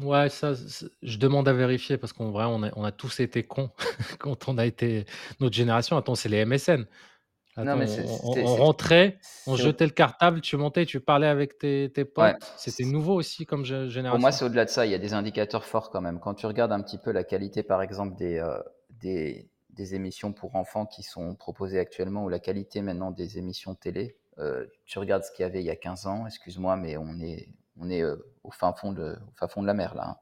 Ouais, 0.00 0.28
ça, 0.28 0.54
je 1.02 1.18
demande 1.18 1.46
à 1.46 1.52
vérifier 1.52 1.98
parce 1.98 2.12
vrai, 2.12 2.44
on 2.46 2.62
on 2.74 2.84
a 2.84 2.92
tous 2.92 3.20
été 3.20 3.42
cons 3.42 3.70
quand 4.18 4.48
on 4.48 4.58
a 4.58 4.64
été 4.64 5.04
notre 5.40 5.54
génération. 5.54 5.96
Attends, 5.96 6.14
c'est 6.14 6.28
les 6.28 6.44
MSN. 6.44 6.86
Non, 7.56 7.76
mais 7.76 7.86
on, 8.24 8.56
rentrait, 8.56 9.18
on 9.46 9.54
jetait 9.54 9.84
le 9.84 9.92
cartable, 9.92 10.40
tu 10.40 10.56
montais, 10.56 10.86
tu 10.86 11.00
parlais 11.00 11.28
avec 11.28 11.58
tes, 11.58 11.88
potes. 12.04 12.36
C'était 12.56 12.84
nouveau 12.84 13.14
aussi 13.14 13.46
comme 13.46 13.64
génération. 13.64 14.10
Pour 14.10 14.18
moi, 14.18 14.32
c'est 14.32 14.44
au-delà 14.44 14.64
de 14.64 14.70
ça. 14.70 14.86
Il 14.86 14.92
y 14.92 14.94
a 14.94 14.98
des 14.98 15.14
indicateurs 15.14 15.64
forts 15.64 15.90
quand 15.90 16.00
même. 16.00 16.18
Quand 16.18 16.34
tu 16.34 16.46
regardes 16.46 16.72
un 16.72 16.82
petit 16.82 16.98
peu 16.98 17.12
la 17.12 17.22
qualité, 17.22 17.62
par 17.62 17.80
exemple, 17.80 18.16
des, 18.16 18.38
euh, 18.38 18.58
des, 19.00 19.94
émissions 19.94 20.32
pour 20.32 20.56
enfants 20.56 20.86
qui 20.86 21.02
sont 21.02 21.34
proposées 21.36 21.78
actuellement 21.78 22.24
ou 22.24 22.28
la 22.28 22.40
qualité 22.40 22.82
maintenant 22.82 23.12
des 23.12 23.38
émissions 23.38 23.74
télé, 23.74 24.16
euh, 24.38 24.66
tu 24.84 24.98
regardes 24.98 25.22
ce 25.22 25.30
qu'il 25.30 25.44
y 25.44 25.46
avait 25.46 25.60
il 25.60 25.66
y 25.66 25.70
a 25.70 25.76
15 25.76 26.06
ans, 26.06 26.26
excuse-moi, 26.26 26.76
mais 26.76 26.96
on 26.96 27.20
est, 27.20 27.48
on 27.78 27.88
est 27.88 28.02
euh, 28.02 28.16
au, 28.42 28.50
fin 28.50 28.72
fond 28.72 28.92
de, 28.92 29.12
au 29.12 29.34
fin 29.36 29.46
fond 29.46 29.62
de 29.62 29.66
la 29.68 29.74
mer 29.74 29.94
là. 29.94 30.10
Hein. 30.10 30.16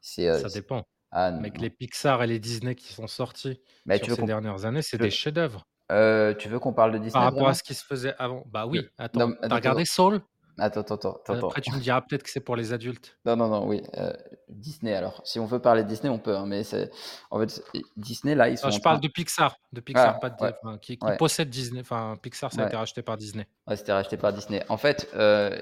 ça 0.00 0.48
dépend. 0.48 0.84
Ah, 1.10 1.26
avec 1.26 1.58
les 1.58 1.70
Pixar 1.70 2.22
et 2.22 2.26
les 2.26 2.38
Disney 2.38 2.74
qui 2.74 2.92
sont 2.92 3.06
sortis 3.06 3.62
mais 3.86 4.02
sur 4.02 4.14
ces 4.14 4.22
dernières 4.22 4.66
années, 4.66 4.82
c'est 4.82 4.98
des 4.98 5.10
chefs-d'œuvre. 5.10 5.66
Euh, 5.90 6.34
tu 6.34 6.48
veux 6.48 6.58
qu'on 6.58 6.72
parle 6.72 6.92
de 6.92 6.98
Disney 6.98 7.12
Par 7.12 7.22
rapport 7.22 7.48
à 7.48 7.54
ce 7.54 7.62
qui 7.62 7.74
se 7.74 7.84
faisait 7.84 8.14
avant. 8.18 8.44
Bah 8.46 8.66
oui, 8.66 8.86
attends, 8.98 9.32
t'as 9.40 9.54
regardé 9.54 9.84
Soul? 9.84 10.20
Attends, 10.60 10.80
attends, 10.80 11.12
attends. 11.12 11.46
Après, 11.46 11.60
tu 11.60 11.72
me 11.72 11.78
diras 11.78 12.00
peut-être 12.00 12.24
que 12.24 12.30
c'est 12.30 12.40
pour 12.40 12.56
les 12.56 12.72
adultes. 12.72 13.16
Non, 13.24 13.36
non, 13.36 13.48
non, 13.48 13.68
oui. 13.68 13.80
Euh, 13.96 14.12
Disney, 14.48 14.92
alors. 14.92 15.20
Si 15.24 15.38
on 15.38 15.46
veut 15.46 15.60
parler 15.60 15.84
de 15.84 15.88
Disney, 15.88 16.10
on 16.10 16.18
peut. 16.18 16.36
Hein, 16.36 16.46
mais 16.46 16.64
c'est... 16.64 16.90
En 17.30 17.38
fait, 17.38 17.62
Disney, 17.96 18.34
là, 18.34 18.48
ils 18.48 18.58
sont. 18.58 18.70
je 18.70 18.80
parle 18.80 19.00
de 19.00 19.08
Pixar. 19.08 19.56
De 19.72 19.80
Pixar, 19.80 20.18
ah, 20.20 20.28
pas 20.28 20.30
de... 20.30 20.76
qui, 20.78 20.98
possède 21.16 21.48
Disney. 21.48 21.80
Enfin, 21.80 22.16
Pixar, 22.20 22.52
ça 22.52 22.64
a 22.64 22.66
été 22.66 22.76
racheté 22.76 23.02
par 23.02 23.16
Disney. 23.16 23.46
Ouais, 23.68 23.76
c'était 23.76 23.92
racheté 23.92 24.16
par 24.16 24.32
Disney. 24.32 24.64
En 24.68 24.76
fait, 24.76 25.08
euh, 25.14 25.56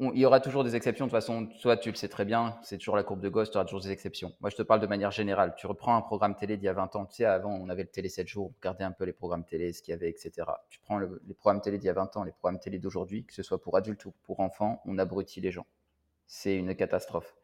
il 0.00 0.18
y 0.18 0.24
aura 0.24 0.40
toujours 0.40 0.62
des 0.62 0.76
exceptions. 0.76 1.06
De 1.06 1.10
toute 1.10 1.18
façon, 1.18 1.48
toi, 1.60 1.76
tu 1.76 1.90
le 1.90 1.96
sais 1.96 2.08
très 2.08 2.24
bien, 2.24 2.56
c'est 2.62 2.78
toujours 2.78 2.94
la 2.94 3.02
courbe 3.02 3.20
de 3.20 3.28
Gauss, 3.28 3.50
tu 3.50 3.56
auras 3.56 3.64
toujours 3.64 3.80
des 3.80 3.90
exceptions. 3.90 4.32
Moi, 4.40 4.48
je 4.50 4.56
te 4.56 4.62
parle 4.62 4.80
de 4.80 4.86
manière 4.86 5.10
générale. 5.10 5.54
Tu 5.56 5.66
reprends 5.66 5.96
un 5.96 6.02
programme 6.02 6.36
télé 6.36 6.56
d'il 6.56 6.66
y 6.66 6.68
a 6.68 6.72
20 6.72 6.94
ans. 6.94 7.06
Tu 7.06 7.16
sais, 7.16 7.24
avant, 7.24 7.52
on 7.52 7.68
avait 7.68 7.82
le 7.82 7.88
télé 7.88 8.08
7 8.08 8.28
jours, 8.28 8.52
on 8.64 8.68
un 8.84 8.92
peu 8.92 9.04
les 9.04 9.12
programmes 9.12 9.44
télé, 9.44 9.72
ce 9.72 9.82
qu'il 9.82 9.92
y 9.92 9.94
avait, 9.94 10.08
etc. 10.08 10.46
Tu 10.68 10.78
prends 10.78 10.98
les 10.98 11.34
programmes 11.34 11.60
télé 11.60 11.78
d'il 11.78 11.86
y 11.86 11.90
a 11.90 11.94
20 11.94 12.16
ans, 12.16 12.22
les 12.22 12.32
programmes 12.32 12.60
télé 12.60 12.78
d'aujourd'hui, 12.78 13.24
que 13.24 13.34
ce 13.34 13.42
soit 13.42 13.60
pour 13.60 13.76
adultes 13.76 14.04
ou 14.04 14.14
pour 14.22 14.38
enfants, 14.40 14.80
on 14.84 14.98
abrutit 14.98 15.40
les 15.40 15.50
gens. 15.50 15.66
C'est 16.26 16.54
une 16.54 16.76
catastrophe. 16.76 17.36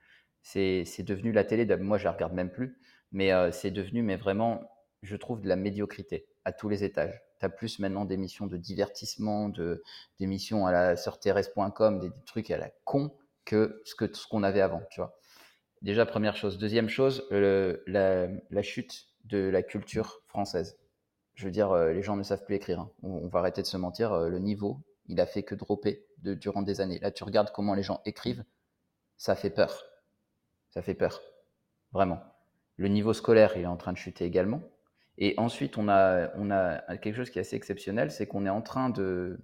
C'est 0.43 1.03
devenu 1.03 1.33
la 1.33 1.43
télé, 1.43 1.67
moi, 1.77 1.99
je 1.99 2.05
la 2.05 2.12
regarde 2.12 2.35
même 2.35 2.51
plus, 2.51 2.79
mais 3.11 3.33
euh, 3.33 3.51
c'est 3.51 3.71
devenu, 3.71 4.03
mais 4.03 4.17
vraiment, 4.17 4.62
je 5.03 5.17
trouve, 5.17 5.40
de 5.40 5.49
la 5.49 5.57
médiocrité 5.57 6.27
à 6.45 6.53
tous 6.53 6.69
les 6.69 6.85
étages 6.85 7.21
plus 7.48 7.78
maintenant 7.78 8.04
d'émissions 8.04 8.46
de 8.46 8.57
divertissement, 8.57 9.48
de, 9.48 9.83
d'émissions 10.18 10.66
à 10.66 10.72
la 10.72 10.96
sorterres.com, 10.96 11.98
des, 11.98 12.09
des, 12.09 12.14
trucs 12.26 12.50
à 12.50 12.59
la 12.59 12.70
con 12.85 13.12
que 13.44 13.83
ce, 13.85 13.94
que, 13.94 14.12
ce 14.12 14.26
qu'on 14.26 14.42
avait 14.42 14.61
avant, 14.61 14.83
tu 14.90 15.00
vois. 15.00 15.18
Déjà, 15.85 16.07
première 16.07 16.35
chose. 16.35 16.57
Deuxième 16.57 16.88
chose, 16.88 17.26
la, 17.30 18.62
chute 18.62 19.09
de 19.24 19.37
la 19.37 19.62
culture 19.62 20.22
française. 20.26 20.78
Je 21.35 21.44
veux 21.44 21.50
dire, 21.50 21.72
euh, 21.72 21.92
les 21.92 22.02
gens 22.02 22.16
ne 22.16 22.22
savent 22.22 22.42
plus 22.42 22.54
écrire. 22.54 22.80
Hein. 22.80 22.90
On, 23.02 23.28
va 23.28 23.40
arrêter 23.40 23.61
de 23.61 23.66
se 23.66 23.76
mentir. 23.76 24.12
Euh, 24.12 24.30
le 24.30 24.38
niveau, 24.38 24.80
il 25.09 25.20
a 25.20 25.26
fait 25.26 25.42
que 25.42 25.54
dropper 25.54 26.07
durant 26.22 26.62
des 26.62 26.80
années. 26.80 26.98
Là, 27.00 27.11
tu 27.11 27.22
regardes 27.22 27.50
comment 27.52 27.74
les 27.74 27.83
gens 27.83 28.00
écrivent, 28.07 28.44
ça 29.18 29.35
fait 29.35 29.50
peur. 29.50 29.85
Ça 30.70 30.80
fait 30.80 30.94
peur. 30.94 31.20
Vraiment. 31.92 32.20
Le 32.76 32.88
niveau 32.88 33.12
scolaire, 33.12 33.52
il 33.57 33.64
est 33.64 33.66
en 33.66 33.76
train 33.76 33.92
de 33.92 33.98
chuter 33.98 34.24
également. 34.24 34.62
Et 35.18 35.35
ensuite, 35.37 35.79
on 35.79 35.88
a, 35.88 36.29
quelque 36.98 37.14
chose 37.14 37.31
qui 37.31 37.38
est 37.38 37.42
assez 37.42 37.57
exceptionnel, 37.57 38.11
c'est 38.11 38.27
qu'on 38.27 38.46
est 38.46 38.50
en 38.50 38.62
train 38.62 38.90
de 38.90 39.38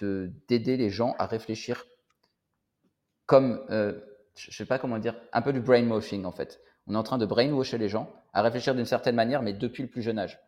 d'aider 0.00 0.76
les 0.76 0.90
gens 0.90 1.14
à 1.20 1.26
réfléchir 1.26 1.86
comme, 3.26 3.64
euh, 3.70 4.00
je 4.34 4.50
ne 4.50 4.52
sais 4.52 4.64
pas 4.66 4.80
comment 4.80 4.98
dire, 4.98 5.14
un 5.32 5.42
peu 5.42 5.52
du 5.52 5.60
brainwashing 5.60 6.24
en 6.24 6.32
fait. 6.32 6.60
On 6.86 6.94
est 6.94 6.98
en 6.98 7.02
train 7.04 7.18
de 7.18 7.26
brainwasher 7.26 7.78
les 7.78 7.88
gens 7.88 8.12
à 8.32 8.42
réfléchir 8.42 8.74
d'une 8.74 8.86
certaine 8.86 9.14
manière, 9.14 9.42
mais 9.42 9.52
depuis 9.52 9.84
le 9.84 9.88
plus 9.88 10.02
jeune 10.02 10.18
âge. 10.18 10.40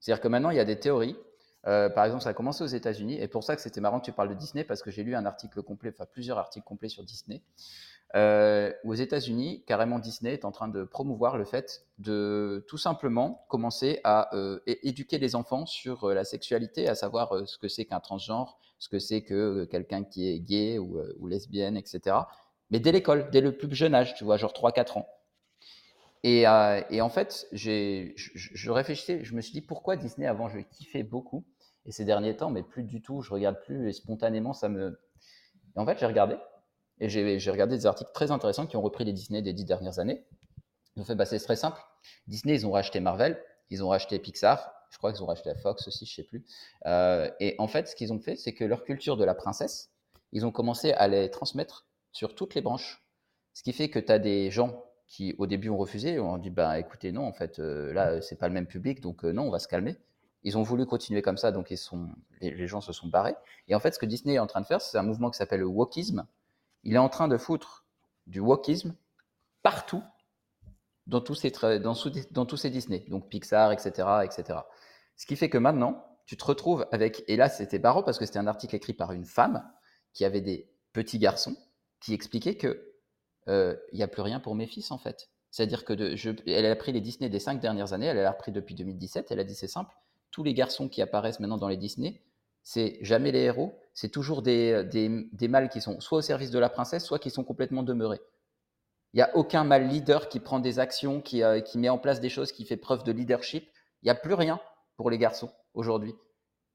C'est-à-dire 0.00 0.22
que 0.22 0.28
maintenant, 0.28 0.50
il 0.50 0.56
y 0.56 0.60
a 0.60 0.64
des 0.64 0.78
théories. 0.78 1.16
Euh, 1.66 1.90
par 1.90 2.04
exemple, 2.04 2.22
ça 2.22 2.30
a 2.30 2.34
commencé 2.34 2.62
aux 2.62 2.68
États-Unis, 2.68 3.20
et 3.20 3.28
pour 3.28 3.44
ça 3.44 3.56
que 3.56 3.62
c'était 3.62 3.80
marrant 3.80 4.00
que 4.00 4.04
tu 4.04 4.12
parles 4.12 4.28
de 4.28 4.34
Disney, 4.34 4.64
parce 4.64 4.82
que 4.82 4.90
j'ai 4.90 5.02
lu 5.02 5.14
un 5.14 5.26
article 5.26 5.62
complet, 5.62 5.90
enfin 5.92 6.06
plusieurs 6.10 6.38
articles 6.38 6.64
complets 6.64 6.88
sur 6.88 7.02
Disney, 7.02 7.42
euh, 8.16 8.72
aux 8.84 8.94
États-Unis, 8.94 9.64
carrément 9.66 9.98
Disney 9.98 10.32
est 10.32 10.46
en 10.46 10.50
train 10.50 10.68
de 10.68 10.84
promouvoir 10.84 11.36
le 11.36 11.44
fait 11.44 11.82
de 11.98 12.64
tout 12.66 12.78
simplement 12.78 13.44
commencer 13.48 14.00
à 14.02 14.34
euh, 14.34 14.60
éduquer 14.66 15.18
les 15.18 15.34
enfants 15.34 15.66
sur 15.66 16.04
euh, 16.04 16.14
la 16.14 16.24
sexualité, 16.24 16.88
à 16.88 16.94
savoir 16.94 17.46
ce 17.46 17.58
que 17.58 17.68
c'est 17.68 17.84
qu'un 17.84 18.00
transgenre, 18.00 18.58
ce 18.78 18.88
que 18.88 18.98
c'est 18.98 19.22
que 19.22 19.64
quelqu'un 19.64 20.04
qui 20.04 20.28
est 20.28 20.38
gay 20.38 20.78
ou, 20.78 21.02
ou, 21.18 21.26
lesbienne, 21.26 21.76
etc. 21.76 22.16
Mais 22.70 22.80
dès 22.80 22.92
l'école, 22.92 23.28
dès 23.30 23.40
le 23.40 23.56
plus 23.56 23.74
jeune 23.74 23.94
âge, 23.94 24.14
tu 24.14 24.24
vois, 24.24 24.36
genre 24.36 24.52
3-4 24.52 24.98
ans. 24.98 25.08
Et, 26.24 26.42
et, 26.42 27.00
en 27.00 27.08
fait, 27.08 27.46
je, 27.52 28.12
je 28.16 28.70
réfléchissais, 28.70 29.22
je 29.24 29.34
me 29.34 29.40
suis 29.40 29.52
dit 29.52 29.62
pourquoi 29.62 29.96
Disney 29.96 30.26
avant 30.26 30.48
je 30.48 30.58
kiffais 30.58 31.04
beaucoup 31.04 31.44
et 31.86 31.92
ces 31.92 32.04
derniers 32.04 32.36
temps, 32.36 32.50
mais 32.50 32.62
plus 32.62 32.82
du 32.82 33.00
tout, 33.00 33.22
je 33.22 33.32
regarde 33.32 33.60
plus 33.62 33.88
et 33.88 33.92
spontanément 33.92 34.52
ça 34.52 34.68
me. 34.68 35.00
En 35.76 35.86
fait, 35.86 35.98
j'ai 35.98 36.06
regardé 36.06 36.36
et 37.00 37.08
j'ai 37.08 37.50
regardé 37.50 37.76
des 37.76 37.86
articles 37.86 38.10
très 38.12 38.30
intéressants 38.30 38.66
qui 38.66 38.76
ont 38.76 38.82
repris 38.82 39.04
les 39.04 39.12
Disney 39.12 39.42
des 39.42 39.52
dix 39.52 39.64
dernières 39.64 39.98
années. 39.98 40.24
Ils 40.96 41.02
ont 41.02 41.04
fait, 41.04 41.14
bah, 41.14 41.24
c'est 41.24 41.38
très 41.38 41.56
simple. 41.56 41.80
Disney, 42.26 42.54
ils 42.54 42.66
ont 42.66 42.72
racheté 42.72 42.98
Marvel, 43.00 43.40
ils 43.70 43.84
ont 43.84 43.88
racheté 43.88 44.18
Pixar, 44.18 44.72
je 44.90 44.98
crois 44.98 45.12
qu'ils 45.12 45.22
ont 45.22 45.26
racheté 45.26 45.54
Fox 45.62 45.86
aussi, 45.86 46.06
je 46.06 46.14
sais 46.14 46.24
plus. 46.24 46.44
Euh, 46.86 47.30
et 47.40 47.54
en 47.58 47.68
fait, 47.68 47.88
ce 47.88 47.94
qu'ils 47.94 48.12
ont 48.12 48.18
fait, 48.18 48.36
c'est 48.36 48.52
que 48.52 48.64
leur 48.64 48.84
culture 48.84 49.16
de 49.16 49.24
la 49.24 49.34
princesse, 49.34 49.92
ils 50.32 50.44
ont 50.44 50.50
commencé 50.50 50.92
à 50.92 51.06
les 51.08 51.30
transmettre 51.30 51.86
sur 52.12 52.34
toutes 52.34 52.54
les 52.54 52.60
branches. 52.60 53.04
Ce 53.54 53.62
qui 53.62 53.72
fait 53.72 53.90
que 53.90 53.98
tu 53.98 54.10
as 54.10 54.18
des 54.18 54.50
gens 54.50 54.84
qui, 55.08 55.34
au 55.38 55.46
début, 55.46 55.70
ont 55.70 55.76
refusé, 55.76 56.20
ont 56.20 56.38
dit, 56.38 56.50
bah, 56.50 56.78
écoutez, 56.78 57.12
non, 57.12 57.26
en 57.26 57.32
fait, 57.32 57.58
euh, 57.58 57.92
là, 57.92 58.20
c'est 58.20 58.36
pas 58.36 58.48
le 58.48 58.54
même 58.54 58.66
public, 58.66 59.00
donc 59.00 59.24
euh, 59.24 59.32
non, 59.32 59.44
on 59.44 59.50
va 59.50 59.58
se 59.58 59.68
calmer. 59.68 59.96
Ils 60.44 60.56
ont 60.56 60.62
voulu 60.62 60.86
continuer 60.86 61.22
comme 61.22 61.38
ça, 61.38 61.50
donc 61.50 61.70
ils 61.70 61.78
sont, 61.78 62.10
les, 62.40 62.52
les, 62.52 62.66
gens 62.68 62.80
se 62.80 62.92
sont 62.92 63.08
barrés. 63.08 63.34
Et 63.66 63.74
en 63.74 63.80
fait, 63.80 63.92
ce 63.92 63.98
que 63.98 64.06
Disney 64.06 64.34
est 64.34 64.38
en 64.38 64.46
train 64.46 64.60
de 64.60 64.66
faire, 64.66 64.80
c'est 64.80 64.98
un 64.98 65.02
mouvement 65.02 65.30
qui 65.30 65.38
s'appelle 65.38 65.60
le 65.60 65.66
wokisme, 65.66 66.26
il 66.84 66.94
est 66.94 66.98
en 66.98 67.08
train 67.08 67.26
de 67.26 67.36
foutre 67.36 67.86
du 68.26 68.40
wokisme 68.40 68.94
partout 69.62 70.02
dans 71.06 71.20
tous 71.20 71.34
ces, 71.34 71.50
dans, 71.50 71.94
dans 72.30 72.46
tous 72.46 72.56
ces 72.56 72.70
Disney, 72.70 73.04
donc 73.08 73.28
Pixar, 73.28 73.72
etc., 73.72 74.08
etc. 74.22 74.60
Ce 75.16 75.26
qui 75.26 75.36
fait 75.36 75.48
que 75.48 75.58
maintenant, 75.58 76.04
tu 76.26 76.36
te 76.36 76.44
retrouves 76.44 76.86
avec, 76.92 77.24
et 77.26 77.36
là 77.36 77.48
c'était 77.48 77.78
barreau 77.78 78.02
parce 78.02 78.18
que 78.18 78.26
c'était 78.26 78.38
un 78.38 78.46
article 78.46 78.76
écrit 78.76 78.92
par 78.92 79.12
une 79.12 79.24
femme 79.24 79.64
qui 80.12 80.26
avait 80.26 80.42
des 80.42 80.70
petits 80.92 81.18
garçons 81.18 81.56
qui 82.00 82.12
expliquait 82.12 82.56
que 82.56 82.87
euh, 83.48 83.76
il 83.92 83.96
n'y 83.96 84.02
a 84.02 84.08
plus 84.08 84.22
rien 84.22 84.40
pour 84.40 84.54
mes 84.54 84.66
fils 84.66 84.90
en 84.90 84.98
fait. 84.98 85.30
C'est-à-dire 85.50 85.84
que 85.84 85.92
de, 85.92 86.16
je, 86.16 86.30
elle 86.46 86.66
a 86.66 86.76
pris 86.76 86.92
les 86.92 87.00
Disney 87.00 87.30
des 87.30 87.40
cinq 87.40 87.60
dernières 87.60 87.92
années, 87.92 88.06
elle 88.06 88.18
a 88.18 88.30
repris 88.30 88.52
depuis 88.52 88.74
2017, 88.74 89.30
elle 89.30 89.40
a 89.40 89.44
dit 89.44 89.54
c'est 89.54 89.68
simple, 89.68 89.94
tous 90.30 90.42
les 90.42 90.54
garçons 90.54 90.88
qui 90.88 91.00
apparaissent 91.02 91.40
maintenant 91.40 91.56
dans 91.56 91.68
les 91.68 91.76
Disney, 91.76 92.22
c'est 92.62 92.98
jamais 93.00 93.32
les 93.32 93.40
héros, 93.40 93.80
c'est 93.94 94.10
toujours 94.10 94.42
des, 94.42 94.84
des, 94.84 95.48
mâles 95.48 95.70
qui 95.70 95.80
sont 95.80 96.00
soit 96.00 96.18
au 96.18 96.22
service 96.22 96.50
de 96.50 96.58
la 96.58 96.68
princesse, 96.68 97.04
soit 97.04 97.18
qui 97.18 97.30
sont 97.30 97.44
complètement 97.44 97.82
demeurés. 97.82 98.20
Il 99.14 99.16
n'y 99.16 99.22
a 99.22 99.34
aucun 99.34 99.64
mâle 99.64 99.88
leader 99.88 100.28
qui 100.28 100.38
prend 100.38 100.58
des 100.58 100.78
actions, 100.78 101.22
qui, 101.22 101.42
euh, 101.42 101.60
qui, 101.60 101.78
met 101.78 101.88
en 101.88 101.96
place 101.96 102.20
des 102.20 102.28
choses, 102.28 102.52
qui 102.52 102.66
fait 102.66 102.76
preuve 102.76 103.04
de 103.04 103.12
leadership. 103.12 103.66
Il 104.02 104.06
n'y 104.06 104.10
a 104.10 104.14
plus 104.14 104.34
rien 104.34 104.60
pour 104.98 105.08
les 105.08 105.16
garçons 105.16 105.50
aujourd'hui. 105.72 106.14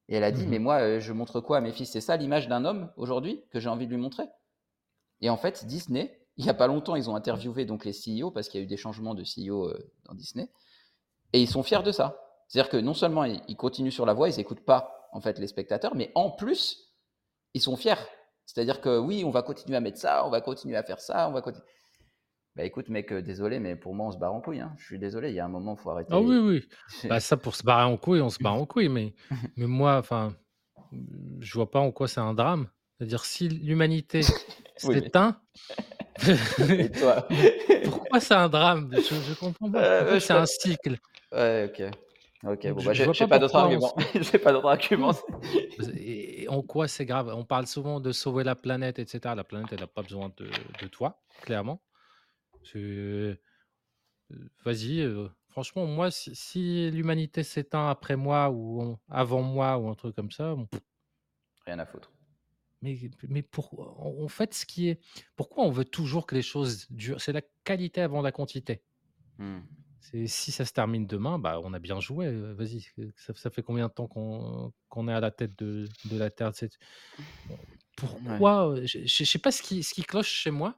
Et 0.09 0.15
elle 0.15 0.23
a 0.23 0.31
dit, 0.31 0.47
mmh 0.47 0.49
mais 0.49 0.59
moi, 0.59 0.79
euh, 0.81 0.99
je 0.99 1.13
montre 1.13 1.41
quoi 1.41 1.57
à 1.57 1.61
mes 1.61 1.71
fils? 1.71 1.91
C'est 1.91 2.01
ça 2.01 2.17
l'image 2.17 2.47
d'un 2.47 2.65
homme 2.65 2.91
aujourd'hui 2.97 3.43
que 3.51 3.59
j'ai 3.59 3.69
envie 3.69 3.85
de 3.85 3.91
lui 3.91 4.01
montrer. 4.01 4.25
Et 5.21 5.29
en 5.29 5.37
fait, 5.37 5.65
Disney, 5.65 6.22
il 6.37 6.43
n'y 6.43 6.49
a 6.49 6.53
pas 6.53 6.67
longtemps, 6.67 6.95
ils 6.95 7.09
ont 7.09 7.15
interviewé 7.15 7.65
donc 7.65 7.85
les 7.85 7.91
CEO 7.91 8.31
parce 8.31 8.49
qu'il 8.49 8.59
y 8.59 8.63
a 8.63 8.65
eu 8.65 8.67
des 8.67 8.77
changements 8.77 9.15
de 9.15 9.23
CEO 9.23 9.69
euh, 9.69 9.91
dans 10.05 10.15
Disney. 10.15 10.49
Et 11.33 11.41
ils 11.41 11.49
sont 11.49 11.63
fiers 11.63 11.83
de 11.83 11.91
ça. 11.91 12.19
C'est-à-dire 12.47 12.69
que 12.69 12.77
non 12.77 12.93
seulement 12.93 13.23
ils 13.23 13.55
continuent 13.55 13.91
sur 13.91 14.05
la 14.05 14.13
voie, 14.13 14.29
ils 14.29 14.37
n'écoutent 14.37 14.65
pas 14.65 15.09
en 15.11 15.21
fait 15.21 15.39
les 15.39 15.47
spectateurs, 15.47 15.95
mais 15.95 16.11
en 16.15 16.29
plus, 16.29 16.93
ils 17.53 17.61
sont 17.61 17.75
fiers. 17.75 17.95
C'est-à-dire 18.45 18.81
que 18.81 18.97
oui, 18.97 19.23
on 19.25 19.29
va 19.29 19.41
continuer 19.41 19.77
à 19.77 19.79
mettre 19.79 19.97
ça, 19.97 20.25
on 20.25 20.29
va 20.29 20.41
continuer 20.41 20.75
à 20.75 20.83
faire 20.83 20.99
ça, 20.99 21.29
on 21.29 21.31
va 21.31 21.41
continuer. 21.41 21.65
Bah 22.55 22.63
écoute, 22.63 22.89
mec, 22.89 23.11
euh, 23.11 23.21
désolé, 23.21 23.59
mais 23.59 23.75
pour 23.75 23.95
moi, 23.95 24.07
on 24.07 24.11
se 24.11 24.17
barre 24.17 24.33
en 24.33 24.41
couille. 24.41 24.59
Hein. 24.59 24.75
Je 24.77 24.85
suis 24.85 24.99
désolé, 24.99 25.29
il 25.29 25.35
y 25.35 25.39
a 25.39 25.45
un 25.45 25.49
moment, 25.49 25.75
il 25.75 25.81
faut 25.81 25.89
arrêter. 25.89 26.09
Ah 26.11 26.21
oui, 26.21 26.37
oui. 26.37 26.67
bah, 27.09 27.19
ça, 27.19 27.35
pour 27.35 27.55
se 27.55 27.63
barrer 27.63 27.85
en 27.85 27.97
couille, 27.97 28.21
on 28.21 28.29
se 28.29 28.41
barre 28.43 28.53
en 28.53 28.65
couille. 28.65 28.89
Mais, 28.89 29.15
mais 29.57 29.65
moi, 29.65 29.97
enfin, 29.97 30.35
je 31.39 31.53
vois 31.53 31.71
pas 31.71 31.79
en 31.79 31.91
quoi 31.91 32.07
c'est 32.07 32.19
un 32.19 32.33
drame. 32.33 32.67
C'est-à-dire, 32.97 33.25
si 33.25 33.49
l'humanité 33.49 34.21
s'éteint. 34.77 35.41
pourquoi 37.85 38.19
c'est 38.19 38.33
un 38.33 38.49
drame? 38.49 38.89
Je 38.93 39.33
comprends 39.39 39.71
pas. 39.71 39.79
Euh, 39.79 40.19
c'est 40.19 40.33
un 40.33 40.45
cycle? 40.45 40.97
Ouais, 41.31 41.69
ok. 41.69 41.91
Ok, 42.45 42.67
bon, 42.71 42.83
bah, 42.83 42.93
j'ai 43.13 43.27
pas 43.27 43.39
d'autres 43.39 43.55
arguments. 43.55 43.95
j'ai 44.15 44.37
pas 44.37 44.51
d'autres 44.51 44.67
arguments. 44.67 45.13
Et 45.97 46.47
en 46.49 46.61
quoi 46.61 46.87
c'est 46.87 47.05
grave? 47.05 47.33
On 47.33 47.45
parle 47.45 47.67
souvent 47.67 48.01
de 48.01 48.11
sauver 48.11 48.43
la 48.43 48.55
planète, 48.55 48.99
etc. 48.99 49.33
La 49.35 49.43
planète, 49.43 49.69
elle 49.71 49.79
n'a 49.79 49.87
pas 49.87 50.01
besoin 50.01 50.31
de, 50.37 50.49
de, 50.81 50.87
toi, 50.87 51.23
clairement. 51.41 51.81
Euh, 52.75 53.35
vas-y, 54.65 54.99
euh, 55.01 55.29
franchement, 55.47 55.85
moi, 55.85 56.11
si, 56.11 56.91
l'humanité 56.91 57.43
s'éteint 57.43 57.89
après 57.89 58.17
moi 58.17 58.49
ou 58.51 58.97
avant 59.09 59.41
moi 59.41 59.77
ou 59.77 59.89
un 59.89 59.95
truc 59.95 60.15
comme 60.15 60.31
ça, 60.31 60.55
rien 61.65 61.79
à 61.79 61.85
foutre. 61.85 62.12
Mais, 62.83 62.99
mais 63.29 63.41
pour, 63.41 63.97
en 63.97 64.27
fait, 64.27 64.53
ce 64.53 64.65
qui 64.65 64.89
est, 64.89 64.99
pourquoi 65.37 65.63
on 65.63 65.71
veut 65.71 65.85
toujours 65.85 66.27
que 66.27 66.35
les 66.35 66.41
choses 66.41 66.85
durent 66.91 67.21
C'est 67.21 67.31
la 67.31 67.41
qualité 67.63 68.01
avant 68.01 68.21
la 68.21 68.33
quantité. 68.33 68.83
Mmh. 69.39 69.61
si 70.27 70.51
ça 70.51 70.63
se 70.63 70.73
termine 70.73 71.07
demain, 71.07 71.39
bah, 71.39 71.59
on 71.63 71.73
a 71.73 71.79
bien 71.79 71.99
joué, 71.99 72.29
vas-y, 72.53 72.85
ça 73.15 73.49
fait 73.49 73.63
combien 73.63 73.87
de 73.87 73.93
temps 73.93 74.07
qu'on 74.07 75.07
est 75.07 75.13
à 75.13 75.19
la 75.19 75.31
tête 75.31 75.55
de 75.57 75.87
la 76.11 76.29
terre? 76.29 76.51
pourquoi, 77.95 78.75
je 78.83 79.23
sais 79.23 79.39
pas 79.39 79.51
ce 79.51 79.61
qui 79.61 79.81
ce 79.81 79.93
qui 79.93 80.03
cloche 80.03 80.29
chez 80.29 80.51
moi, 80.51 80.77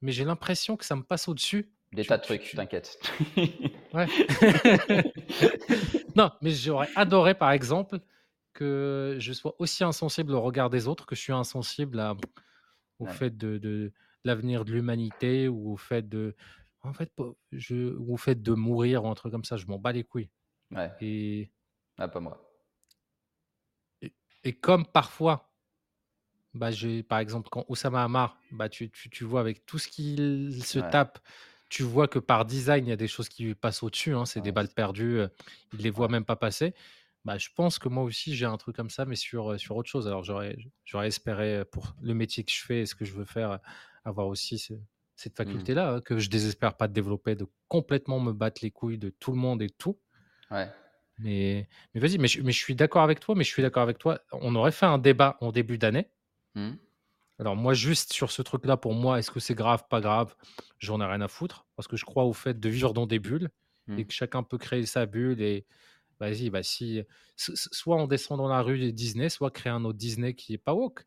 mais 0.00 0.12
j'ai 0.12 0.24
l'impression 0.24 0.76
que 0.76 0.84
ça 0.84 0.96
me 0.96 1.02
passe 1.02 1.28
au-dessus. 1.28 1.72
Des 1.92 2.04
tas 2.04 2.18
de 2.18 2.22
trucs, 2.22 2.52
t'inquiète. 2.54 2.98
Ouais. 3.94 4.06
Non, 6.14 6.30
mais 6.42 6.50
j'aurais 6.50 6.88
adoré, 6.94 7.34
par 7.34 7.52
exemple, 7.52 7.98
que 8.52 9.16
je 9.18 9.32
sois 9.32 9.54
aussi 9.58 9.84
insensible 9.84 10.32
au 10.34 10.40
regard 10.42 10.70
des 10.70 10.88
autres 10.88 11.06
que 11.06 11.14
je 11.16 11.20
suis 11.20 11.32
insensible 11.32 12.00
à 12.00 12.16
au 12.98 13.06
fait 13.06 13.36
de 13.36 13.92
l'avenir 14.24 14.64
de 14.64 14.72
l'humanité 14.72 15.48
ou 15.48 15.72
au 15.72 15.76
fait 15.76 16.08
de 16.08 16.36
en 16.82 16.92
fait, 16.92 17.12
je 17.52 17.94
ou 17.96 18.14
au 18.14 18.16
fait 18.16 18.42
de 18.42 18.52
mourir 18.54 19.04
ou 19.04 19.08
un 19.08 19.14
truc 19.14 19.32
comme 19.32 19.44
ça, 19.44 19.56
je 19.56 19.66
m'en 19.66 19.78
bats 19.78 19.92
les 19.92 20.04
couilles 20.04 20.30
Ouais. 20.70 20.90
et 21.00 21.52
Ah, 21.98 22.08
pas 22.08 22.20
moi. 22.20 22.36
et 24.44 24.52
comme 24.52 24.86
parfois, 24.86 25.52
bah, 26.54 26.70
j'ai 26.70 27.02
par 27.02 27.18
exemple, 27.18 27.48
quand 27.50 27.64
Oussama 27.68 28.04
Hamar, 28.04 28.38
bah, 28.50 28.68
tu 28.68 28.90
tu 28.90 29.08
tu 29.10 29.24
vois 29.24 29.40
avec 29.40 29.64
tout 29.66 29.78
ce 29.78 29.88
qu'il 29.88 30.62
se 30.64 30.78
tape, 30.78 31.18
tu 31.70 31.82
vois 31.82 32.08
que 32.08 32.18
par 32.18 32.44
design, 32.44 32.86
il 32.86 32.90
y 32.90 32.92
a 32.92 32.96
des 32.96 33.08
choses 33.08 33.28
qui 33.28 33.44
lui 33.44 33.54
passent 33.54 33.82
au-dessus, 33.82 34.14
hein, 34.14 34.26
c'est 34.26 34.40
des 34.42 34.52
balles 34.52 34.68
perdues, 34.68 35.22
il 35.72 35.80
les 35.80 35.90
voit 35.90 36.08
même 36.08 36.24
pas 36.26 36.36
passer. 36.36 36.74
Bah, 37.24 37.38
je 37.38 37.48
pense 37.54 37.78
que 37.78 37.88
moi 37.88 38.02
aussi 38.02 38.34
j'ai 38.34 38.46
un 38.46 38.56
truc 38.56 38.74
comme 38.74 38.90
ça, 38.90 39.04
mais 39.04 39.14
sur, 39.14 39.58
sur 39.58 39.76
autre 39.76 39.88
chose. 39.88 40.06
Alors 40.08 40.24
j'aurais 40.24 40.56
j'aurais 40.84 41.06
espéré, 41.06 41.64
pour 41.64 41.94
le 42.02 42.14
métier 42.14 42.42
que 42.44 42.50
je 42.50 42.62
fais 42.62 42.80
et 42.80 42.86
ce 42.86 42.94
que 42.94 43.04
je 43.04 43.12
veux 43.12 43.24
faire, 43.24 43.60
avoir 44.04 44.26
aussi 44.26 44.58
cette 44.58 44.80
mmh. 45.32 45.36
faculté-là, 45.36 45.94
hein, 45.94 46.00
que 46.00 46.18
je 46.18 46.28
désespère 46.28 46.76
pas 46.76 46.88
de 46.88 46.92
développer, 46.92 47.36
de 47.36 47.46
complètement 47.68 48.18
me 48.18 48.32
battre 48.32 48.60
les 48.62 48.70
couilles 48.72 48.98
de 48.98 49.10
tout 49.10 49.30
le 49.30 49.38
monde 49.38 49.62
et 49.62 49.70
tout. 49.70 49.98
Ouais. 50.50 50.68
Mais 51.18 51.68
mais 51.94 52.00
vas-y, 52.00 52.18
mais 52.18 52.26
je 52.26 52.42
mais 52.42 52.52
je 52.52 52.58
suis 52.58 52.74
d'accord 52.74 53.02
avec 53.02 53.20
toi 53.20 53.34
mais 53.36 53.44
je 53.44 53.50
suis 53.50 53.62
d'accord 53.62 53.82
avec 53.82 53.98
toi, 53.98 54.20
on 54.32 54.54
aurait 54.56 54.72
fait 54.72 54.86
un 54.86 54.98
débat 54.98 55.36
en 55.40 55.52
début 55.52 55.78
d'année. 55.78 56.10
Mmh. 56.56 56.72
Alors 57.38 57.56
moi, 57.56 57.74
juste 57.74 58.12
sur 58.12 58.30
ce 58.30 58.42
truc-là, 58.42 58.76
pour 58.76 58.94
moi, 58.94 59.18
est-ce 59.18 59.30
que 59.30 59.40
c'est 59.40 59.54
grave, 59.54 59.84
pas 59.88 60.00
grave? 60.00 60.34
J'en 60.78 61.00
ai 61.00 61.04
rien 61.04 61.20
à 61.20 61.28
foutre 61.28 61.66
parce 61.76 61.88
que 61.88 61.96
je 61.96 62.04
crois 62.04 62.24
au 62.24 62.32
fait 62.32 62.60
de 62.60 62.68
vivre 62.68 62.92
dans 62.92 63.06
des 63.06 63.18
bulles 63.18 63.50
et 63.88 63.92
mmh. 63.92 64.06
que 64.06 64.12
chacun 64.12 64.42
peut 64.42 64.58
créer 64.58 64.86
sa 64.86 65.06
bulle 65.06 65.40
et 65.40 65.66
vas-y, 66.22 66.50
bah, 66.50 66.62
si 66.62 67.02
soit 67.36 67.96
on 67.96 68.06
descend 68.06 68.38
dans 68.38 68.48
la 68.48 68.62
rue 68.62 68.78
des 68.78 68.92
Disney, 68.92 69.28
soit 69.28 69.50
créer 69.50 69.72
un 69.72 69.84
autre 69.84 69.98
Disney 69.98 70.34
qui 70.34 70.54
est 70.54 70.58
pas 70.58 70.74
woke. 70.74 71.04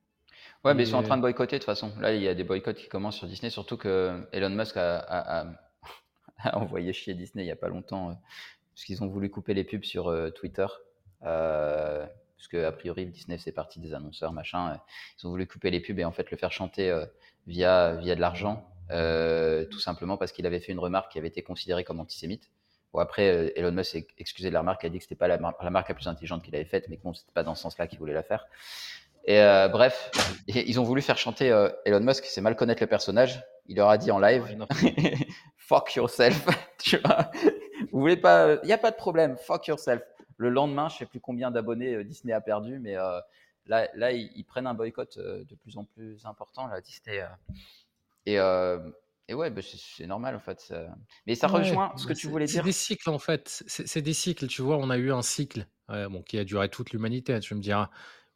Ouais, 0.63 0.73
mais 0.73 0.83
ils 0.83 0.87
sont 0.87 0.97
en 0.97 1.03
train 1.03 1.17
de 1.17 1.21
boycotter 1.21 1.55
de 1.55 1.59
toute 1.59 1.65
façon. 1.65 1.91
Là, 1.99 2.13
il 2.13 2.21
y 2.21 2.27
a 2.27 2.33
des 2.33 2.43
boycotts 2.43 2.77
qui 2.77 2.87
commencent 2.87 3.17
sur 3.17 3.27
Disney, 3.27 3.49
surtout 3.49 3.77
que 3.77 4.27
Elon 4.31 4.49
Musk 4.49 4.75
a, 4.77 5.45
envoyé 6.53 6.91
chier 6.93 7.13
Disney 7.13 7.43
il 7.45 7.47
y 7.47 7.51
a 7.51 7.55
pas 7.55 7.69
longtemps, 7.69 8.09
euh, 8.09 8.13
parce 8.73 8.85
qu'ils 8.85 9.03
ont 9.03 9.07
voulu 9.07 9.29
couper 9.29 9.53
les 9.53 9.63
pubs 9.63 9.83
sur 9.83 10.09
euh, 10.09 10.29
Twitter. 10.31 10.67
Euh, 11.23 12.05
parce 12.37 12.49
que 12.49 12.65
a 12.65 12.71
priori 12.73 13.05
Disney 13.05 13.37
c'est 13.37 13.53
partie 13.53 13.79
des 13.79 13.93
annonceurs 13.93 14.33
machin 14.33 14.77
ils 15.17 15.25
ont 15.25 15.29
voulu 15.29 15.47
couper 15.47 15.71
les 15.71 15.79
pubs 15.79 15.97
et 15.97 16.03
en 16.03 16.11
fait 16.11 16.29
le 16.29 16.35
faire 16.35 16.51
chanter 16.51 16.93
via 17.47 17.95
via 17.95 18.13
de 18.13 18.19
l'argent 18.19 18.69
tout 18.89 19.79
simplement 19.79 20.17
parce 20.17 20.33
qu'il 20.33 20.45
avait 20.45 20.59
fait 20.59 20.73
une 20.73 20.79
remarque 20.79 21.13
qui 21.13 21.17
avait 21.17 21.29
été 21.29 21.41
considérée 21.41 21.85
comme 21.85 22.01
antisémite 22.01 22.51
bon 22.95 23.01
après 23.01 23.53
Elon 23.55 23.71
Musk 23.71 23.91
s'est 23.91 24.07
excusé 24.17 24.49
de 24.49 24.53
la 24.53 24.59
remarque 24.59 24.83
il 24.83 24.87
a 24.87 24.89
dit 24.89 24.97
que 24.97 25.03
c'était 25.03 25.15
pas 25.15 25.27
la, 25.27 25.37
la, 25.37 25.69
marque 25.69 25.89
la 25.89 25.95
plus 25.95 26.07
intelligente 26.07 26.43
qu'il 26.43 26.55
avait 26.55 26.65
faite 26.65 26.87
mais 26.89 26.97
que 26.97 27.03
bon 27.03 27.13
c'était 27.13 27.33
pas 27.33 27.43
dans 27.43 27.55
ce 27.55 27.61
sens-là 27.61 27.87
qu'il 27.87 27.99
voulait 27.99 28.13
la 28.13 28.23
faire. 28.23 28.47
Et 29.25 29.39
bref 29.71 30.11
ils 30.47 30.79
ont 30.79 30.83
voulu 30.83 31.01
faire 31.01 31.17
chanter 31.17 31.47
Elon 31.85 31.99
Musk 31.99 32.25
c'est 32.25 32.41
mal 32.41 32.55
connaître 32.55 32.81
le 32.81 32.87
personnage. 32.87 33.43
Il 33.67 33.77
leur 33.77 33.89
a 33.89 33.97
dit 33.97 34.11
en 34.11 34.19
live 34.19 34.43
fuck 35.57 35.95
yourself 35.95 36.47
tu 36.77 36.97
vois. 36.97 37.31
Vous 37.91 37.99
voulez 37.99 38.17
pas 38.17 38.57
il 38.63 38.69
y 38.69 38.73
a 38.73 38.77
pas 38.77 38.91
de 38.91 38.95
problème 38.97 39.35
fuck 39.37 39.67
yourself. 39.67 40.01
Le 40.37 40.49
lendemain, 40.49 40.89
je 40.89 40.97
sais 40.97 41.05
plus 41.05 41.19
combien 41.19 41.51
d'abonnés 41.51 41.95
euh, 41.95 42.03
Disney 42.03 42.33
a 42.33 42.41
perdu, 42.41 42.79
mais 42.79 42.97
euh, 42.97 43.19
là, 43.67 43.87
là 43.93 44.11
ils, 44.11 44.43
prennent 44.43 44.67
un 44.67 44.73
boycott 44.73 45.17
euh, 45.17 45.43
de 45.45 45.55
plus 45.55 45.77
en 45.77 45.85
plus 45.85 46.25
important, 46.25 46.67
là, 46.67 46.81
Disney. 46.81 47.23
et, 48.25 48.37
et 49.27 49.33
ouais, 49.33 49.49
bah, 49.49 49.61
c'est 49.63 50.07
normal 50.07 50.35
en 50.35 50.39
fait. 50.39 50.73
Mais 51.25 51.35
ça 51.35 51.47
rejoint 51.47 51.91
ce 51.97 52.05
que 52.05 52.13
tu 52.13 52.27
voulais 52.27 52.45
dire. 52.45 52.61
C'est 52.61 52.65
des 52.65 52.71
cycles 52.71 53.09
en 53.09 53.19
fait. 53.19 53.63
C'est 53.67 54.01
des 54.01 54.13
cycles. 54.13 54.47
Tu 54.47 54.61
vois, 54.61 54.77
on 54.77 54.89
a 54.89 54.97
eu 54.97 55.11
un 55.11 55.21
cycle 55.21 55.67
bon, 55.89 56.21
qui 56.21 56.37
a 56.37 56.43
duré 56.43 56.69
toute 56.69 56.91
l'humanité, 56.91 57.33
hein, 57.33 57.39
tu 57.39 57.55
me 57.55 57.61
diras, 57.61 57.89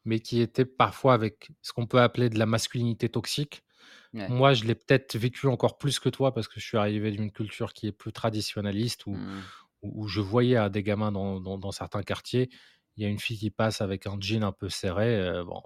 mais 0.05 0.19
qui 0.19 0.41
était 0.41 0.65
parfois 0.65 1.13
avec 1.13 1.51
ce 1.61 1.73
qu'on 1.73 1.85
peut 1.85 2.01
appeler 2.01 2.29
de 2.29 2.39
la 2.39 2.45
masculinité 2.45 3.09
toxique. 3.09 3.63
Moi, 4.13 4.53
je 4.53 4.63
l'ai 4.65 4.73
peut-être 4.73 5.15
vécu 5.17 5.47
encore 5.47 5.77
plus 5.77 5.99
que 5.99 6.09
toi 6.09 6.33
parce 6.33 6.47
que 6.47 6.59
je 6.59 6.65
suis 6.65 6.77
arrivé 6.77 7.11
d'une 7.11 7.31
culture 7.31 7.73
qui 7.73 7.87
est 7.87 7.91
plus 7.91 8.11
traditionnaliste 8.11 9.05
ou 9.05 9.11
mmh 9.11 9.41
où, 9.81 10.07
je 10.07 10.21
voyais 10.21 10.57
à 10.57 10.69
des 10.69 10.83
gamins 10.83 11.11
dans, 11.11 11.39
dans, 11.39 11.71
certains 11.71 12.03
quartiers, 12.03 12.49
il 12.97 13.03
y 13.03 13.05
a 13.05 13.09
une 13.09 13.19
fille 13.19 13.37
qui 13.37 13.49
passe 13.49 13.81
avec 13.81 14.07
un 14.07 14.17
jean 14.19 14.43
un 14.43 14.51
peu 14.51 14.69
serré, 14.69 15.15
euh, 15.15 15.43
bon, 15.43 15.61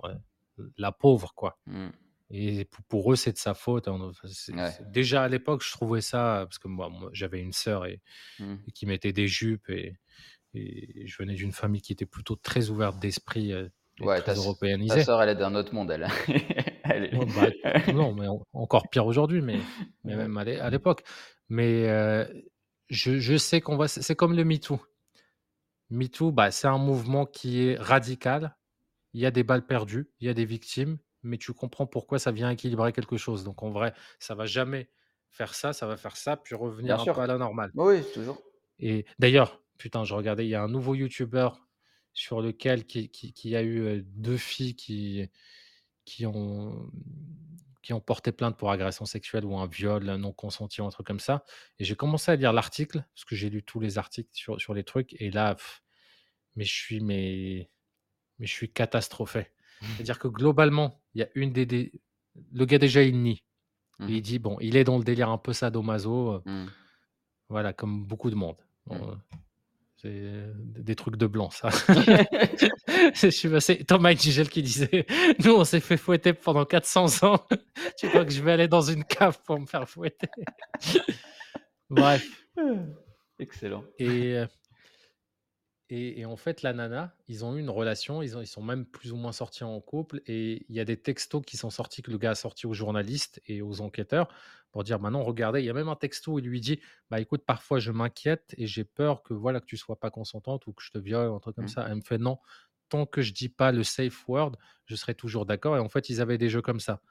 la 0.77 0.91
pauvre, 0.91 1.33
quoi. 1.33 1.57
Mmh. 1.65 1.89
Et 2.35 2.67
pour, 2.89 3.13
eux, 3.13 3.15
c'est 3.15 3.33
de 3.33 3.37
sa 3.37 3.53
faute. 3.53 3.87
Hein, 3.87 4.11
déjà 4.87 5.23
à 5.23 5.27
l'époque, 5.27 5.63
je 5.63 5.71
trouvais 5.71 6.01
ça, 6.01 6.45
parce 6.49 6.57
que 6.57 6.67
moi, 6.67 6.91
j'avais 7.13 7.39
une 7.39 7.53
sœur 7.53 7.85
et, 7.85 8.01
mmh. 8.39 8.55
qui 8.73 8.87
mettait 8.87 9.13
des 9.13 9.27
jupes 9.27 9.69
et, 9.69 9.95
et 10.55 11.05
je 11.05 11.15
venais 11.17 11.35
d'une 11.35 11.51
famille 11.51 11.81
qui 11.81 11.93
était 11.93 12.07
plutôt 12.07 12.35
très 12.35 12.69
ouverte 12.69 12.99
d'esprit. 12.99 13.53
Euh, 13.53 13.69
ouais, 13.99 14.19
très 14.21 14.35
européanisée. 14.35 14.95
Ta 14.95 15.03
sœur, 15.03 15.21
elle 15.21 15.29
est 15.29 15.35
d'un 15.35 15.55
autre 15.55 15.73
monde, 15.73 15.91
elle. 15.91 16.07
Bah, 16.83 17.93
non, 17.93 18.13
mais 18.13 18.27
encore 18.51 18.89
pire 18.89 19.05
aujourd'hui, 19.05 19.41
mais, 19.41 19.57
mais 20.03 20.15
même 20.17 20.37
à 20.37 20.69
l'époque. 20.69 21.03
Mais 21.47 21.87
euh, 21.87 22.25
je, 22.89 23.37
sais 23.37 23.61
qu'on 23.61 23.77
va. 23.77 23.87
C'est 23.87 24.15
comme 24.15 24.35
le 24.35 24.43
MeToo. 24.43 24.81
MeToo, 25.89 26.31
bah, 26.31 26.51
c'est 26.51 26.67
un 26.67 26.77
mouvement 26.77 27.25
qui 27.25 27.67
est 27.67 27.77
radical. 27.79 28.57
Il 29.13 29.21
y 29.21 29.25
a 29.25 29.31
des 29.31 29.43
balles 29.43 29.65
perdues, 29.65 30.09
il 30.19 30.27
y 30.27 30.29
a 30.29 30.33
des 30.33 30.45
victimes, 30.45 30.97
mais 31.23 31.37
tu 31.37 31.53
comprends 31.53 31.87
pourquoi 31.87 32.19
ça 32.19 32.31
vient 32.31 32.49
équilibrer 32.49 32.93
quelque 32.93 33.17
chose. 33.17 33.43
Donc 33.43 33.63
en 33.63 33.71
vrai, 33.71 33.93
ça 34.19 34.35
va 34.35 34.45
jamais 34.45 34.89
faire 35.29 35.53
ça, 35.55 35.73
ça 35.73 35.87
va 35.87 35.97
faire 35.97 36.15
ça, 36.15 36.37
puis 36.37 36.55
revenir 36.55 36.99
un 36.99 37.05
peu 37.05 37.21
à 37.21 37.27
la 37.27 37.37
normale. 37.37 37.71
Oui, 37.75 38.03
toujours. 38.13 38.41
Et 38.79 39.05
d'ailleurs, 39.19 39.61
putain, 39.77 40.03
je 40.03 40.13
regardais, 40.13 40.45
il 40.45 40.49
y 40.49 40.55
a 40.55 40.61
un 40.61 40.67
nouveau 40.67 40.95
YouTuber 40.95 41.49
sur 42.13 42.41
lequel 42.41 42.85
qui, 42.85 43.09
qui, 43.09 43.55
a 43.55 43.63
eu 43.63 44.03
deux 44.03 44.37
filles 44.37 44.75
qui, 44.75 45.27
qui 46.05 46.25
ont 46.27 46.91
qui 47.83 47.91
ont 47.93 47.99
porté 47.99 48.31
plainte 48.31 48.57
pour 48.57 48.71
agression 48.71 49.05
sexuelle 49.05 49.45
ou 49.45 49.57
un 49.57 49.67
viol 49.67 50.05
non 50.15 50.31
consenti 50.31 50.81
ou 50.81 50.85
un 50.85 50.89
truc 50.89 51.05
comme 51.05 51.19
ça. 51.19 51.43
Et 51.79 51.83
j'ai 51.83 51.95
commencé 51.95 52.31
à 52.31 52.35
lire 52.35 52.53
l'article, 52.53 53.03
parce 53.13 53.25
que 53.25 53.35
j'ai 53.35 53.49
lu 53.49 53.61
tous 53.61 53.81
les 53.81 53.97
articles 53.97 54.29
sur, 54.31 54.59
sur 54.59 54.73
les 54.73 54.85
trucs, 54.85 55.13
et 55.21 55.29
là, 55.29 55.57
mais 56.55 56.63
je 56.63 56.73
suis, 56.73 57.01
mais, 57.01 57.69
mais 58.39 58.47
je 58.47 58.53
suis 58.53 58.71
catastrophé. 58.71 59.47
C'est-à-dire 59.81 60.17
que 60.17 60.29
globalement, 60.29 61.02
il 61.13 61.21
y 61.21 61.23
a 61.23 61.27
une 61.35 61.51
des, 61.51 61.91
Le 62.51 62.65
gars 62.65 62.77
déjà, 62.77 63.03
il 63.03 63.21
nie. 63.21 63.43
Mmh. 63.99 64.09
il 64.09 64.21
dit, 64.21 64.39
bon, 64.39 64.57
il 64.59 64.75
est 64.75 64.83
dans 64.83 64.97
le 64.97 65.03
délire 65.03 65.29
un 65.29 65.37
peu 65.37 65.53
sadomaso, 65.53 66.41
mmh. 66.45 66.65
voilà, 67.49 67.73
comme 67.73 68.03
beaucoup 68.05 68.29
de 68.29 68.35
monde. 68.35 68.57
Mmh. 68.87 68.95
Euh, 68.95 69.15
c'est 69.97 70.81
des 70.81 70.95
trucs 70.95 71.15
de 71.15 71.27
blanc, 71.27 71.49
ça. 71.49 71.69
je 73.13 73.29
suis 73.29 73.49
passé. 73.49 73.83
Thomas 73.85 74.13
Gigel 74.13 74.49
qui 74.49 74.61
disait 74.61 75.05
Nous, 75.45 75.53
on 75.53 75.63
s'est 75.63 75.79
fait 75.79 75.97
fouetter 75.97 76.33
pendant 76.33 76.65
400 76.65 77.25
ans. 77.25 77.47
tu 77.97 78.09
crois 78.09 78.25
que 78.25 78.31
je 78.31 78.41
vais 78.41 78.51
aller 78.51 78.67
dans 78.67 78.81
une 78.81 79.05
cave 79.05 79.39
pour 79.45 79.59
me 79.59 79.65
faire 79.65 79.87
fouetter? 79.87 80.27
Bref. 81.89 82.27
Excellent. 83.39 83.83
Et, 83.97 84.43
et, 85.89 86.25
en 86.25 86.37
fait, 86.37 86.63
la 86.63 86.73
nana, 86.73 87.15
ils 87.27 87.45
ont 87.45 87.55
eu 87.55 87.59
une 87.59 87.69
relation. 87.69 88.21
Ils, 88.21 88.35
ont, 88.37 88.41
ils 88.41 88.47
sont 88.47 88.63
même 88.63 88.85
plus 88.85 89.11
ou 89.11 89.15
moins 89.15 89.31
sortis 89.31 89.63
en 89.63 89.79
couple. 89.79 90.21
Et 90.25 90.65
il 90.69 90.75
y 90.75 90.79
a 90.79 90.85
des 90.85 90.97
textos 90.97 91.43
qui 91.45 91.57
sont 91.57 91.69
sortis 91.69 92.01
que 92.01 92.09
le 92.09 92.17
gars 92.17 92.31
a 92.31 92.35
sorti 92.35 92.65
aux 92.65 92.73
journalistes 92.73 93.41
et 93.45 93.61
aux 93.61 93.81
enquêteurs 93.81 94.27
pour 94.71 94.83
dire 94.83 94.99
maintenant, 94.99 95.21
regardez, 95.21 95.61
il 95.61 95.65
y 95.65 95.69
a 95.69 95.73
même 95.73 95.87
un 95.87 95.95
texto 95.95 96.33
où 96.33 96.39
il 96.39 96.45
lui 96.45 96.59
dit 96.59 96.79
Bah 97.11 97.19
écoute, 97.19 97.43
parfois 97.45 97.77
je 97.77 97.91
m'inquiète 97.91 98.55
et 98.57 98.65
j'ai 98.65 98.83
peur 98.83 99.21
que 99.21 99.35
voilà 99.35 99.59
que 99.59 99.67
tu 99.67 99.77
sois 99.77 99.99
pas 99.99 100.09
consentante 100.09 100.65
ou 100.65 100.73
que 100.73 100.81
je 100.81 100.89
te 100.89 100.97
viole, 100.97 101.31
un 101.31 101.39
truc 101.39 101.55
comme 101.55 101.65
mmh. 101.65 101.69
ça. 101.69 101.85
Elle 101.87 101.97
me 101.97 102.01
fait 102.01 102.17
Non, 102.17 102.39
tant 102.89 103.05
que 103.05 103.21
je 103.21 103.33
dis 103.33 103.49
pas 103.49 103.71
le 103.71 103.83
safe 103.83 104.27
word, 104.27 104.53
je 104.85 104.95
serai 104.95 105.13
toujours 105.13 105.45
d'accord. 105.45 105.77
Et 105.77 105.79
en 105.79 105.89
fait, 105.89 106.09
ils 106.09 106.21
avaient 106.21 106.39
des 106.39 106.49
jeux 106.49 106.63
comme 106.63 106.79
ça. 106.79 107.01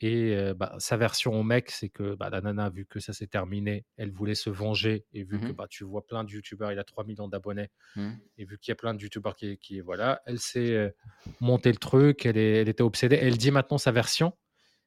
Et 0.00 0.36
bah, 0.56 0.74
sa 0.78 0.96
version 0.96 1.38
au 1.38 1.42
mec, 1.42 1.70
c'est 1.70 1.88
que 1.88 2.14
bah, 2.14 2.28
la 2.28 2.40
nana, 2.40 2.68
vu 2.68 2.84
que 2.84 3.00
ça 3.00 3.12
s'est 3.12 3.26
terminé, 3.26 3.86
elle 3.96 4.10
voulait 4.10 4.34
se 4.34 4.50
venger. 4.50 5.06
Et 5.12 5.22
vu 5.22 5.40
que 5.40 5.46
mmh 5.46 5.52
bah, 5.52 5.66
tu 5.70 5.84
vois 5.84 6.06
plein 6.06 6.24
de 6.24 6.30
youtubeurs, 6.30 6.72
il 6.72 6.78
a 6.78 6.84
3 6.84 7.04
millions 7.04 7.28
d'abonnés. 7.28 7.70
Mmh. 7.96 8.10
Et 8.36 8.44
vu 8.44 8.58
qu'il 8.58 8.70
y 8.70 8.72
a 8.72 8.76
plein 8.76 8.92
de 8.92 9.00
youtubeurs 9.00 9.36
qui, 9.36 9.56
qui 9.56 9.80
voilà, 9.80 10.20
elle 10.26 10.38
s'est 10.38 10.94
monté 11.40 11.70
le 11.70 11.78
truc, 11.78 12.26
elle, 12.26 12.36
est, 12.36 12.60
elle 12.62 12.68
était 12.68 12.82
obsédée. 12.82 13.16
Elle 13.16 13.38
dit 13.38 13.50
maintenant 13.50 13.78
sa 13.78 13.92
version 13.92 14.34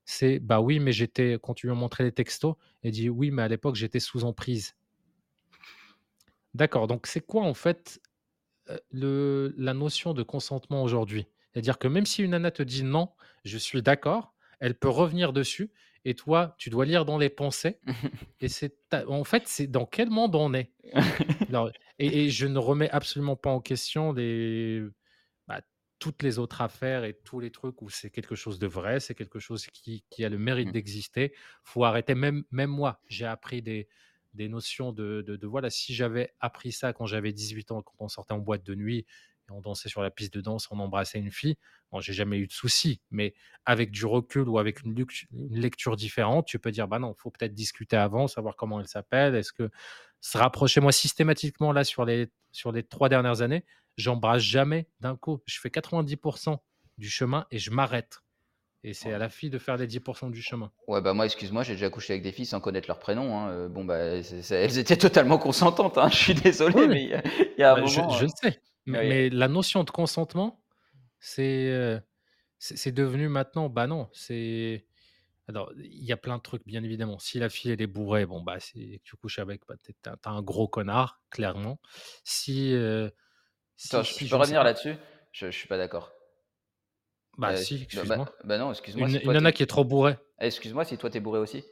c'est 0.07 0.39
bah 0.39 0.61
oui, 0.61 0.79
mais 0.79 0.93
j'étais, 0.93 1.37
quand 1.43 1.53
tu 1.53 1.67
lui 1.67 1.73
as 1.73 1.75
montré 1.75 2.05
les 2.05 2.13
textos, 2.13 2.55
elle 2.81 2.91
dit 2.91 3.09
oui, 3.09 3.29
mais 3.29 3.41
à 3.41 3.49
l'époque, 3.49 3.75
j'étais 3.75 3.99
sous 3.99 4.23
emprise. 4.23 4.75
D'accord, 6.53 6.87
donc 6.87 7.07
c'est 7.07 7.19
quoi 7.19 7.43
en 7.43 7.53
fait 7.53 8.01
le, 8.89 9.53
la 9.57 9.73
notion 9.73 10.13
de 10.13 10.23
consentement 10.23 10.81
aujourd'hui? 10.81 11.27
C'est-à-dire 11.51 11.77
que 11.77 11.89
même 11.89 12.05
si 12.05 12.23
une 12.23 12.31
nana 12.31 12.51
te 12.51 12.63
dit 12.63 12.83
non, 12.83 13.11
je 13.43 13.57
suis 13.57 13.81
d'accord, 13.81 14.33
elle 14.59 14.75
peut 14.75 14.89
revenir 14.89 15.33
dessus 15.33 15.71
et 16.05 16.15
toi, 16.15 16.55
tu 16.57 16.69
dois 16.69 16.85
lire 16.85 17.05
dans 17.05 17.17
les 17.17 17.29
pensées 17.29 17.79
et 18.41 18.47
c'est 18.49 18.77
en 19.07 19.23
fait, 19.23 19.47
c'est 19.47 19.67
dans 19.67 19.85
quel 19.85 20.09
monde 20.09 20.35
on 20.35 20.53
est? 20.53 20.73
et 21.99 22.29
je 22.29 22.47
ne 22.47 22.59
remets 22.59 22.89
absolument 22.89 23.35
pas 23.35 23.49
en 23.49 23.59
question 23.61 24.13
les 24.13 24.83
bah, 25.47 25.61
toutes 25.99 26.23
les 26.23 26.39
autres 26.39 26.61
affaires 26.61 27.03
et 27.03 27.13
tous 27.23 27.39
les 27.39 27.51
trucs 27.51 27.81
où 27.81 27.89
c'est 27.89 28.09
quelque 28.11 28.35
chose 28.35 28.59
de 28.59 28.67
vrai, 28.67 28.99
c'est 28.99 29.15
quelque 29.15 29.39
chose 29.39 29.67
qui 29.67 30.05
qui 30.09 30.25
a 30.25 30.29
le 30.29 30.37
mérite 30.37 30.71
Mmh. 30.71 30.71
d'exister. 30.71 31.33
Faut 31.63 31.83
arrêter 31.85 32.15
même 32.15 32.43
même 32.51 32.69
moi, 32.71 33.01
j'ai 33.07 33.25
appris 33.25 33.61
des 33.61 33.87
des 34.33 34.49
notions 34.49 34.91
de 34.93 35.23
de 35.25 35.35
de 35.35 35.47
voilà, 35.47 35.69
si 35.69 35.93
j'avais 35.95 36.33
appris 36.39 36.71
ça 36.71 36.93
quand 36.93 37.05
j'avais 37.05 37.33
18 37.33 37.71
ans, 37.71 37.81
quand 37.81 37.95
on 37.99 38.09
sortait 38.09 38.33
en 38.33 38.39
boîte 38.39 38.63
de 38.65 38.75
nuit 38.75 39.05
et 39.49 39.51
on 39.51 39.61
dansait 39.61 39.89
sur 39.89 40.01
la 40.01 40.11
piste 40.11 40.33
de 40.33 40.41
danse, 40.41 40.67
on 40.71 40.79
embrassait 40.79 41.19
une 41.19 41.31
fille, 41.31 41.55
bon, 41.91 41.99
j'ai 42.01 42.13
jamais 42.13 42.37
eu 42.37 42.47
de 42.47 42.51
soucis, 42.53 43.01
mais 43.11 43.33
avec 43.65 43.91
du 43.91 44.05
recul 44.05 44.47
ou 44.49 44.59
avec 44.59 44.81
une 44.83 44.95
lecture 45.51 45.95
différente, 45.95 46.45
tu 46.47 46.59
peux 46.59 46.71
dire: 46.71 46.87
«Bah, 46.87 46.99
non, 46.99 47.13
faut 47.17 47.31
peut-être 47.31 47.53
discuter 47.53 47.95
avant, 47.97 48.27
savoir 48.27 48.55
comment 48.55 48.79
elle 48.79 48.87
s'appelle. 48.87 49.35
Est-ce 49.35 49.53
que» 49.53 49.69
se 50.21 50.37
rapprocher 50.37 50.81
moi 50.81 50.91
systématiquement 50.91 51.71
là 51.71 51.83
sur 51.83 52.05
les 52.05 52.27
sur 52.51 52.71
les 52.71 52.83
3 52.83 53.09
dernières 53.09 53.41
années, 53.41 53.65
j'embrasse 53.97 54.41
jamais 54.41 54.89
d'un 54.99 55.15
coup. 55.15 55.39
Je 55.45 55.59
fais 55.59 55.69
90% 55.69 56.63
du 56.97 57.09
chemin 57.09 57.45
et 57.51 57.59
je 57.59 57.71
m'arrête. 57.71 58.19
Et 58.83 58.93
c'est 58.93 59.13
à 59.13 59.17
la 59.17 59.29
fille 59.29 59.49
de 59.49 59.59
faire 59.59 59.77
les 59.77 59.87
10% 59.87 60.29
du 60.29 60.41
chemin. 60.41 60.71
Ouais, 60.87 61.01
bah, 61.01 61.13
moi, 61.13 61.25
excuse-moi, 61.25 61.63
j'ai 61.63 61.73
déjà 61.73 61.89
couché 61.89 62.13
avec 62.13 62.23
des 62.23 62.31
filles 62.31 62.45
sans 62.45 62.61
connaître 62.61 62.87
leur 62.87 62.99
prénom, 62.99 63.37
hein, 63.37 63.67
bon, 63.67 63.83
bah, 63.83 63.97
elles 63.97 64.77
étaient 64.77 64.95
totalement 64.97 65.37
consentantes, 65.37 65.97
hein, 65.97 66.07
je 66.11 66.15
suis 66.15 66.33
désolé, 66.33 66.87
mais 66.87 67.03
il 67.03 67.09
y 67.09 67.13
a 67.13 67.23
il 67.25 67.59
y 67.59 67.63
a 67.63 67.73
un 67.73 67.75
bah, 67.75 67.85
je 67.85 68.01
moment, 68.01 68.09
je 68.09 68.23
heu, 68.23 68.25
le 68.25 68.29
sais, 68.29 68.61
mais 68.87 69.01
oui. 69.03 69.21
mais 69.25 69.29
la 69.29 69.47
notion 69.47 69.83
de 69.83 69.91
consentement, 69.91 70.63
c'est, 71.19 71.67
heu, 71.71 72.01
c'est 72.59 72.77
c'est 72.77 72.91
devenu 72.93 73.29
maintenant, 73.29 73.69
bah, 73.69 73.87
non, 73.87 74.09
c'est 74.13 74.87
alors 75.49 75.73
il 75.77 76.05
y 76.05 76.11
a 76.13 76.17
plein 76.17 76.37
de 76.37 76.43
trucs, 76.43 76.65
bien 76.67 76.83
évidemment. 76.83 77.19
Si 77.19 77.39
la 77.39 77.49
fille 77.49 77.71
elle 77.71 77.81
est 77.83 77.87
bourrée, 77.87 78.25
bon, 78.27 78.41
bah, 78.43 78.59
c'est 78.61 79.01
tu 79.05 79.17
couches 79.17 79.39
avec, 79.39 79.63
bah, 79.67 79.75
tu 79.83 79.91
es 79.91 79.95
tu 80.03 80.11
un 80.29 80.41
gros 80.43 80.67
connard, 80.69 81.23
clairement. 81.31 81.79
Si, 82.25 82.73
Attends, 83.85 84.03
si 84.03 84.03
je 84.03 84.13
je 84.13 84.25
si 84.25 84.27
peux 84.27 84.35
ne 84.35 84.37
revenir 84.37 84.63
là-dessus? 84.63 84.93
Je 85.31 85.49
je 85.49 85.57
suis 85.57 85.67
pas 85.67 85.77
d'accord. 85.79 86.13
bah, 87.37 87.55
Heu, 87.55 87.55
si, 87.55 87.81
bah 87.93 88.05
bah 88.05 88.19
excuse-moi. 88.19 88.29
bah, 88.43 88.57
non, 88.59 88.69
excuse-moi 88.71 89.09
Une 89.09 89.09
si 89.09 89.23
une 89.23 89.31
nana 89.33 89.51
qui 89.53 89.63
est 89.63 89.67
trop 89.67 89.85
bourrée 89.85 90.17
excuse-moi 90.39 90.85
si 90.85 90.97
toi 90.97 91.09
tu 91.11 91.17
es 91.17 91.21
bourré 91.21 91.39
aussi? 91.39 91.63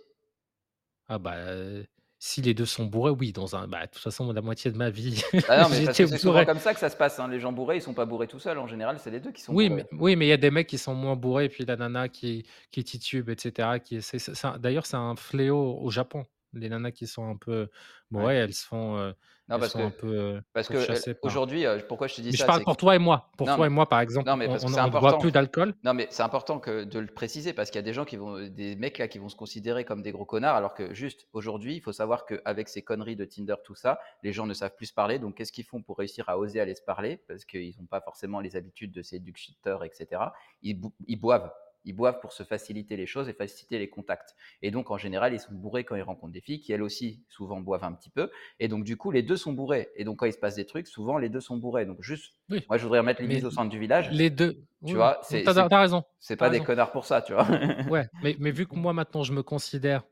Ah 1.08 1.18
bah, 1.20 1.86
si 2.20 2.42
les 2.42 2.54
2 2.54 2.66
sont 2.66 2.86
bourrés, 2.86 3.12
oui, 3.12 3.32
dans 3.34 3.56
un 3.56 3.68
bah, 3.68 3.86
de 3.86 3.92
toute 3.92 4.02
façon, 4.02 4.32
la 4.34 4.42
moitié 4.42 4.72
de 4.72 4.78
ma 4.78 4.90
vie, 4.90 5.24
non, 5.58 5.70
mais 5.70 5.82
parce 5.84 5.98
que 6.00 6.06
j'étais 6.06 6.06
c'est 6.06 6.18
souvent 6.18 6.44
bourré. 6.44 6.46
comme 6.46 6.60
ça 6.60 6.74
que 6.74 6.80
ça 6.80 6.90
se 6.90 6.96
passe, 6.98 7.20
hein, 7.20 7.28
les 7.28 7.40
gens 7.40 7.52
bourrés, 7.52 7.78
ils 7.78 7.82
sont 7.82 7.94
pas 7.96 8.06
bourrés 8.06 8.28
tout 8.28 8.40
seuls, 8.40 8.58
en 8.60 8.68
général, 8.68 9.00
c'est 9.00 9.12
les 9.12 9.20
2 9.20 9.32
qui 9.32 9.42
sont 9.42 9.54
Oui, 9.54 9.70
bourrés. 9.70 9.84
mais 9.84 9.86
oui, 9.92 10.16
mais 10.16 10.26
il 10.26 10.30
y 10.30 10.32
a 10.32 10.38
des 10.38 10.50
mecs 10.52 10.68
qui 10.68 10.78
sont 10.80 10.96
moins 10.96 11.16
bourrés, 11.16 11.50
puis 11.50 11.66
la 11.66 11.76
nana 11.78 12.10
qui 12.10 12.46
qui 12.72 12.84
titube 12.84 13.30
et 13.30 13.36
cetera, 13.40 13.80
qui 13.80 13.98
essaie 13.98 14.18
c'est 14.20 14.34
c'est 14.36 14.48
un 14.48 14.58
d'ailleurs, 14.58 14.86
c'est 14.88 14.98
un 14.98 15.16
fléau 15.16 15.78
au 15.82 15.90
Japon. 15.92 16.26
Les 16.56 16.70
nanas 16.70 16.92
qui 16.92 17.08
sont 17.08 17.28
un 17.30 17.38
peu 17.38 17.70
Ouais. 18.14 18.30
bourrées, 18.30 18.38
elles 18.38 18.54
se 18.54 18.66
font, 18.66 18.98
heu, 18.98 19.14
Non, 19.50 19.58
elles 19.58 19.62
parce 19.62 19.76
sont 19.76 19.84
un 19.86 19.92
peu, 19.92 20.08
heu, 20.38 20.42
parce 20.54 20.70
que, 20.70 21.04
par 21.22 21.22
aujourd'hui, 21.22 21.66
pourquoi 21.88 22.08
je 22.08 22.16
te 22.16 22.22
dis 22.22 22.34
mais 22.34 22.38
je 22.38 22.46
ça, 22.46 22.46
parle 22.46 22.64
pour 22.64 22.78
toi 22.78 22.96
et 22.96 23.00
moi. 23.00 23.32
Pour 23.38 23.50
non, 23.50 23.58
toi 23.58 23.66
mais 23.66 23.68
et 23.68 23.70
moi, 23.70 23.88
par 23.90 24.02
exemple, 24.02 24.32
non, 24.32 24.38
mais 24.38 24.50
on 24.50 24.50
parce 24.50 24.66
ne 24.70 24.90
boit 24.92 25.18
plus 25.18 25.32
d'alcool. 25.32 25.76
Non, 25.84 25.94
mais 25.94 26.08
c'est 26.12 26.24
important 26.24 26.60
que 26.60 26.84
de 26.86 27.00
le 27.00 27.08
préciser 27.08 27.54
parce 27.54 27.70
qu'il 27.72 27.78
y 27.80 27.84
a 27.84 27.84
des 27.84 27.94
gens 27.94 28.06
qui 28.06 28.18
vont 28.18 28.48
des 28.50 28.76
mecs 28.76 28.98
là 29.00 29.08
qui 29.08 29.20
vont 29.20 29.30
se 29.30 29.36
considérer 29.36 29.86
comme 29.86 30.02
des 30.04 30.12
gros 30.12 30.26
connards 30.26 30.56
alors 30.56 30.74
que 30.74 30.94
juste 30.96 31.28
aujourd'hui, 31.34 31.76
il 31.76 31.82
faut 31.82 31.94
savoir 31.94 32.26
qu'avec 32.26 32.70
ces 32.70 32.84
conneries 32.84 33.16
de 33.18 33.26
Tinder, 33.26 33.56
tout 33.64 33.76
ça, 33.76 34.00
les 34.24 34.34
gens 34.34 34.48
ne 34.48 34.54
savent 34.56 34.76
plus 34.76 34.88
se 34.88 34.94
parler. 34.96 35.20
Donc 35.20 35.36
qu'est-ce 35.38 35.52
qu'ils 35.54 35.66
font 35.66 35.84
pour 35.84 35.98
réussir 36.00 36.30
à 36.30 36.40
oser 36.40 36.60
aller 36.62 36.76
se 36.76 36.84
parler? 36.84 37.18
Parce 37.28 37.46
qu'ils 37.46 37.76
n'ont 37.80 37.88
pas 37.88 38.02
forcément 38.02 38.42
les 38.42 38.56
habitudes 38.58 38.92
de 38.94 39.04
séducteurs 39.04 39.84
et 39.86 39.92
cetera. 39.94 40.34
Ils 40.64 40.76
bou 40.76 40.94
ils 41.08 41.18
boivent. 41.18 41.52
Ils 41.86 41.94
boivent 41.94 42.20
pour 42.20 42.34
se 42.34 42.44
faciliter 42.44 42.98
les 42.98 43.06
choses 43.08 43.30
et 43.30 43.34
faciliter 43.34 43.80
les 43.80 43.90
contacts. 43.90 44.36
Et 44.62 44.72
donc, 44.72 44.92
en 44.92 44.98
général, 44.98 45.34
ils 45.34 45.40
sont 45.40 45.54
bourrés 45.54 45.84
quand 45.86 45.96
ils 45.96 46.02
rencontrent 46.02 46.34
des 46.34 46.42
filles 46.42 46.60
qui, 46.60 46.74
elles 46.74 46.84
aussi, 46.84 47.24
souvent 47.30 47.62
boivent 47.62 47.84
un 47.84 47.94
petit 47.94 48.10
peu. 48.10 48.30
Et 48.60 48.68
donc, 48.68 48.84
du 48.84 48.98
coup, 48.98 49.12
les 49.12 49.24
deux 49.24 49.38
sont 49.38 49.54
bourrés. 49.54 49.90
Et 49.96 50.04
donc, 50.04 50.20
quand 50.20 50.26
il 50.26 50.34
se 50.34 50.38
passe 50.40 50.56
des 50.56 50.66
trucs, 50.66 50.88
souvent, 50.88 51.18
les 51.18 51.30
deux 51.30 51.42
sont 51.42 51.58
bourrés. 51.58 51.86
Donc, 51.86 52.02
juste, 52.02 52.34
Oui, 52.50 52.68
moi, 52.70 52.78
je 52.78 52.84
voudrais 52.84 53.00
remettre 53.00 53.22
l'église 53.22 53.46
au 53.46 53.52
centre 53.52 53.70
du 53.70 53.80
village. 53.80 54.12
les 54.12 54.30
2 54.30 54.66
Tu 54.86 54.98
oui, 54.98 54.98
vois, 54.98 55.20
c'est 55.24 55.44
tu 55.44 55.50
as 55.50 55.54
c'est 55.54 55.68
tu 55.70 55.74
as 55.76 55.80
raison, 55.80 56.04
c'est 56.20 56.38
pas 56.38 56.50
des 56.50 56.62
connards 56.62 56.92
pour 56.92 57.06
ça, 57.06 57.22
tu 57.22 57.34
vois. 57.34 57.48
Ouais, 57.86 58.10
mais 58.22 58.36
mais 58.40 58.52
vu 58.52 58.66
que 58.68 58.76
moi, 58.76 58.94
maintenant, 58.94 59.24
je 59.24 59.34
me 59.34 59.44
considère 59.44 60.04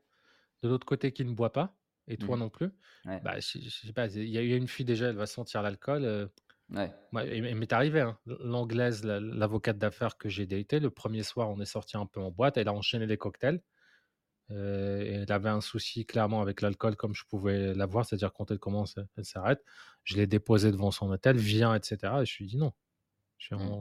de 0.62 0.68
l'autre 0.68 0.86
côté 0.86 1.12
qui 1.12 1.24
ne 1.24 1.34
boit 1.34 1.52
pas 1.52 1.78
et 2.08 2.18
toi 2.18 2.36
Mmh 2.36 2.38
non 2.38 2.50
plus, 2.50 2.70
Ouais, 3.06 3.22
bah, 3.22 3.40
je 3.40 3.60
je 3.60 3.68
sais 3.70 3.92
pas, 3.94 4.06
il 4.08 4.28
y 4.30 4.38
a 4.38 4.40
a 4.42 4.56
une 4.58 4.68
fille 4.68 4.86
déjà, 4.86 5.08
elle 5.08 5.16
va 5.16 5.26
sentir 5.26 5.62
l'alcool, 5.62 6.04
heu, 6.04 6.30
ouais. 6.70 6.94
moi, 7.12 7.24
il 7.24 7.44
il 7.46 7.54
m'est 7.56 7.72
arrivé, 7.72 8.00
hein, 8.00 8.18
l'anglaise, 8.26 9.04
la 9.04 9.20
l'avocate 9.20 9.78
d'affaires 9.78 10.16
que 10.18 10.28
j'ai 10.28 10.46
datée, 10.46 10.80
le 10.80 10.90
premier 10.90 11.22
soir, 11.22 11.50
on 11.50 11.60
est 11.60 11.64
sorti 11.66 11.96
un 11.96 12.06
peu 12.06 12.20
en 12.20 12.30
boîte, 12.30 12.56
elle 12.56 12.68
a 12.68 12.72
enchaîné 12.74 13.06
les 13.06 13.18
cocktails, 13.18 13.62
et 14.50 14.54
elle 14.54 15.32
avait 15.32 15.48
un 15.50 15.60
souci 15.62 16.06
clairement 16.06 16.42
avec 16.42 16.60
l'alcool 16.62 16.96
comme 16.96 17.14
je 17.14 17.24
pouvais 17.28 17.74
l'avoir, 17.74 18.06
c'est-à-dire 18.06 18.32
quand 18.34 18.50
elle 18.50 18.58
commence, 18.60 18.96
elle 19.18 19.24
s'arrête. 19.24 19.64
Je 20.04 20.16
l'ai 20.16 20.26
déposée 20.28 20.72
devant 20.72 20.90
son 20.92 21.10
hôtel: 21.10 21.36
«Viens» 21.38 21.74
et 21.76 21.80
cetera 21.82 22.22
et 22.22 22.26
je 22.26 22.36
lui 22.38 22.44
ai 22.46 22.48
dit: 22.48 22.58
«Non, 22.58 22.72
Mmh. 23.56 23.74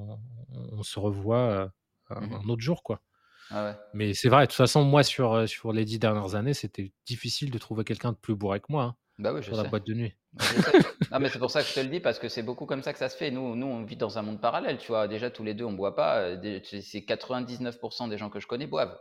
on 0.50 0.84
se 0.84 1.00
revoit, 1.00 1.72
un 2.10 2.16
Mmh 2.20 2.44
un 2.46 2.50
autre 2.50 2.62
jour, 2.62 2.84
quoi». 2.84 3.02
Ah 3.50 3.64
ouais. 3.66 3.78
Mais 3.94 4.14
c'est 4.16 4.30
vrai, 4.30 4.44
de 4.44 4.48
toute 4.48 4.58
façon, 4.58 4.84
moi, 4.86 5.04
sur, 5.04 5.34
heu, 5.36 5.48
sur 5.48 5.72
les 5.74 5.86
10 5.86 6.00
dernières 6.00 6.36
années, 6.36 6.54
c'était 6.56 6.94
difficile 7.06 7.52
de 7.52 7.58
trouver 7.60 7.84
quelqu'un 7.86 8.12
de 8.14 8.18
plus 8.18 8.36
bourré 8.36 8.60
que 8.62 8.68
moi, 8.72 8.84
hein, 8.86 8.98
Bah 9.18 9.34
oui, 9.34 9.42
je 9.44 9.52
sur 9.52 9.58
la 9.58 9.64
sais. 9.64 9.72
boîte 9.72 9.86
de 9.88 9.94
nuit. 9.96 10.16
Non, 11.12 11.20
mais 11.20 11.30
c'est 11.30 11.40
pour 11.40 11.52
ça 11.52 11.62
que 11.62 11.68
je 11.70 11.74
te 11.76 11.80
le 11.80 11.88
dis 11.90 12.00
parce 12.00 12.20
que 12.20 12.28
c'est 12.28 12.44
beaucoup 12.44 12.66
comme 12.66 12.82
ça 12.82 12.92
que 12.94 13.00
ça 13.00 13.10
se 13.10 13.18
fait. 13.18 13.32
Nous 13.32 13.56
nous, 13.56 13.68
on 13.68 13.84
vit 13.84 13.96
dans 13.98 14.18
un 14.18 14.22
monde 14.24 14.42
parallèle, 14.42 14.78
tu 14.80 14.88
vois? 14.88 15.08
Déjà, 15.08 15.30
tous 15.30 15.44
les 15.44 15.54
2, 15.54 15.64
on 15.66 15.74
boit 15.74 15.96
pas, 15.96 16.36
dé 16.36 16.62
c'est 16.64 16.82
c'est 16.82 17.00
99% 17.02 18.10
des 18.10 18.18
gens 18.18 18.30
que 18.30 18.40
je 18.40 18.48
connais 18.48 18.68
boivent 18.68 19.00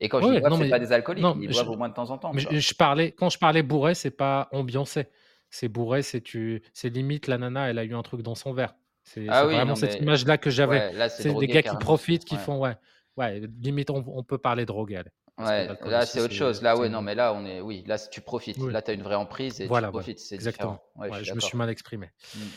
et 0.00 0.08
quand 0.08 0.20
je 0.20 0.26
dis 0.28 0.32
ouais, 0.32 0.40
boivent, 0.40 0.50
non, 0.50 0.56
c'est 0.56 0.64
mais 0.64 0.70
pas 0.70 0.78
des 0.78 0.92
alcooliques, 0.92 1.22
non, 1.22 1.36
ils 1.40 1.48
je 1.52 1.52
boivent 1.52 1.70
au 1.70 1.76
moins 1.76 1.88
de 1.88 1.94
temps 1.94 2.10
en 2.10 2.18
temps, 2.18 2.32
mais 2.32 2.40
je 2.40 2.48
je 2.58 2.74
parlais 2.74 3.12
quand 3.12 3.30
je 3.30 3.38
parlais 3.38 3.62
bourré, 3.62 3.94
c'est 3.94 4.10
pas 4.10 4.48
ambiancé. 4.52 5.08
C'est 5.50 5.68
bourré, 5.68 6.02
c'est 6.02 6.20
tu 6.20 6.62
c'est 6.72 6.88
limite 6.90 7.28
la 7.28 7.38
nana, 7.38 7.70
elle 7.70 7.78
a 7.78 7.84
eu 7.84 7.94
un 7.94 8.02
truc 8.02 8.22
dans 8.22 8.34
son 8.34 8.52
verre. 8.52 8.74
C'est 9.04 9.26
Ah 9.28 9.46
oui, 9.46 9.54
vraiment 9.54 9.66
non, 9.70 9.74
cette 9.74 9.94
mais 9.94 10.00
image-là 10.00 10.38
que 10.38 10.50
j'avais. 10.50 10.86
ouais, 10.90 11.08
c'est 11.08 11.34
des 11.34 11.34
drogué 11.34 11.46
gars 11.48 11.62
qui 11.62 11.68
carrément, 11.68 11.78
profitent, 11.78 12.24
qui 12.24 12.34
ouais. 12.34 12.40
font 12.40 12.58
ouais, 12.60 12.76
ouais, 13.16 13.40
limite 13.60 13.90
on 13.90 14.04
on 14.06 14.22
peut 14.24 14.38
parler 14.38 14.64
allez, 14.64 15.04
que 15.04 15.25
Ouais, 15.38 15.76
là, 15.84 16.06
c'est 16.06 16.20
autre 16.20 16.32
chose. 16.34 16.62
Là, 16.62 16.78
ouais, 16.78 16.88
non, 16.88 17.02
mais 17.02 17.14
là, 17.14 17.34
on 17.34 17.44
est 17.44 17.60
oui, 17.60 17.84
là, 17.86 17.98
tu 17.98 18.22
profites. 18.22 18.58
oui, 18.58 18.72
Là, 18.72 18.80
tu 18.80 18.90
as 18.90 18.94
une 18.94 19.02
vraie 19.02 19.14
emprise 19.16 19.60
et 19.60 19.70
tu 19.70 19.70
voilà, 19.70 19.90
voilà, 19.90 20.06
profites, 20.06 20.18
c'est 20.18 20.34
exactement. 20.34 20.82
Ouais, 20.94 21.12
je 21.12 21.20
Ouais, 21.20 21.34
me 21.34 21.40
suis 21.40 21.56
mal 21.56 21.70
exprimé. 21.70 22.10
Mmh. 22.34 22.50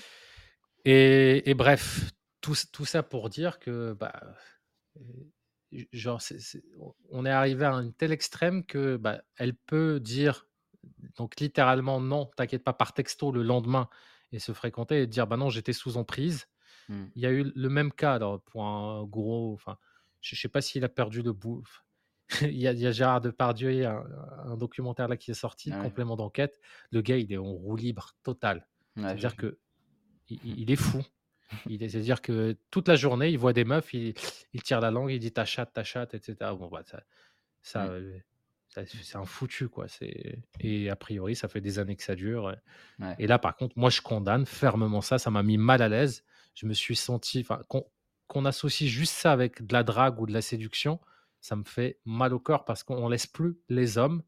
Et 0.86 1.49
et 1.49 1.53
bref, 1.53 2.11
tout 2.41 2.55
ça 2.86 3.03
pour 3.03 3.30
dire 3.30 3.59
que, 3.59 3.93
bah, 3.93 4.13
heu, 4.97 5.32
genre, 5.93 6.21
on 6.80 6.93
on 7.11 7.25
est 7.25 7.30
arrivé 7.32 7.65
à 7.65 7.73
un 7.73 7.91
tel 7.91 8.11
extrême 8.11 8.65
que, 8.65 8.97
bah, 8.97 9.21
elle 9.38 9.55
peut 9.55 9.99
dire 9.99 10.47
donc 11.17 11.39
littéralement: 11.39 12.01
«Non, 12.01 12.27
t'inquiète 12.38 12.63
pas», 12.63 12.73
par 12.73 12.93
texto 12.93 13.32
le 13.32 13.43
lendemain 13.43 13.89
et 14.32 14.39
se 14.39 14.53
fréquenter 14.53 15.03
et 15.03 15.07
dire: 15.07 15.27
«Bah, 15.27 15.38
non, 15.38 15.49
j'étais 15.49 15.73
sous 15.73 15.97
emprise». 15.97 16.47
Mmh. 16.89 17.09
Il 17.15 17.23
y 17.23 17.27
a 17.27 17.32
eu 17.32 17.51
le 17.55 17.69
même 17.69 17.93
cas 17.93 18.15
alors 18.15 18.43
pour 18.43 18.65
un 18.65 19.05
gros 19.05 19.53
enfin, 19.53 19.77
je 20.21 20.36
sais 20.36 20.49
pas 20.49 20.61
s'il 20.61 20.84
a 20.86 20.89
perdu 20.89 21.21
le 21.23 21.34
bout 21.34 21.63
il 22.41 22.57
y 22.57 22.67
a 22.67 22.71
il 22.73 22.80
y 22.80 22.88
a 22.88 22.91
Gérard 22.91 23.21
Depardieu, 23.21 23.71
il 23.71 23.80
y 23.80 23.86
a 23.86 23.93
un 23.93 24.51
un 24.51 24.57
documentaire 24.57 25.07
là 25.07 25.17
qui 25.17 25.32
est 25.32 25.36
sorti, 25.36 25.71
Ouais, 25.71 25.77
complément 25.77 26.15
d'enquête. 26.15 26.59
Le 26.91 27.01
gars, 27.01 27.17
il 27.17 27.32
est 27.34 27.38
en 27.38 27.51
roue 27.51 27.75
libre 27.75 28.13
totale. 28.23 28.67
ouais, 28.97 29.17
C'est-à-dire 29.17 29.36
qu'il 29.36 29.55
il 30.30 30.39
il 30.61 30.71
est 30.71 30.75
fou. 30.75 31.03
C'est-à-dire 31.67 32.21
que 32.21 32.57
toute 32.71 32.88
la 32.88 32.95
journée, 32.95 33.30
il 33.30 33.38
voit 33.39 33.53
des 33.53 33.65
meufs, 33.65 33.93
il 33.93 34.13
il 34.53 34.61
tire 34.63 34.82
la 34.82 34.91
langue, 34.91 35.11
il 35.11 35.19
dit: 35.19 35.32
«Ta 35.32 35.45
chatte, 35.45 35.73
ta 35.73 35.84
chatte» 35.84 36.13
et 36.13 36.19
cetera. 36.21 36.53
Bon, 36.55 36.67
bah, 36.69 36.84
ça 36.86 37.01
ça, 37.63 37.95
ça 38.69 38.86
c'est 38.86 39.17
un 39.17 39.25
foutu, 39.25 39.69
quoi. 39.69 39.88
C'est 39.88 40.39
et 40.59 40.89
a 40.89 40.95
priori, 40.95 41.36
ça 41.36 41.47
fait 41.47 41.61
des 41.61 41.80
années 41.80 41.95
que 41.95 42.03
ça 42.03 42.15
dure, 42.15 42.55
et 43.17 43.27
là, 43.27 43.39
par 43.39 43.55
contre, 43.55 43.77
moi, 43.77 43.89
je 43.89 44.01
condamne 44.01 44.45
fermement 44.45 45.01
ça. 45.01 45.17
Ça 45.19 45.32
m'a 45.32 45.43
mis 45.43 45.57
mal 45.57 45.82
à 45.82 45.89
l'aise. 45.89 46.23
Je 46.55 46.65
me 46.67 46.73
suis 46.73 46.95
senti 46.95 47.45
qu'on 48.27 48.45
associe 48.45 48.89
juste 48.89 49.13
ça 49.13 49.32
avec 49.32 49.65
de 49.65 49.73
la 49.73 49.84
drague 49.84 50.19
ou 50.21 50.25
de 50.27 50.34
la 50.34 50.41
séduction, 50.41 50.99
ça 51.41 51.55
me 51.55 51.63
fait 51.63 51.99
mal 52.05 52.33
au 52.33 52.39
cœur 52.39 52.65
parce 52.65 52.83
qu'on 52.83 53.09
laisse 53.09 53.27
plus 53.27 53.59
les 53.69 53.97
hommes 53.97 54.23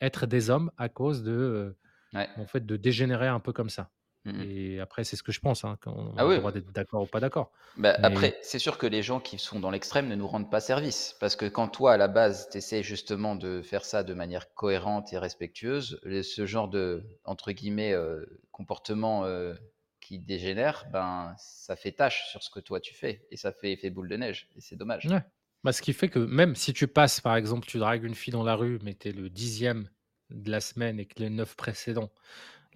être 0.00 0.26
des 0.26 0.50
hommes 0.50 0.72
à 0.78 0.88
cause 0.90 1.22
de, 1.24 1.76
Ouais. 2.14 2.28
en 2.36 2.46
fait, 2.46 2.66
de 2.66 2.76
dégénérer 2.76 3.28
un 3.28 3.40
peu 3.40 3.52
comme 3.54 3.70
ça. 3.70 3.92
Mmh 4.24 4.32
mh. 4.42 4.46
Et 4.46 4.80
après, 4.80 5.04
c'est 5.04 5.16
ce 5.16 5.22
que 5.24 5.32
je 5.32 5.40
pense, 5.40 5.64
hein, 5.64 5.78
qu'on 5.82 5.92
on 5.92 6.18
Ah 6.18 6.26
a 6.26 6.28
le 6.28 6.32
oui, 6.32 6.38
droit 6.38 6.52
d'être 6.52 6.72
d'accord 6.72 7.04
ou 7.04 7.08
pas 7.08 7.20
d'accord. 7.20 7.52
bah, 7.76 7.98
Mais 7.98 7.98
après, 8.02 8.38
c'est 8.42 8.58
sûr 8.58 8.78
que 8.78 8.86
les 8.86 9.02
gens 9.02 9.20
qui 9.20 9.38
sont 9.38 9.60
dans 9.60 9.70
l'extrême 9.70 10.08
ne 10.08 10.14
nous 10.14 10.26
rendent 10.26 10.50
pas 10.50 10.60
service. 10.60 11.14
Parce 11.20 11.36
que 11.36 11.44
quand 11.46 11.68
toi, 11.68 11.92
à 11.92 11.96
la 11.96 12.08
base, 12.08 12.48
tu 12.50 12.58
essaies 12.58 12.82
justement 12.82 13.36
de 13.36 13.60
faire 13.62 13.84
ça 13.84 14.02
de 14.02 14.14
manière 14.14 14.54
cohérente 14.54 15.12
et 15.12 15.18
respectueuse, 15.18 16.00
ce 16.22 16.46
genre 16.46 16.68
de, 16.68 17.04
entre 17.24 17.52
guillemets, 17.52 17.92
heu, 17.92 18.40
comportement, 18.50 19.26
heu, 19.26 19.58
qui 20.00 20.18
dégénère, 20.18 20.86
ben, 20.92 21.34
ça 21.38 21.76
fait 21.76 21.92
tache 21.92 22.28
sur 22.30 22.42
ce 22.42 22.50
que 22.50 22.60
toi 22.60 22.80
tu 22.80 22.94
fais 22.94 23.26
et 23.30 23.36
ça 23.36 23.50
fait 23.52 23.72
effet 23.72 23.90
boule 23.90 24.08
de 24.08 24.16
neige 24.16 24.50
et 24.56 24.60
c'est 24.60 24.76
dommage. 24.76 25.10
ouais, 25.10 25.22
bah, 25.66 25.72
ce 25.72 25.82
qui 25.82 25.92
fait 25.92 26.08
que 26.08 26.20
même 26.20 26.54
si 26.54 26.72
tu 26.72 26.86
passes, 26.86 27.20
par 27.20 27.34
exemple, 27.34 27.66
tu 27.66 27.78
dragues 27.78 28.04
une 28.04 28.14
fille 28.14 28.30
dans 28.30 28.44
la 28.44 28.54
rue, 28.54 28.78
mais 28.84 28.94
tu 28.94 29.08
es 29.08 29.12
le 29.12 29.28
10e 29.28 29.86
de 30.30 30.48
la 30.48 30.60
semaine 30.60 31.00
et 31.00 31.06
que 31.06 31.20
les 31.20 31.28
9 31.28 31.56
précédents 31.56 32.12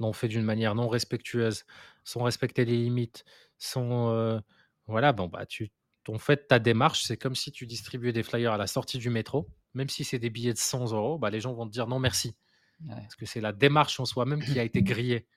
l'ont 0.01 0.13
fait 0.13 0.27
d'une 0.27 0.43
manière 0.43 0.75
non 0.75 0.89
respectueuse, 0.89 1.63
sans 2.03 2.25
respecter 2.25 2.65
les 2.65 2.77
limites, 2.77 3.25
sans, 3.59 4.13
heu, 4.13 4.41
voilà, 4.89 5.13
bon, 5.13 5.29
bah, 5.29 5.47
tu 5.47 5.71
ton 6.03 6.19
fait, 6.19 6.49
ta 6.49 6.59
démarche, 6.59 7.05
c'est 7.05 7.17
comme 7.17 7.37
si 7.37 7.53
tu 7.53 7.65
distribuais 7.65 8.13
des 8.13 8.25
flyers 8.25 8.55
à 8.55 8.57
la 8.57 8.67
sortie 8.67 8.99
du 8.99 9.09
métro, 9.09 9.49
même 9.75 9.89
si 9.89 10.03
c'est 10.03 10.19
des 10.19 10.31
billets 10.31 10.55
de 10.55 10.59
100 10.59 10.91
euros, 10.91 11.17
bah, 11.17 11.31
les 11.31 11.41
gens 11.41 11.53
vont 11.53 11.67
te 11.67 11.73
dire 11.73 11.87
non 11.87 12.01
merci. 12.01 12.35
Parce 12.89 13.15
que 13.15 13.25
c'est 13.25 13.41
la 13.41 13.53
démarche 13.53 14.01
en 14.01 14.05
soi-même 14.05 14.43
qui 14.43 14.59
a 14.59 14.65
été 14.65 14.83
grillée. 14.83 15.29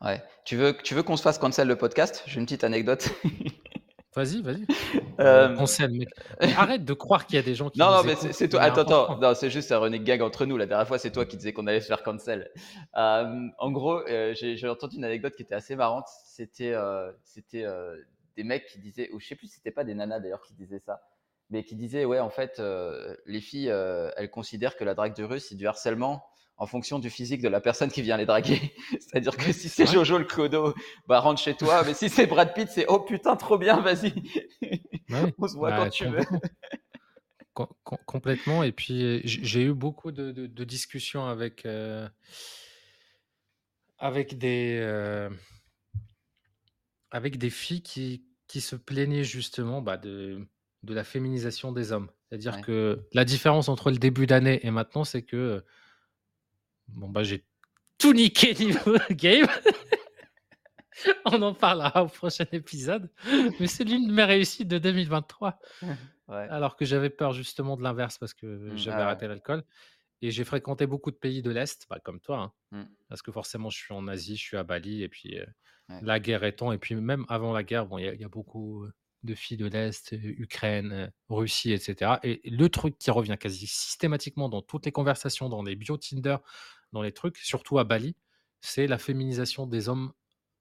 Ouais. 0.00 0.22
Tu 0.44 0.54
veux, 0.54 0.76
tu 0.84 0.94
veux 0.94 1.02
qu'on 1.02 1.16
se 1.16 1.22
fasse 1.22 1.38
cancel 1.38 1.66
le 1.66 1.76
podcast? 1.76 2.22
J'ai 2.26 2.38
une 2.38 2.46
petite 2.46 2.62
anecdote. 2.62 3.10
Vas-y, 4.14 4.42
vas-y. 4.42 4.64
Euh, 5.20 5.56
mec. 5.90 6.08
Arrête 6.40 6.84
de 6.84 6.92
croire 6.92 7.24
qu'il 7.24 7.36
y 7.36 7.38
a 7.38 7.42
des 7.42 7.54
gens 7.54 7.70
qui. 7.70 7.78
Non, 7.78 7.92
non, 7.92 8.02
mais 8.02 8.16
c'est 8.16 8.48
toi. 8.48 8.62
Attends, 8.62 8.80
attends. 8.80 9.18
Non, 9.20 9.32
c'est 9.32 9.48
juste 9.48 9.70
un 9.70 9.78
running 9.78 10.02
gag 10.02 10.22
entre 10.22 10.44
nous. 10.44 10.56
La 10.56 10.66
dernière 10.66 10.88
fois, 10.88 10.98
c'est 10.98 11.12
toi 11.12 11.24
qui 11.24 11.36
disais 11.36 11.52
qu'on 11.52 11.68
allait 11.68 11.80
se 11.80 11.86
faire 11.86 12.02
cancel. 12.02 12.50
Euh, 12.96 13.46
en 13.58 13.70
gros, 13.70 14.00
euh, 14.08 14.34
j'ai 14.34 14.68
entendu 14.68 14.96
une 14.96 15.04
anecdote 15.04 15.36
qui 15.36 15.42
était 15.42 15.54
assez 15.54 15.76
marrante. 15.76 16.08
C'était 16.26 16.74
c'était 17.22 17.64
des 18.36 18.42
mecs 18.42 18.66
qui 18.66 18.80
disaient, 18.80 19.08
ou 19.12 19.20
je 19.20 19.26
sais 19.28 19.36
plus 19.36 19.46
si 19.46 19.54
c'était 19.54 19.70
pas 19.70 19.84
des 19.84 19.94
nanas 19.94 20.18
d'ailleurs 20.18 20.42
qui 20.42 20.54
disaient 20.54 20.82
ça, 20.84 21.00
mais 21.50 21.62
qui 21.62 21.76
disaient, 21.76 22.04
ouais, 22.04 22.18
en 22.18 22.30
fait, 22.30 22.60
les 23.26 23.40
filles, 23.40 23.72
elles 24.16 24.30
considèrent 24.30 24.76
que 24.76 24.82
la 24.82 24.94
drague 24.94 25.14
de 25.14 25.22
rue, 25.22 25.38
c'est 25.38 25.54
du 25.54 25.68
harcèlement 25.68 26.24
en 26.56 26.66
fonction 26.66 26.98
du 26.98 27.10
physique 27.10 27.42
de 27.42 27.48
la 27.48 27.60
personne 27.60 27.90
qui 27.90 28.02
vient 28.02 28.16
les 28.16 28.26
draguer. 28.26 28.60
C'est-à-dire 28.92 29.36
que 29.36 29.52
si 29.52 29.68
c'est 29.68 29.86
Jojo 29.86 30.18
le 30.18 30.24
clodo, 30.24 30.74
bah 31.06 31.20
rentre 31.20 31.40
chez 31.40 31.54
toi. 31.54 31.82
Mais 31.84 31.94
si 31.94 32.08
c'est 32.08 32.26
Brad 32.26 32.54
Pitt, 32.54 32.68
c'est 32.68 32.86
oh 32.88 33.00
putain, 33.00 33.36
trop 33.36 33.58
bien, 33.58 33.80
vas-y. 33.80 34.14
On 35.38 35.48
se 35.48 35.54
voit 35.54 35.70
bah, 35.70 35.84
quand 35.84 35.90
tu 35.90 36.06
veux. 36.06 36.24
complètement. 38.06 38.62
Et 38.62 38.72
puis 38.72 39.20
j'ai 39.24 39.62
eu 39.62 39.74
beaucoup 39.74 40.12
de, 40.12 40.64
discussions 40.64 41.26
avec 41.26 41.66
euh, 41.66 42.08
avec 43.98 44.38
des 44.38 44.78
euh, 44.80 45.30
avec 47.10 47.38
des 47.38 47.50
filles 47.50 47.82
qui, 47.82 48.24
qui 48.46 48.60
se 48.60 48.76
plaignaient 48.76 49.24
justement 49.24 49.82
bah, 49.82 49.96
de 49.96 50.46
de 50.84 50.94
la 50.94 51.02
féminisation 51.04 51.72
des 51.72 51.92
hommes. 51.92 52.10
C'est-à-dire 52.28 52.60
que 52.60 53.06
la 53.12 53.24
différence 53.24 53.68
entre 53.68 53.90
le 53.90 53.96
début 53.96 54.26
d'année 54.26 54.60
et 54.66 54.70
maintenant, 54.70 55.04
c'est 55.04 55.22
que 55.22 55.64
Bon, 56.88 57.08
bah, 57.08 57.22
j'ai 57.22 57.44
tout 57.98 58.12
niqué 58.12 58.54
niveau 58.54 58.96
game. 59.10 59.46
On 61.24 61.42
en 61.42 61.54
parlera 61.54 62.04
au 62.04 62.08
prochain 62.08 62.46
épisode. 62.52 63.10
Mais 63.58 63.66
c'est 63.66 63.84
l'une 63.84 64.08
de 64.08 64.12
mes 64.12 64.24
réussites 64.24 64.68
de 64.68 64.78
2023. 64.78 65.58
Alors 66.28 66.76
que 66.76 66.84
j'avais 66.84 67.10
peur 67.10 67.32
justement 67.32 67.76
de 67.76 67.82
l'inverse 67.82 68.18
parce 68.18 68.34
que 68.34 68.46
mmh, 68.46 68.76
j'avais 68.76 69.02
ah 69.02 69.06
arrêté 69.06 69.28
l'alcool. 69.28 69.64
Et 70.22 70.30
j'ai 70.30 70.44
fréquenté 70.44 70.86
beaucoup 70.86 71.10
de 71.10 71.16
pays 71.16 71.42
de 71.42 71.50
l'Est, 71.50 71.86
bah, 71.90 71.98
comme 72.02 72.20
toi. 72.20 72.38
Hein. 72.38 72.52
Mmh. 72.70 72.84
Parce 73.08 73.20
que 73.20 73.30
forcément, 73.30 73.68
je 73.68 73.78
suis 73.78 73.92
en 73.92 74.08
Asie, 74.08 74.36
je 74.36 74.42
suis 74.42 74.56
à 74.56 74.62
Bali. 74.62 75.02
Et 75.02 75.08
puis, 75.08 75.38
euh, 75.38 75.44
la 76.00 76.18
guerre 76.18 76.44
étant. 76.44 76.72
Et 76.72 76.78
puis, 76.78 76.94
même 76.94 77.26
avant 77.28 77.52
la 77.52 77.62
guerre, 77.62 77.82
il 77.84 77.88
bon, 77.88 77.98
y, 77.98 78.04
y, 78.04 78.24
a 78.24 78.28
beaucoup 78.28 78.86
de 79.24 79.34
filles 79.34 79.56
de 79.56 79.66
l'Est, 79.66 80.12
Ukraine, 80.12 81.10
Russie, 81.28 81.72
etc. 81.72 82.12
Et 82.22 82.40
le 82.44 82.68
truc 82.68 82.98
qui 82.98 83.10
revient 83.10 83.36
quasi 83.40 83.66
systématiquement 83.66 84.48
dans 84.48 84.62
toutes 84.62 84.86
les 84.86 84.92
conversations, 84.92 85.48
dans 85.48 85.62
les 85.62 85.74
bio 85.74 85.96
Tinder, 85.96 86.36
dans 86.92 87.02
les 87.02 87.12
trucs, 87.12 87.38
surtout 87.38 87.78
à 87.78 87.84
Bali, 87.84 88.14
c'est 88.60 88.86
la 88.86 88.98
féminisation 88.98 89.66
des 89.66 89.88
hommes 89.88 90.12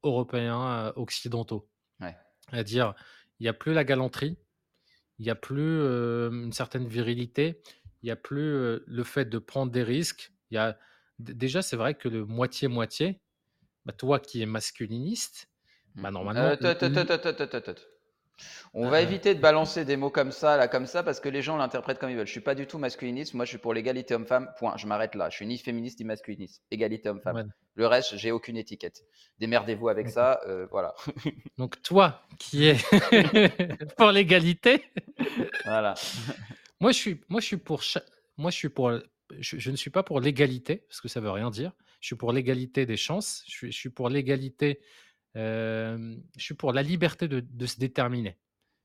européens 0.03 0.91
occidentaux. 0.95 1.69
C'est-à-dire, 2.49 2.93
il 3.39 3.43
n'y 3.43 3.49
a 3.49 3.53
plus 3.53 3.73
la 3.73 3.83
galanterie, 3.83 4.37
il 5.19 5.23
n'y 5.23 5.29
a 5.29 5.35
plus 5.35 5.81
une 6.31 6.51
certaine 6.51 6.87
virilité, 6.87 7.61
il 8.01 8.07
n'y 8.07 8.11
a 8.11 8.15
plus 8.15 8.79
le 8.85 9.03
fait 9.03 9.25
de 9.25 9.37
prendre 9.37 9.71
des 9.71 9.83
risques. 9.83 10.33
Y 10.51 10.57
a... 10.57 10.77
Déjà, 11.19 11.61
c'est 11.61 11.75
vrai 11.77 11.93
que 11.93 12.09
le 12.09 12.25
moitié-moitié, 12.25 13.21
bah, 13.85 13.93
toi 13.93 14.19
qui 14.19 14.41
es 14.41 14.45
masculiniste, 14.45 15.49
bah, 15.95 16.11
normalement. 16.11 16.55
On 18.73 18.89
va 18.89 19.01
éviter 19.01 19.35
de 19.35 19.39
balancer 19.39 19.85
des 19.85 19.97
mots 19.97 20.09
comme 20.09 20.31
ça, 20.31 20.57
là, 20.57 20.67
comme 20.67 20.87
ça, 20.87 21.03
parce 21.03 21.19
que 21.19 21.29
les 21.29 21.41
gens 21.41 21.57
l'interprètent 21.57 21.99
comme 21.99 22.09
ils 22.09 22.15
veulent. 22.15 22.25
Je 22.25 22.31
suis 22.31 22.41
pas 22.41 22.55
du 22.55 22.65
tout 22.65 22.77
masculiniste. 22.77 23.33
Moi, 23.33 23.45
je 23.45 23.49
suis 23.49 23.57
pour 23.57 23.73
l'égalité 23.73 24.15
homme-femme. 24.15 24.51
Point. 24.57 24.77
Je 24.77 24.87
m'arrête 24.87 25.15
là. 25.15 25.29
Je 25.29 25.35
suis 25.35 25.45
ni 25.45 25.57
féministe 25.57 25.99
ni 25.99 26.05
masculiniste. 26.05 26.63
Égalité 26.71 27.09
homme-femme. 27.09 27.51
Le 27.75 27.87
reste, 27.87 28.17
j'ai 28.17 28.31
aucune 28.31 28.57
étiquette. 28.57 29.03
Démerdez-vous 29.39 29.89
avec 29.89 30.09
ça. 30.09 30.41
Euh, 30.47 30.67
voilà. 30.71 30.95
Donc, 31.57 31.81
toi, 31.81 32.23
qui 32.39 32.65
es 32.65 32.77
pour 33.97 34.11
l'égalité. 34.11 34.83
voilà. 35.65 35.93
moi, 36.79 36.91
je 36.91 36.97
suis, 36.97 37.21
moi, 37.29 37.41
je 37.41 37.45
suis 37.45 37.57
pour. 37.57 37.81
Moi, 38.37 38.49
je 38.51 38.57
suis 38.57 38.69
pour. 38.69 38.91
Je, 39.39 39.71
ne 39.71 39.75
suis 39.75 39.89
pas 39.89 40.03
pour 40.03 40.19
l'égalité 40.19 40.77
parce 40.87 41.01
que 41.01 41.07
ça 41.07 41.19
veut 41.19 41.31
rien 41.31 41.49
dire. 41.49 41.71
Je 42.01 42.07
suis 42.07 42.15
pour 42.15 42.33
l'égalité 42.33 42.85
des 42.85 42.97
chances. 42.97 43.43
Je 43.47 43.69
suis 43.69 43.89
pour 43.89 44.09
l'égalité 44.09 44.79
je 45.35 46.17
suis 46.37 46.53
pour 46.53 46.73
la 46.73 46.83
liberté 46.83 47.27
de, 47.27 47.65
se 47.65 47.79
déterminer. 47.79 48.37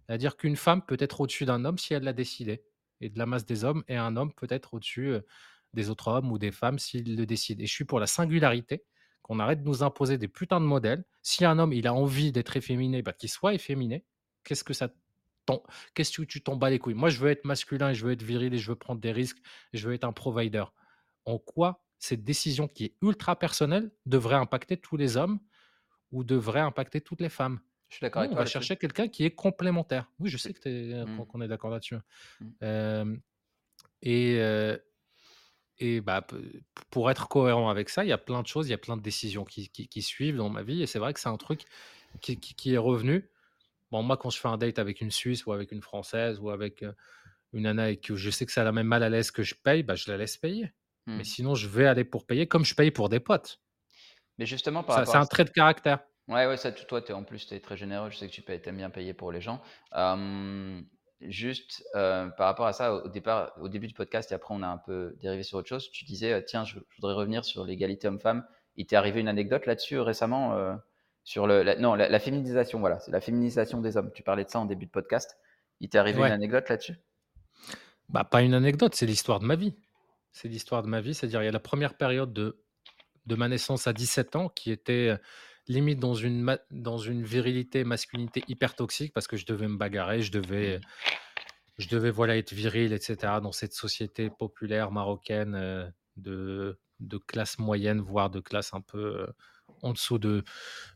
C'est-à-dire 0.06 0.36
qu'une 0.36 0.56
femme 0.56 0.82
peut 0.82 0.96
être 1.00 1.20
au-dessus 1.20 1.44
d'un 1.44 1.64
homme 1.64 1.78
si 1.78 1.94
elle 1.94 2.04
l'a 2.04 2.12
décidé, 2.12 2.64
et 3.00 3.10
de 3.10 3.18
la 3.18 3.26
masse 3.26 3.44
des 3.44 3.64
hommes, 3.64 3.84
et 3.88 3.96
un 3.96 4.16
homme 4.16 4.32
peut 4.32 4.46
être 4.50 4.74
au-dessus 4.74 5.16
des 5.74 5.90
autres 5.90 6.08
hommes 6.08 6.32
ou 6.32 6.38
des 6.38 6.50
femmes 6.50 6.78
s'il 6.78 7.16
le 7.16 7.26
décide. 7.26 7.60
Et 7.60 7.66
je 7.66 7.72
suis 7.72 7.84
pour 7.84 8.00
la 8.00 8.06
singularité, 8.06 8.84
qu'on 9.22 9.38
arrête 9.40 9.62
de 9.62 9.68
nous 9.68 9.82
imposer 9.82 10.16
des 10.16 10.28
putains 10.28 10.60
de 10.60 10.64
modèles. 10.64 11.04
Si 11.22 11.44
un 11.44 11.58
homme, 11.58 11.72
il 11.72 11.86
a 11.86 11.92
envie 11.92 12.32
d'être 12.32 12.56
efféminé, 12.56 13.02
bah, 13.02 13.12
qu'il 13.12 13.28
soit 13.28 13.54
efféminé. 13.54 14.04
Qu'est-ce 14.44 14.64
que 14.64 14.72
ça 14.72 14.88
Qu'est-ce 15.94 16.18
que 16.18 16.22
tu 16.22 16.42
t'en 16.42 16.56
bats 16.56 16.68
les 16.68 16.78
couilles? 16.78 16.94
Moi, 16.94 17.08
je 17.08 17.20
veux 17.20 17.30
être 17.30 17.46
masculin 17.46 17.92
je 17.94 18.04
veux 18.04 18.12
être 18.12 18.22
viril 18.22 18.52
et 18.52 18.58
je 18.58 18.70
veux 18.70 18.76
prendre 18.76 19.00
des 19.00 19.12
risques 19.12 19.38
je 19.72 19.88
veux 19.88 19.94
être 19.94 20.04
un 20.04 20.12
provider. 20.12 20.64
En 21.24 21.38
quoi 21.38 21.82
cette 21.98 22.22
décision 22.22 22.68
qui 22.68 22.84
est 22.84 22.94
ultra 23.02 23.36
personnelle 23.36 23.90
devrait 24.06 24.36
impacter 24.36 24.76
tous 24.76 24.96
les 24.96 25.16
hommes 25.16 25.40
ou 26.12 26.24
devrait 26.24 26.60
impacter 26.60 27.00
toutes 27.00 27.20
les 27.20 27.28
femmes. 27.28 27.60
Je 27.88 27.96
suis 27.96 28.04
d'accord 28.04 28.20
avec 28.20 28.32
toi. 28.32 28.40
On 28.40 28.44
va 28.44 28.46
chercher 28.46 28.76
quelqu'un 28.76 29.08
qui 29.08 29.24
est 29.24 29.30
complémentaire. 29.30 30.10
Oui, 30.18 30.28
je 30.28 30.36
sais 30.36 30.52
que 30.52 30.68
es, 30.68 31.04
mmh. 31.04 31.26
qu'on 31.26 31.40
est 31.40 31.48
d'accord 31.48 31.70
là-dessus. 31.70 31.96
Mmh. 32.40 33.14
et 34.02 34.78
et 35.80 36.00
bah, 36.00 36.26
pour 36.90 37.10
être 37.10 37.28
cohérent 37.28 37.70
avec 37.70 37.88
ça, 37.88 38.04
il 38.04 38.08
y 38.08 38.12
a 38.12 38.18
plein 38.18 38.42
de 38.42 38.46
choses, 38.46 38.66
il 38.66 38.72
y 38.72 38.74
a 38.74 38.78
plein 38.78 38.96
de 38.96 39.02
décisions 39.02 39.44
qui, 39.44 39.68
qui, 39.68 40.02
suivent 40.02 40.36
dans 40.36 40.50
ma 40.50 40.62
vie. 40.62 40.82
Et 40.82 40.86
c'est 40.86 40.98
vrai 40.98 41.14
que 41.14 41.20
c'est 41.20 41.28
un 41.28 41.36
truc 41.36 41.62
qui, 42.20 42.38
qui, 42.38 42.74
est 42.74 42.78
revenu. 42.78 43.30
Bon, 43.92 44.02
moi, 44.02 44.16
quand 44.16 44.30
je 44.30 44.40
fais 44.40 44.48
un 44.48 44.58
date 44.58 44.80
avec 44.80 45.00
une 45.00 45.12
Suisse 45.12 45.46
ou 45.46 45.52
avec 45.52 45.70
une 45.70 45.80
Française 45.80 46.40
ou 46.40 46.50
avec 46.50 46.84
une 47.52 47.62
nana 47.62 47.90
et 47.90 47.96
que 47.96 48.16
je 48.16 48.30
sais 48.30 48.44
que 48.44 48.52
ça 48.52 48.64
la 48.64 48.72
même 48.72 48.88
mal 48.88 49.04
à 49.04 49.08
l'aise 49.08 49.30
que 49.30 49.44
je 49.44 49.54
paye, 49.54 49.84
bah, 49.84 49.94
je 49.94 50.10
la 50.10 50.16
laisse 50.16 50.36
payer. 50.36 50.72
Mais 51.06 51.20
mmh. 51.20 51.24
sinon, 51.24 51.54
je 51.54 51.68
vais 51.68 51.86
aller 51.86 52.04
pour 52.04 52.26
payer 52.26 52.48
comme 52.48 52.64
je 52.64 52.74
paye 52.74 52.90
pour 52.90 53.08
des 53.08 53.20
potes. 53.20 53.60
Mais 54.38 54.46
justement, 54.46 54.82
par 54.82 55.06
C'est 55.06 55.16
un 55.16 55.26
trait 55.26 55.44
de 55.44 55.50
caractère. 55.50 56.00
Ouais, 56.28 56.46
ouais, 56.46 56.56
ça, 56.56 56.70
toi, 56.72 57.00
es, 57.06 57.12
en 57.12 57.24
plus, 57.24 57.46
tu 57.46 57.54
es 57.54 57.60
très 57.60 57.76
généreux. 57.76 58.10
Je 58.10 58.18
sais 58.18 58.28
que 58.28 58.32
tu 58.32 58.68
aimes 58.68 58.76
bien 58.76 58.90
payer 58.90 59.14
pour 59.14 59.32
les 59.32 59.40
gens. 59.40 59.60
juste 61.20 61.82
euh, 61.96 62.28
par 62.28 62.46
rapport 62.46 62.66
à 62.66 62.72
ça, 62.72 62.94
au, 62.94 63.08
départ, 63.08 63.52
au 63.60 63.68
début 63.68 63.88
du 63.88 63.94
podcast, 63.94 64.30
et 64.30 64.34
après, 64.34 64.54
on 64.54 64.62
a 64.62 64.68
un 64.68 64.76
peu 64.76 65.16
dérivé 65.20 65.42
sur 65.42 65.58
autre 65.58 65.68
chose. 65.68 65.90
Tu 65.90 66.04
disais, 66.04 66.32
euh, 66.32 66.42
tiens, 66.46 66.64
je, 66.64 66.78
voudrais 66.96 67.14
revenir 67.14 67.44
sur 67.44 67.64
l'égalité 67.64 68.08
homme-femme. 68.08 68.46
Il 68.76 68.86
t'est 68.86 68.96
arrivé 68.96 69.20
une 69.20 69.28
anecdote 69.28 69.66
là-dessus 69.66 69.96
euh, 69.96 70.02
récemment 70.02 70.78
sur 71.24 71.46
le, 71.46 71.62
la, 71.62 71.76
non, 71.76 71.94
la, 71.94 72.18
féminisation, 72.20 72.78
voilà, 72.78 73.00
c'est 73.00 73.10
la 73.10 73.20
féminisation 73.20 73.80
des 73.80 73.96
hommes. 73.96 74.10
Tu 74.14 74.22
parlais 74.22 74.44
de 74.44 74.50
ça 74.50 74.60
en 74.60 74.64
début 74.64 74.86
de 74.86 74.90
podcast. 74.90 75.36
Il 75.80 75.88
t'est 75.88 75.98
arrivé 75.98 76.20
une 76.20 76.32
anecdote 76.32 76.68
là-dessus? 76.68 76.94
Bah, 78.08 78.24
pas 78.24 78.42
une 78.42 78.54
anecdote, 78.54 78.94
c'est 78.94 79.04
l'histoire 79.06 79.40
de 79.40 79.44
ma 79.44 79.56
vie. 79.56 79.74
C'est 80.32 80.48
l'histoire 80.48 80.82
de 80.82 80.88
ma 80.88 81.00
vie, 81.00 81.14
c'est-à-dire 81.14 81.42
il 81.42 81.46
y 81.46 81.48
a 81.48 81.52
la 81.52 81.60
première 81.60 81.96
période 81.96 82.32
de 82.32 82.62
de 83.28 83.34
ma 83.36 83.48
naissance 83.48 83.86
à 83.86 83.92
17 83.92 84.36
ans, 84.36 84.48
qui 84.48 84.72
était 84.72 85.16
limite 85.68 86.00
dans 86.00 86.14
une, 86.14 86.58
dans 86.70 86.98
une 86.98 87.22
virilité, 87.22 87.84
masculinité 87.84 88.42
hyper 88.48 88.74
toxique, 88.74 89.12
parce 89.12 89.28
que 89.28 89.36
je 89.36 89.46
devais 89.46 89.68
me 89.68 89.76
bagarrer, 89.76 90.22
je 90.22 90.32
devais, 90.32 90.78
mmh. 90.78 90.80
je 91.78 91.88
devais 91.88 92.10
voilà, 92.10 92.36
être 92.36 92.52
viril, 92.52 92.92
etc., 92.92 93.34
dans 93.42 93.52
cette 93.52 93.74
société 93.74 94.30
populaire 94.30 94.90
marocaine 94.90 95.92
de, 96.16 96.78
de 97.00 97.18
classe 97.18 97.58
moyenne, 97.58 98.00
voire 98.00 98.30
de 98.30 98.40
classe 98.40 98.72
un 98.72 98.80
peu 98.80 99.26
en 99.82 99.92
dessous 99.92 100.18
de, 100.18 100.42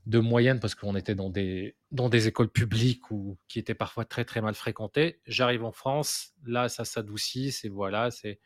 de 0.06 0.18
moyenne, 0.18 0.58
parce 0.58 0.74
qu'on 0.74 0.96
était 0.96 1.14
dans 1.14 1.28
des, 1.28 1.76
dans 1.90 2.08
des 2.08 2.26
écoles 2.26 2.48
publiques 2.48 3.10
ou 3.10 3.38
qui 3.46 3.58
étaient 3.58 3.74
parfois 3.74 4.06
très 4.06 4.24
très 4.24 4.40
mal 4.40 4.54
fréquentées. 4.54 5.20
J'arrive 5.26 5.64
en 5.64 5.72
France, 5.72 6.32
là 6.44 6.70
ça 6.70 6.84
s'adoucit, 6.84 7.52
c'est 7.52 7.68
voilà, 7.68 8.10
c'est 8.10 8.40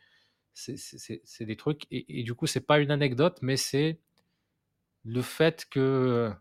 c'est 0.57 1.45
des 1.45 1.55
trucs. 1.55 1.83
Et, 1.91 2.23
du 2.23 2.33
coup, 2.33 2.47
c'est 2.47 2.65
pas 2.65 2.79
une 2.79 2.91
anecdote, 2.91 3.39
mais 3.41 3.57
c'est 3.57 3.99
le 5.03 5.21
fait 5.21 5.67
que, 5.69 6.31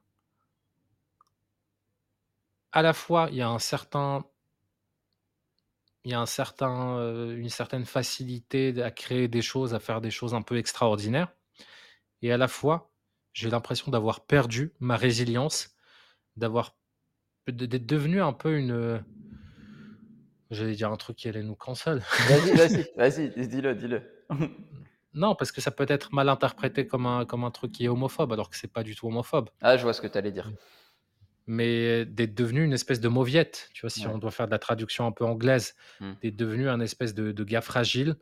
à 2.73 2.83
la 2.83 2.93
fois, 2.93 3.29
il 3.31 3.37
y 3.37 3.43
a 3.43 3.49
un 3.49 3.59
certain, 3.59 4.25
il 6.05 6.12
y 6.12 6.14
a 6.14 6.21
un 6.21 6.27
certain, 6.27 6.99
euh, 6.99 7.37
une 7.37 7.49
certaine 7.49 7.85
facilité 7.85 8.83
à 8.83 8.91
créer 8.91 9.29
des 9.29 9.43
choses, 9.43 9.75
à 9.75 9.81
faire 9.81 10.01
des 10.01 10.11
choses 10.11 10.35
un 10.35 10.43
peu 10.43 10.57
extraordinaires, 10.57 11.33
et 12.23 12.33
à 12.33 12.37
la 12.39 12.49
fois, 12.49 12.91
j'ai 13.33 13.51
l'impression 13.51 13.91
d'avoir 13.91 14.25
perdu 14.27 14.73
ma 14.81 14.97
résilience, 14.97 15.77
d'avoir 16.37 16.77
d'être 17.47 17.87
devenu 17.87 18.21
un 18.23 18.33
peu 18.33 18.57
une 18.59 19.05
J'allais 20.51 20.74
dire 20.74 20.92
un 20.92 20.97
truc 20.97 21.16
qui 21.16 21.28
allait 21.28 21.42
nous 21.42 21.57
cancel. 21.57 22.03
Vas-y, 22.28 22.57
vas-y, 22.57 22.90
vas-y, 22.97 23.49
dis-le, 23.49 23.74
dis-le. 23.74 24.03
Non, 25.14 25.34
parce 25.34 25.51
que 25.51 25.62
ça 25.62 25.70
peut 25.70 25.86
être 25.88 26.12
mal 26.12 26.28
interprété 26.28 26.86
comme 26.86 27.07
un, 27.07 27.24
comme 27.24 27.44
un 27.44 27.51
truc 27.51 27.72
qui 27.72 27.86
est 27.86 27.88
homophobe, 27.88 28.34
alors 28.34 28.51
que 28.51 28.57
c'est 28.57 28.70
pas 28.70 28.82
du 28.82 28.94
tout 28.94 29.07
homophobe. 29.07 29.49
Ah, 29.62 29.78
je 29.78 29.82
vois 29.82 29.94
ce 29.94 30.03
que 30.03 30.07
tu 30.07 30.18
allais 30.18 30.30
dire. 30.30 30.53
mais 31.47 32.05
d'être 32.05 32.34
devenu 32.34 32.62
une 32.62 32.74
espèce 32.74 33.01
de 33.01 33.09
mauviette, 33.09 33.70
tu 33.72 33.80
vois, 33.80 33.88
si 33.88 34.07
on 34.07 34.18
doit 34.18 34.30
faire 34.30 34.44
de 34.44 34.51
la 34.51 34.59
traduction 34.59 35.07
un 35.07 35.12
peu 35.12 35.24
anglaise, 35.24 35.74
mmh. 36.01 36.12
d'être 36.22 36.36
devenu 36.36 36.68
un 36.68 36.80
espèce 36.80 37.14
de, 37.14 37.44
gars 37.44 37.62
fragile 37.62 38.16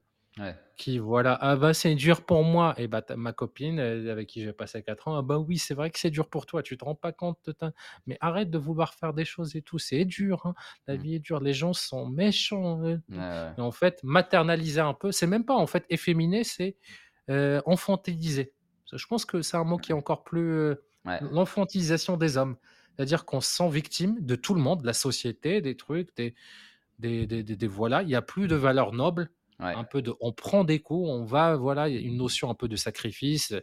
qui, 0.76 0.99
voilà, 0.99 1.39
ah 1.41 1.55
bah 1.57 1.72
c'est 1.74 1.95
dur 1.95 2.22
pour 2.22 2.43
moi, 2.43 2.74
et 2.76 2.89
bah 2.89 3.03
ma 3.16 3.32
copine 3.32 3.78
avec 3.78 4.28
qui 4.28 4.43
j'ai 4.43 4.53
passé 4.53 4.82
4 4.82 5.09
ans, 5.09 5.16
ah 5.16 5.22
bah 5.22 5.39
oui, 5.39 5.59
c'est 5.59 5.74
vrai 5.74 5.91
que 5.91 5.99
c'est 5.99 6.11
dur 6.11 6.28
pour 6.28 6.47
toi, 6.47 6.62
tu 6.62 6.76
te 6.76 6.85
rends 6.85 6.97
pas 6.97 7.12
compte 7.12 7.39
de 7.47 7.53
ta... 7.53 7.72
Mais 8.07 8.18
arrête 8.20 8.51
de 8.51 8.59
vouloir 8.59 8.95
faire 8.95 9.14
des 9.14 9.24
choses 9.24 9.55
et 9.55 9.62
tout, 9.62 9.78
c'est 9.78 10.05
dur, 10.05 10.47
hein. 10.47 10.55
la 10.89 10.95
mmh. 10.95 10.99
vie 10.99 11.14
est 11.14 11.18
dure, 11.20 11.41
les 11.41 11.55
gens 11.55 11.72
sont 11.72 12.09
méchants. 12.09 12.85
Et 12.85 13.61
en 13.61 13.70
fait, 13.70 14.03
maternaliser 14.03 14.80
un 14.80 14.95
peu, 14.95 15.12
c'est 15.12 15.28
même 15.28 15.45
pas 15.45 15.55
en 15.55 15.66
fait 15.66 15.85
efféminer, 15.91 16.43
c'est 16.43 16.76
euh, 17.30 17.62
infantiliser. 17.66 18.53
Je 18.93 19.07
pense 19.07 19.24
que 19.24 19.43
c'est 19.43 19.57
un 19.57 19.64
mot 19.64 19.78
qui 19.78 19.93
est 19.93 19.95
encore 19.95 20.24
plus... 20.24 20.51
Euh, 20.51 20.74
l'enfantilisation 21.30 22.16
des 22.16 22.37
hommes. 22.37 22.57
C'est-à-dire 22.97 23.24
qu'on 23.24 23.41
se 23.41 23.51
sent 23.51 23.68
victime 23.68 24.16
de 24.20 24.37
tout 24.37 24.55
le 24.55 24.61
monde, 24.61 24.82
de 24.82 24.87
la 24.87 24.93
société, 24.93 25.61
des 25.61 25.76
trucs, 25.76 26.14
des, 26.16 26.35
des, 26.99 27.26
des, 27.26 27.43
des, 27.43 27.66
voilà. 27.66 28.03
Il 28.03 28.09
n'y 28.09 28.14
a 28.14 28.22
plus 28.22 28.47
de 28.47 28.55
valeurs 28.55 28.93
nobles. 28.93 29.30
Un 29.59 29.85
peu 29.85 30.03
de, 30.03 30.13
on 30.21 30.33
prend 30.33 30.65
des 30.65 30.81
coups, 30.81 31.09
on 31.09 31.25
va, 31.25 31.57
voilà, 31.57 31.89
il 31.89 31.95
y 31.95 31.99
a 31.99 32.01
une 32.01 32.17
notion 32.17 32.51
un 32.51 32.55
peu 32.55 32.69
de 32.69 32.77
sacrifice. 32.77 33.55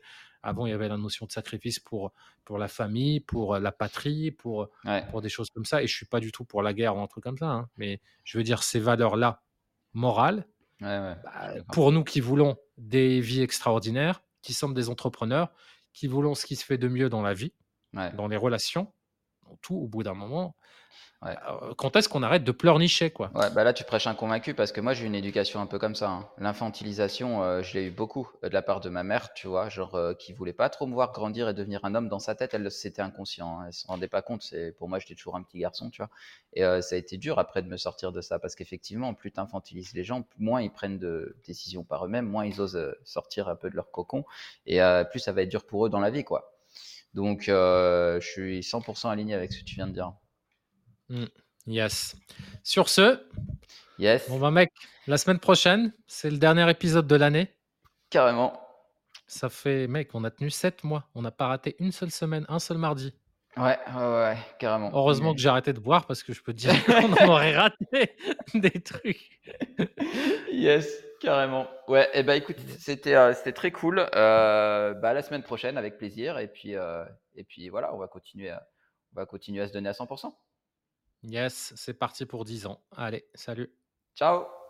Avant, 0.43 0.65
il 0.65 0.71
y 0.71 0.73
avait 0.73 0.87
la 0.87 0.97
notion 0.97 1.25
de 1.25 1.31
sacrifice 1.31 1.79
pour, 1.79 2.13
pour 2.45 2.57
la 2.57 2.67
famille, 2.67 3.19
pour 3.19 3.59
la 3.59 3.71
patrie, 3.71 4.31
pour, 4.31 4.69
pour 5.11 5.21
des 5.21 5.29
choses 5.29 5.49
comme 5.51 5.65
ça. 5.65 5.83
Et 5.83 5.87
je 5.87 5.95
suis 5.95 6.07
pas 6.07 6.19
du 6.19 6.31
tout 6.31 6.45
pour 6.45 6.63
la 6.63 6.73
guerre 6.73 6.95
ou 6.95 6.99
un 6.99 7.07
truc 7.07 7.23
comme 7.23 7.37
ça. 7.37 7.49
Hein. 7.49 7.69
Mais 7.77 8.01
je 8.23 8.37
veux 8.37 8.43
dire, 8.43 8.63
ces 8.63 8.79
valeurs-là, 8.79 9.43
morales, 9.93 10.47
bah, 10.79 11.17
pour 11.73 11.91
nous 11.91 12.03
qui 12.03 12.21
voulons 12.21 12.57
des 12.77 13.21
vies 13.21 13.41
extraordinaires, 13.41 14.23
qui 14.41 14.53
sommes 14.53 14.73
des 14.73 14.89
entrepreneurs, 14.89 15.51
qui 15.93 16.07
voulons 16.07 16.33
ce 16.33 16.45
qui 16.45 16.55
se 16.55 16.65
fait 16.65 16.77
de 16.77 16.87
mieux 16.87 17.09
dans 17.09 17.21
la 17.21 17.33
vie, 17.33 17.53
dans 17.93 18.27
les 18.27 18.37
relations, 18.37 18.91
tout, 19.61 19.75
au 19.75 19.87
bout 19.87 20.03
d'un 20.03 20.13
moment, 20.13 20.55
euh, 21.23 21.73
quand 21.77 21.95
est-ce 21.95 22.09
qu'on 22.09 22.23
arrête 22.23 22.43
de 22.43 22.51
pleurnicher 22.51 23.11
quoi? 23.11 23.29
Ouais, 23.35 23.51
bah 23.51 23.63
là 23.63 23.73
tu 23.73 23.83
prêches 23.83 24.07
un 24.07 24.15
convaincu 24.15 24.55
parce 24.55 24.71
que 24.71 24.81
moi 24.81 24.93
j'ai 24.93 25.05
une 25.05 25.13
éducation 25.13 25.61
un 25.61 25.67
peu 25.67 25.77
comme 25.77 25.93
ça. 25.93 26.09
Hein. 26.09 26.29
L'infantilisation, 26.39 27.43
euh, 27.43 27.61
je 27.61 27.75
l'ai 27.75 27.85
eu 27.85 27.91
beaucoup 27.91 28.27
euh, 28.43 28.49
de 28.49 28.53
la 28.55 28.63
part 28.63 28.79
de 28.79 28.89
ma 28.89 29.03
mère, 29.03 29.31
tu 29.33 29.47
vois, 29.47 29.69
genre 29.69 30.15
qui 30.17 30.33
voulait 30.33 30.53
pas 30.53 30.69
trop 30.69 30.87
me 30.87 30.93
voir 30.93 31.11
grandir 31.11 31.47
et 31.47 31.53
devenir 31.53 31.85
un 31.85 31.93
homme 31.93 32.09
dans 32.09 32.17
sa 32.17 32.33
tête. 32.33 32.55
Elle 32.55 32.71
c'était 32.71 33.03
inconscient, 33.03 33.59
hein. 33.59 33.65
elle 33.67 33.73
se 33.73 33.85
rendait 33.85 34.07
pas 34.07 34.23
compte. 34.23 34.41
C'est 34.41 34.71
pour 34.71 34.89
moi 34.89 34.97
j'étais 34.97 35.13
toujours 35.13 35.35
un 35.35 35.43
petit 35.43 35.59
garçon, 35.59 35.91
tu 35.91 36.01
vois. 36.01 36.09
Et 36.53 36.61
ça 36.81 36.95
a 36.95 36.97
été 36.97 37.17
dur 37.17 37.37
après 37.37 37.61
de 37.61 37.67
me 37.67 37.77
sortir 37.77 38.11
de 38.11 38.21
ça 38.21 38.39
parce 38.39 38.55
qu'effectivement 38.55 39.13
plus 39.13 39.31
tu 39.31 39.39
infantilises 39.39 39.93
les 39.93 40.03
gens, 40.03 40.25
moins 40.39 40.61
ils 40.61 40.71
prennent 40.71 40.97
de 40.97 41.37
décisions 41.45 41.83
par 41.83 42.05
eux-mêmes, 42.05 42.25
moins 42.25 42.45
ils 42.45 42.59
osent 42.61 42.95
sortir 43.03 43.47
un 43.47 43.55
peu 43.55 43.69
de 43.69 43.75
leur 43.75 43.91
cocon 43.91 44.25
et 44.65 44.79
plus 45.11 45.19
ça 45.19 45.33
va 45.33 45.43
être 45.43 45.49
dur 45.49 45.65
pour 45.65 45.85
eux 45.85 45.89
dans 45.89 45.99
la 45.99 46.09
vie, 46.09 46.23
quoi. 46.23 46.57
Donc 47.13 47.43
je 47.45 48.19
suis 48.21 48.61
100% 48.61 49.09
aligné 49.09 49.35
avec 49.35 49.53
ce 49.53 49.59
que 49.59 49.65
tu 49.65 49.75
viens 49.75 49.87
de 49.87 49.93
dire. 49.93 50.13
Mm. 51.11 51.25
Yes. 51.67 52.15
Sur 52.63 52.87
ce, 52.87 53.21
yes. 53.99 54.29
Bon, 54.29 54.49
mec, 54.49 54.71
la 55.07 55.17
semaine 55.17 55.39
prochaine, 55.39 55.93
c'est 56.07 56.31
le 56.31 56.37
dernier 56.37 56.69
épisode 56.69 57.05
de 57.05 57.15
l'année. 57.15 57.53
Carrément. 58.09 58.59
Ça 59.27 59.49
fait, 59.49 59.87
mec, 59.87 60.15
on 60.15 60.23
a 60.23 60.31
tenu 60.31 60.49
7 60.49 60.85
mois. 60.85 61.03
On 61.13 61.21
n'a 61.21 61.31
pas 61.31 61.47
raté 61.47 61.75
une 61.79 61.91
seule 61.91 62.11
semaine, 62.11 62.45
un 62.47 62.59
seul 62.59 62.77
mardi. 62.77 63.13
Ouais, 63.57 63.77
ouais, 63.93 64.03
ouais, 64.03 64.37
carrément. 64.57 64.89
Heureusement 64.93 65.33
que 65.33 65.41
j'ai 65.41 65.49
arrêté 65.49 65.73
de 65.73 65.79
boire 65.81 66.07
parce 66.07 66.23
que 66.23 66.31
je 66.31 66.41
peux 66.41 66.53
te 66.53 66.59
dire 66.59 66.73
qu'on 66.85 67.27
aurait 67.27 67.57
raté 67.57 68.15
des 68.53 68.81
trucs. 68.81 69.41
yes, 70.49 70.89
carrément. 71.19 71.67
Ouais, 71.89 72.05
et 72.13 72.19
eh 72.19 72.23
bah 72.23 72.37
écoute, 72.37 72.55
c'était 72.79 73.15
euh, 73.15 73.33
c'était 73.33 73.51
très 73.51 73.71
cool. 73.71 74.07
Euh, 74.15 74.93
bah, 74.93 75.13
la 75.13 75.21
semaine 75.21 75.43
prochaine, 75.43 75.77
avec 75.77 75.97
plaisir. 75.97 76.39
Et 76.39 76.47
puis, 76.47 76.77
euh, 76.77 77.03
et 77.35 77.43
puis 77.43 77.67
voilà, 77.67 77.93
on 77.93 77.97
va 77.97 78.07
continuer 78.07 78.53
on 79.13 79.19
va 79.19 79.25
continuer 79.25 79.61
à 79.61 79.67
se 79.67 79.73
donner 79.73 79.89
à 79.89 79.93
100%. 79.93 80.33
Yes, 81.23 81.73
c'est 81.75 81.93
parti 81.93 82.25
pour 82.25 82.45
10 82.45 82.65
ans. 82.65 82.83
Allez, 82.95 83.27
salut. 83.35 83.75
Ciao 84.15 84.60